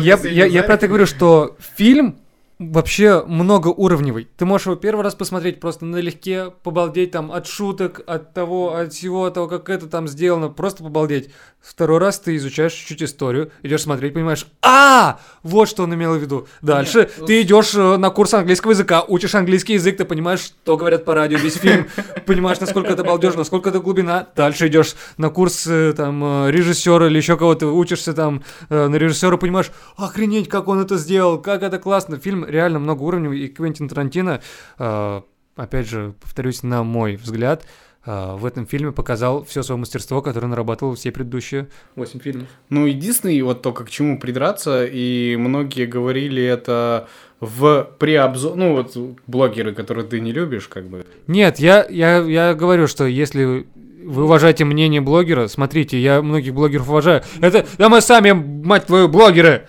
Я, 0.00 0.62
про 0.62 0.74
это 0.74 0.88
говорю, 0.88 1.04
что 1.06 1.56
фильм 1.76 2.16
вообще 2.60 3.24
многоуровневый. 3.26 4.28
Ты 4.36 4.44
можешь 4.44 4.66
его 4.66 4.76
первый 4.76 5.00
раз 5.00 5.14
посмотреть 5.14 5.60
просто 5.60 5.86
налегке, 5.86 6.50
побалдеть 6.62 7.10
там 7.12 7.32
от 7.32 7.46
шуток, 7.46 8.02
от 8.06 8.34
того, 8.34 8.76
от 8.76 8.92
всего 8.92 9.30
того, 9.30 9.48
как 9.48 9.70
это 9.70 9.86
там 9.86 10.06
сделано, 10.06 10.50
просто 10.50 10.84
побалдеть. 10.84 11.30
Второй 11.58 11.98
раз 11.98 12.18
ты 12.18 12.36
изучаешь 12.36 12.72
чуть-чуть 12.72 13.02
историю, 13.02 13.50
идешь 13.62 13.82
смотреть, 13.82 14.12
понимаешь, 14.12 14.46
а, 14.60 15.20
вот 15.42 15.68
что 15.68 15.84
он 15.84 15.94
имел 15.94 16.14
в 16.14 16.18
виду. 16.18 16.48
Дальше 16.60 17.10
Нет, 17.18 17.26
ты 17.26 17.42
идешь 17.42 17.74
э, 17.74 17.96
на 17.96 18.10
курс 18.10 18.34
английского 18.34 18.72
языка, 18.72 19.04
учишь 19.08 19.34
английский 19.34 19.74
язык, 19.74 19.96
ты 19.96 20.04
понимаешь, 20.04 20.40
что 20.40 20.76
говорят 20.76 21.06
по 21.06 21.14
радио 21.14 21.38
весь 21.38 21.56
фильм, 21.56 21.86
понимаешь, 22.26 22.60
насколько 22.60 22.92
это 22.92 23.04
балдеж, 23.04 23.34
насколько 23.34 23.70
это 23.70 23.80
глубина. 23.80 24.28
Дальше 24.36 24.68
идешь 24.68 24.96
на 25.16 25.30
курс 25.30 25.66
э, 25.66 25.94
там 25.94 26.46
э, 26.46 26.50
режиссера 26.50 27.06
или 27.06 27.16
еще 27.16 27.38
кого-то, 27.38 27.68
учишься 27.68 28.12
там 28.12 28.42
на 28.68 28.94
режиссера, 28.94 29.38
понимаешь, 29.38 29.70
охренеть, 29.96 30.48
как 30.48 30.68
он 30.68 30.80
это 30.80 30.98
сделал, 30.98 31.40
как 31.40 31.62
это 31.62 31.78
классно. 31.78 32.18
Фильм 32.18 32.49
реально 32.50 32.78
многоуровневый, 32.78 33.40
и 33.40 33.48
Квентин 33.48 33.88
Тарантино, 33.88 34.40
э, 34.78 35.20
опять 35.56 35.88
же, 35.88 36.14
повторюсь, 36.20 36.62
на 36.62 36.82
мой 36.82 37.16
взгляд, 37.16 37.66
э, 38.04 38.34
в 38.36 38.44
этом 38.44 38.66
фильме 38.66 38.92
показал 38.92 39.44
все 39.44 39.62
свое 39.62 39.78
мастерство, 39.78 40.22
которое 40.22 40.48
нарабатывал 40.48 40.94
все 40.94 41.12
предыдущие 41.12 41.68
8 41.96 42.20
фильмов. 42.20 42.48
Ну, 42.68 42.86
единственный 42.86 43.40
вот 43.42 43.62
только 43.62 43.84
к 43.84 43.90
чему 43.90 44.18
придраться, 44.18 44.84
и 44.84 45.36
многие 45.36 45.86
говорили 45.86 46.42
это 46.42 47.08
в 47.40 47.90
преобзор... 47.98 48.56
Ну, 48.56 48.74
вот 48.74 48.96
блогеры, 49.26 49.74
которые 49.74 50.06
ты 50.06 50.20
не 50.20 50.32
любишь, 50.32 50.68
как 50.68 50.86
бы. 50.86 51.06
Нет, 51.26 51.58
я, 51.58 51.86
я, 51.88 52.18
я 52.18 52.54
говорю, 52.54 52.86
что 52.86 53.06
если 53.06 53.66
вы 54.04 54.24
уважаете 54.24 54.64
мнение 54.64 55.00
блогера, 55.00 55.46
смотрите, 55.48 55.98
я 55.98 56.22
многих 56.22 56.54
блогеров 56.54 56.88
уважаю. 56.88 57.22
Это, 57.40 57.66
да 57.78 57.88
мы 57.88 58.00
сами, 58.00 58.32
мать 58.32 58.86
твою, 58.86 59.08
блогеры! 59.08 59.68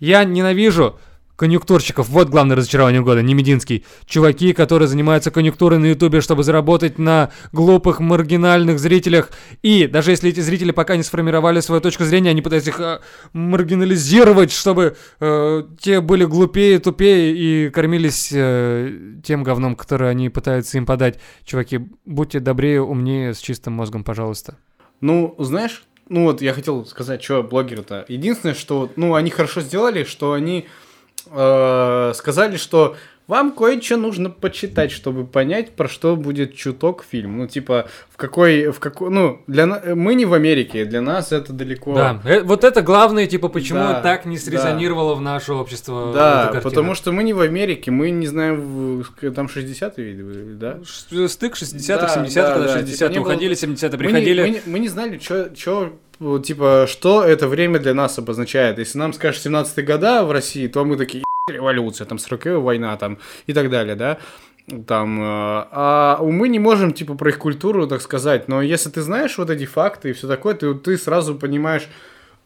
Я 0.00 0.24
ненавижу 0.24 0.98
конъюнктурщиков. 1.36 2.08
Вот 2.08 2.28
главное 2.28 2.56
разочарование 2.56 3.02
года, 3.02 3.22
не 3.22 3.34
Мединский. 3.34 3.84
Чуваки, 4.06 4.52
которые 4.52 4.88
занимаются 4.88 5.30
конъюнктурой 5.30 5.78
на 5.78 5.86
Ютубе, 5.86 6.20
чтобы 6.20 6.44
заработать 6.44 6.98
на 6.98 7.30
глупых, 7.52 8.00
маргинальных 8.00 8.78
зрителях. 8.78 9.30
И 9.62 9.86
даже 9.86 10.12
если 10.12 10.30
эти 10.30 10.40
зрители 10.40 10.70
пока 10.70 10.96
не 10.96 11.02
сформировали 11.02 11.60
свою 11.60 11.80
точку 11.80 12.04
зрения, 12.04 12.30
они 12.30 12.42
пытаются 12.42 12.70
их 12.70 12.80
э, 12.80 13.00
маргинализировать, 13.32 14.52
чтобы 14.52 14.96
э, 15.20 15.62
те 15.80 16.00
были 16.00 16.24
глупее, 16.24 16.78
тупее 16.78 17.34
и 17.36 17.70
кормились 17.70 18.30
э, 18.32 19.18
тем 19.24 19.42
говном, 19.42 19.76
которое 19.76 20.10
они 20.10 20.28
пытаются 20.28 20.78
им 20.78 20.86
подать. 20.86 21.18
Чуваки, 21.44 21.80
будьте 22.04 22.40
добрее, 22.40 22.82
умнее, 22.82 23.34
с 23.34 23.38
чистым 23.38 23.74
мозгом, 23.74 24.04
пожалуйста. 24.04 24.56
Ну, 25.00 25.34
знаешь, 25.38 25.84
ну 26.08 26.24
вот 26.24 26.42
я 26.42 26.52
хотел 26.52 26.84
сказать, 26.86 27.22
что 27.22 27.42
блогеры-то. 27.42 28.04
Единственное, 28.08 28.54
что, 28.54 28.90
ну, 28.96 29.14
они 29.14 29.30
хорошо 29.30 29.60
сделали, 29.60 30.04
что 30.04 30.32
они 30.32 30.66
э, 31.34 32.12
сказали, 32.14 32.56
что 32.56 32.96
вам 33.26 33.52
кое-что 33.52 33.96
нужно 33.96 34.28
почитать, 34.28 34.90
чтобы 34.92 35.24
понять, 35.26 35.70
про 35.70 35.88
что 35.88 36.14
будет 36.14 36.54
чуток 36.56 37.02
фильм. 37.10 37.38
Ну, 37.38 37.46
типа, 37.46 37.88
в 38.10 38.18
какой, 38.18 38.68
в 38.70 38.78
какой, 38.80 39.08
ну, 39.08 39.40
для 39.46 39.64
на- 39.64 39.80
мы 39.94 40.14
не 40.14 40.26
в 40.26 40.34
Америке, 40.34 40.84
для 40.84 41.00
нас 41.00 41.32
это 41.32 41.54
далеко. 41.54 41.94
Да, 41.94 42.20
э, 42.26 42.42
вот 42.42 42.64
это 42.64 42.82
главное, 42.82 43.26
типа, 43.26 43.48
почему 43.48 43.78
Да, 43.78 44.02
так 44.02 44.26
не 44.26 44.36
да. 44.36 44.42
срезонировало 44.42 45.14
в 45.14 45.22
наше 45.22 45.54
общество. 45.54 46.12
Да, 46.12 46.60
потому 46.62 46.94
что 46.94 47.12
мы 47.12 47.22
не 47.24 47.32
в 47.32 47.40
Америке, 47.40 47.90
мы 47.90 48.10
не 48.10 48.26
знаем, 48.26 49.02
там 49.34 49.46
60-е, 49.46 50.04
виды, 50.04 50.54
да? 50.56 50.80
Ш- 50.84 51.26
Стык 51.28 51.54
60-х, 51.56 52.14
Да, 52.14 52.22
70-х, 52.22 52.48
да, 52.48 52.54
когда 52.54 52.74
да, 52.74 52.80
60-е 52.80 52.94
типа, 52.94 53.08
не 53.10 53.18
было- 53.20 53.22
уходили, 53.28 53.54
70-е 53.54 53.90
Мы 53.90 54.04
не, 54.04 54.12
приходили. 54.12 54.42
мы 54.42 54.48
не- 54.50 54.62
мы 54.66 54.78
не 54.80 54.88
знали, 54.88 55.18
что, 55.18 55.48
типа, 56.44 56.84
что 56.88 57.22
это 57.24 57.48
время 57.48 57.78
для 57.78 57.94
нас 57.94 58.18
обозначает. 58.18 58.78
Если 58.78 58.98
нам 58.98 59.14
скажешь 59.14 59.40
17-е 59.40 59.82
года 59.86 60.24
в 60.24 60.30
России, 60.30 60.66
то 60.68 60.84
мы 60.84 60.96
такие, 60.98 61.20
«Ебать, 61.20 61.23
революция, 61.46 62.06
там, 62.06 62.18
40 62.18 62.62
война, 62.62 62.96
там, 62.96 63.18
и 63.46 63.52
так 63.52 63.70
далее, 63.70 63.96
да? 63.96 64.18
Там, 64.86 65.20
э, 65.20 65.24
а 65.24 66.18
мы 66.22 66.48
не 66.48 66.58
можем, 66.58 66.92
типа, 66.92 67.16
про 67.16 67.28
их 67.28 67.38
культуру, 67.38 67.86
так 67.86 68.00
сказать, 68.00 68.48
но 68.48 68.62
если 68.62 68.88
ты 68.88 69.02
знаешь 69.02 69.36
вот 69.36 69.50
эти 69.50 69.66
факты 69.66 70.10
и 70.10 70.12
все 70.14 70.26
такое, 70.26 70.54
ты, 70.54 70.72
ты 70.74 70.96
сразу 70.96 71.34
понимаешь, 71.34 71.86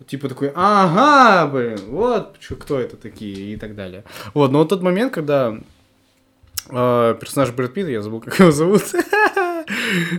типа 0.05 0.29
такой, 0.29 0.51
ага, 0.53 1.47
блин, 1.47 1.79
вот 1.91 2.39
кто 2.59 2.81
это 2.81 2.97
такие 2.97 3.55
и 3.55 3.57
так 3.57 3.77
далее. 3.77 4.03
Вот, 4.35 4.51
но 4.51 4.59
вот 4.59 4.69
тот 4.69 4.83
момент, 4.83 5.13
когда 5.13 5.57
э, 6.69 7.17
персонаж 7.21 7.53
Брэд 7.53 7.75
Питта, 7.75 7.91
я 7.91 8.03
забыл, 8.03 8.21
как 8.21 8.39
его 8.39 8.51
зовут. 8.51 8.83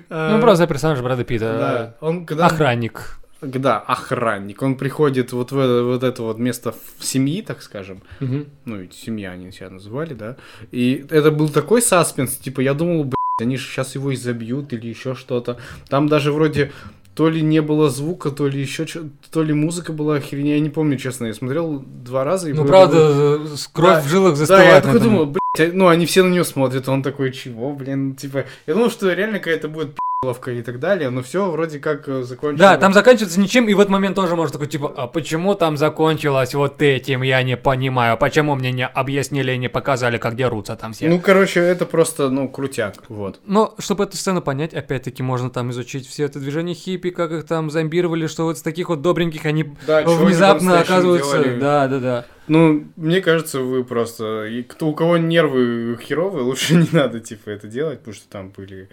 Ну, 0.10 0.40
просто 0.42 0.68
персонаж 0.68 1.02
Брэда 1.02 1.24
Питта. 1.24 1.96
Да, 2.00 2.08
он 2.08 2.26
когда... 2.26 2.46
Охранник. 2.46 3.19
Да, 3.42 3.80
охранник. 3.80 4.62
Он 4.62 4.76
приходит 4.76 5.32
вот 5.32 5.52
в 5.52 5.58
это 5.60 5.84
вот, 5.84 6.04
это 6.04 6.24
вот 6.24 6.38
место 6.40 6.74
в 6.98 7.06
семьи, 7.06 7.42
так 7.42 7.62
скажем. 7.62 8.02
Ну, 8.20 8.76
ведь 8.78 8.94
семья 8.94 9.32
они 9.32 9.52
себя 9.52 9.70
называли, 9.70 10.14
да. 10.14 10.36
И 10.72 11.06
это 11.10 11.32
был 11.32 11.50
такой 11.50 11.82
саспенс, 11.82 12.36
типа, 12.38 12.62
я 12.62 12.74
думал, 12.74 13.04
блядь, 13.06 13.16
они 13.42 13.56
же 13.58 13.66
сейчас 13.68 13.96
его 13.96 14.14
изобьют 14.14 14.74
или 14.74 14.88
еще 14.88 15.16
что-то. 15.16 15.58
Там 15.88 16.08
даже 16.10 16.32
вроде 16.34 16.72
то 17.16 17.30
ли 17.30 17.42
не 17.42 17.62
было 17.62 17.90
звука, 17.90 18.30
то 18.32 18.48
ли 18.48 18.60
еще 18.62 18.86
что 18.88 19.04
то 19.32 19.44
ли 19.44 19.54
музыка 19.54 19.92
была 19.94 20.20
херня, 20.22 20.54
я 20.56 20.60
не 20.62 20.70
помню, 20.70 20.98
честно. 20.98 21.26
Я 21.28 21.34
смотрел 21.34 21.80
два 21.80 22.24
раза 22.24 22.50
и 22.50 22.54
Ну, 22.54 22.66
правда, 22.66 22.96
бы- 23.40 23.46
э, 23.46 23.56
кровь 23.74 23.96
Да, 23.96 24.02
в 24.02 24.08
жилах 24.08 24.30
Да, 24.32 24.36
застывает. 24.36 24.68
я 24.70 24.76
на 24.76 24.82
такой 24.82 25.00
думал, 25.02 25.26
блядь, 25.26 25.70
а- 25.70 25.72
ну 25.74 25.88
они 25.88 26.06
все 26.06 26.24
на 26.24 26.30
него 26.34 26.46
смотрят, 26.46 26.88
он 26.88 27.04
такой, 27.04 27.32
чего, 27.34 27.74
блин, 27.74 28.16
типа, 28.16 28.46
я 28.68 28.74
думал, 28.74 28.90
что 28.90 29.12
реально 29.12 29.40
какая-то 29.40 29.68
будет 29.68 29.98
и 30.22 30.62
так 30.62 30.80
далее, 30.80 31.10
но 31.12 31.24
все 31.24 31.50
вроде 31.50 31.80
как 31.80 32.10
э, 32.10 32.24
закончилось. 32.24 32.60
Да, 32.60 32.76
там 32.76 32.92
заканчивается 32.92 33.40
ничем, 33.40 33.70
и 33.70 33.74
в 33.74 33.80
этот 33.80 33.90
момент 33.90 34.18
тоже 34.18 34.36
можно 34.36 34.52
такой, 34.52 34.68
типа, 34.68 34.94
а 34.98 35.08
почему 35.08 35.56
там 35.56 35.78
закончилось 35.78 36.54
вот 36.54 36.82
этим, 36.82 37.22
я 37.22 37.42
не 37.42 37.56
понимаю, 37.56 38.18
почему 38.18 38.56
мне 38.56 38.74
не 38.74 38.86
объяснили 38.86 39.54
и 39.54 39.58
не 39.58 39.70
показали, 39.70 40.18
как 40.18 40.36
дерутся 40.36 40.76
там 40.76 40.92
все. 40.92 41.08
Ну, 41.08 41.22
короче, 41.22 41.62
это 41.62 41.86
просто, 41.86 42.30
ну, 42.30 42.50
крутяк, 42.50 42.96
вот. 43.08 43.40
Но, 43.46 43.74
чтобы 43.78 44.04
эту 44.04 44.18
сцену 44.18 44.42
понять, 44.42 44.74
опять-таки, 44.74 45.24
можно 45.24 45.50
там 45.50 45.72
изучить 45.72 46.06
все 46.06 46.26
это 46.26 46.42
движение 46.42 46.76
хиппи, 46.76 47.12
как 47.12 47.32
их 47.32 47.46
там 47.46 47.70
зомбировали, 47.70 48.28
что 48.28 48.44
вот 48.44 48.58
с 48.58 48.62
таких 48.62 48.90
вот 48.90 49.02
добреньких 49.02 49.46
они 49.46 49.74
Да, 49.88 50.04
внезапно 50.04 50.82
оказываются... 50.82 51.42
Да, 51.62 51.88
да, 51.88 52.00
да. 52.00 52.26
Ну, 52.50 52.86
мне 52.96 53.22
кажется, 53.22 53.62
вы 53.62 53.84
просто... 53.84 54.46
И 54.46 54.64
кто, 54.64 54.88
у 54.90 54.94
кого 54.96 55.18
нервы 55.18 55.98
херовые, 56.02 56.44
лучше 56.50 56.76
не 56.76 56.88
надо, 56.92 57.20
типа, 57.20 57.52
это 57.52 57.68
делать, 57.68 58.00
потому 58.00 58.16
что 58.16 58.28
там 58.28 58.50
были... 58.50 58.90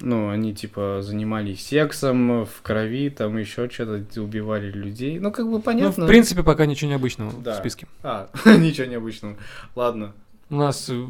Ну, 0.00 0.28
они, 0.28 0.54
типа, 0.54 0.98
занимались 1.00 1.64
сексом 1.66 2.44
в 2.44 2.62
крови, 2.62 3.08
там 3.10 3.38
еще 3.38 3.70
что-то, 3.70 4.20
убивали 4.20 4.70
людей. 4.70 5.18
Ну, 5.18 5.30
как 5.32 5.46
бы 5.46 5.52
Ну, 5.52 5.62
понятно. 5.62 6.04
в 6.04 6.08
принципе, 6.08 6.42
пока 6.42 6.66
ничего 6.66 6.90
необычного 6.90 7.32
Да. 7.42 7.54
в 7.54 7.58
списке. 7.58 7.86
А, 8.02 8.28
ничего 8.44 8.86
необычного. 8.88 9.36
Ладно. 9.76 10.12
У 10.50 10.56
нас 10.56 10.90
э, 10.90 11.06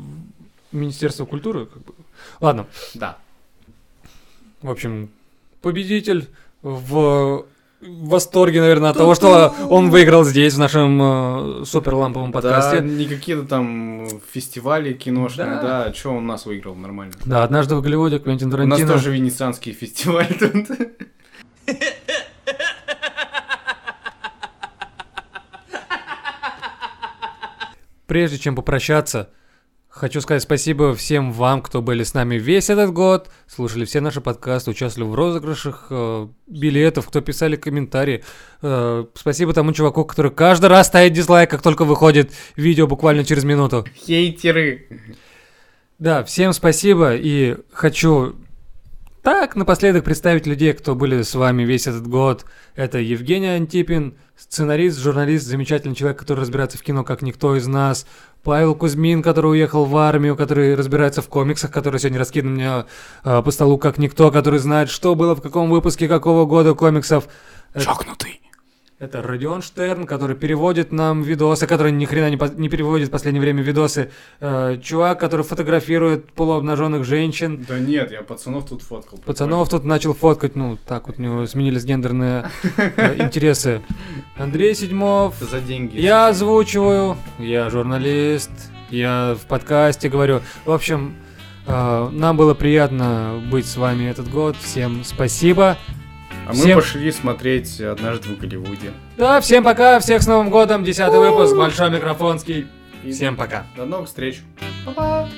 Министерство 0.73 1.25
культуры, 1.25 1.65
как 1.67 1.83
бы... 1.83 1.95
Ладно, 2.41 2.67
Да. 2.95 3.17
в 4.61 4.71
общем, 4.71 5.09
победитель 5.63 6.29
в 6.63 7.47
восторге, 7.81 8.61
наверное, 8.61 8.91
от 8.91 8.97
того, 8.97 9.15
что 9.15 9.55
он 9.69 9.91
выиграл 9.91 10.25
здесь, 10.25 10.55
в 10.55 10.59
нашем 10.59 11.01
э, 11.63 11.65
суперламповом 11.65 12.31
Да, 12.31 12.41
подкасте. 12.41 12.81
не 12.81 13.07
какие-то 13.07 13.45
там 13.45 14.07
фестивали 14.33 14.93
киношные, 14.93 15.47
Да. 15.47 15.85
да. 15.87 15.93
что 15.95 16.11
он 16.11 16.27
нас 16.27 16.45
выиграл 16.47 16.75
нормально. 16.75 17.15
Да, 17.25 17.43
однажды 17.43 17.77
в 17.77 17.83
Голливуде 17.83 18.19
Квентин 18.19 18.49
У 18.49 18.51
нас 18.51 18.59
Тарантино... 18.79 18.93
тоже 18.93 19.13
венецианский 19.13 19.73
фестиваль 19.73 20.29
тут. 20.39 20.67
Прежде 28.07 28.39
чем 28.39 28.57
попрощаться, 28.57 29.31
хочу 30.01 30.23
сказать 30.23 30.43
спасибо 30.43 30.95
всем 30.95 31.31
вам, 31.31 31.61
кто 31.61 31.83
были 31.83 32.05
с 32.05 32.15
нами 32.15 32.37
весь 32.37 32.71
этот 32.71 32.91
год, 32.91 33.29
слушали 33.47 33.85
все 33.85 34.01
наши 34.01 34.23
подкасты, 34.23 34.71
участвовали 34.71 35.11
в 35.11 35.15
розыгрышах 35.15 35.89
э, 35.91 36.27
билетов, 36.47 37.07
кто 37.07 37.21
писали 37.21 37.57
комментарии. 37.57 38.25
Э, 38.63 39.05
спасибо 39.15 39.53
тому 39.53 39.75
чуваку, 39.75 40.07
который 40.07 40.31
каждый 40.31 40.67
раз 40.71 40.87
ставит 40.87 41.13
дизлайк, 41.13 41.51
как 41.51 41.61
только 41.61 41.85
выходит 41.85 42.33
видео 42.57 42.87
буквально 42.87 43.25
через 43.25 43.45
минуту. 43.45 43.85
Хейтеры. 43.95 44.89
Да, 45.99 46.25
всем 46.25 46.55
спасибо 46.55 47.15
и 47.15 47.59
хочу 47.71 48.37
так 49.23 49.55
напоследок 49.57 50.05
представить 50.05 50.47
людей, 50.47 50.73
кто 50.73 50.95
были 50.95 51.23
с 51.23 51.35
вами 51.35 51.63
весь 51.65 51.87
этот 51.87 52.07
год. 52.07 52.47
Это 52.75 52.99
Евгений 52.99 53.49
Антипин, 53.49 54.15
сценарист, 54.37 54.99
журналист, 54.99 55.47
замечательный 55.47 55.95
человек, 55.95 56.19
который 56.19 56.41
разбирается 56.41 56.79
в 56.79 56.83
кино 56.83 57.05
как 57.05 57.23
никто 57.23 57.55
из 57.57 57.67
нас. 57.67 58.07
Павел 58.43 58.75
Кузьмин, 58.75 59.23
который 59.23 59.51
уехал 59.53 59.85
в 59.85 59.95
армию, 59.97 60.37
который 60.37 60.75
разбирается 60.75 61.21
в 61.21 61.29
комиксах, 61.29 61.71
который 61.71 62.01
сегодня 62.01 62.19
раскинул 62.19 62.53
мне 62.53 62.87
э, 63.25 63.43
по 63.43 63.51
столу 63.51 63.77
как 63.77 63.99
никто, 63.99 64.31
который 64.31 64.59
знает, 64.59 64.89
что 64.89 65.15
было 65.15 65.35
в 65.37 65.43
каком 65.43 65.69
выпуске 65.69 66.09
какого 66.09 66.47
года 66.47 66.75
комиксов. 66.75 67.29
Это- 67.75 67.85
Чокнутый. 67.85 68.41
Это 69.01 69.23
Родион 69.23 69.63
Штерн, 69.63 70.05
который 70.07 70.37
переводит 70.37 70.93
нам 70.93 71.23
видосы, 71.23 71.67
который 71.67 71.91
ни 71.91 72.05
хрена 72.05 72.29
не, 72.29 72.37
по- 72.37 72.45
не 72.55 72.69
переводит 72.69 73.09
в 73.09 73.11
последнее 73.11 73.41
время 73.41 73.63
видосы. 73.63 74.11
Э, 74.41 74.77
чувак, 74.83 75.19
который 75.19 75.43
фотографирует 75.43 76.31
полуобнаженных 76.33 77.05
женщин. 77.05 77.65
Да 77.67 77.79
нет, 77.79 78.13
я 78.13 78.21
пацанов 78.21 78.69
тут 78.69 78.83
фоткал. 78.83 79.19
Пацанов 79.25 79.71
тут 79.71 79.85
начал 79.85 80.13
фоткать, 80.13 80.55
ну, 80.55 80.77
так 80.87 81.07
вот 81.07 81.19
у 81.19 81.23
него 81.23 81.47
сменились 81.47 81.85
гендерные 81.85 82.51
э, 82.77 83.17
интересы. 83.25 83.81
Андрей 84.37 84.75
Седьмов, 84.75 85.35
За 85.41 85.61
деньги. 85.61 85.99
я 85.99 86.29
озвучиваю, 86.29 87.17
я 87.39 87.71
журналист, 87.71 88.51
я 88.91 89.35
в 89.43 89.47
подкасте 89.47 90.11
говорю. 90.11 90.43
В 90.67 90.73
общем, 90.73 91.15
э, 91.67 92.09
нам 92.13 92.37
было 92.37 92.53
приятно 92.53 93.41
быть 93.51 93.65
с 93.65 93.79
вами 93.79 94.05
этот 94.11 94.31
год. 94.31 94.57
Всем 94.61 95.05
спасибо. 95.05 95.79
А 96.51 96.53
мы 96.53 96.63
Всем- 96.65 96.79
пошли 96.79 97.13
смотреть 97.13 97.81
однажды 97.81 98.29
в 98.31 98.39
Голливуде. 98.39 98.91
Да, 99.17 99.41
всем 99.41 99.63
пока, 99.63 100.01
всех 100.01 100.21
с 100.23 100.27
Новым 100.27 100.51
годом, 100.51 100.83
десятый 100.83 101.21
выпуск, 101.21 101.55
большой 101.55 101.91
микрофонский. 101.91 102.67
И 103.05 103.13
Всем 103.13 103.37
пока. 103.37 103.65
До 103.77 103.87
новых 103.87 104.09
встреч. 104.09 104.41
Па-па. 104.85 105.29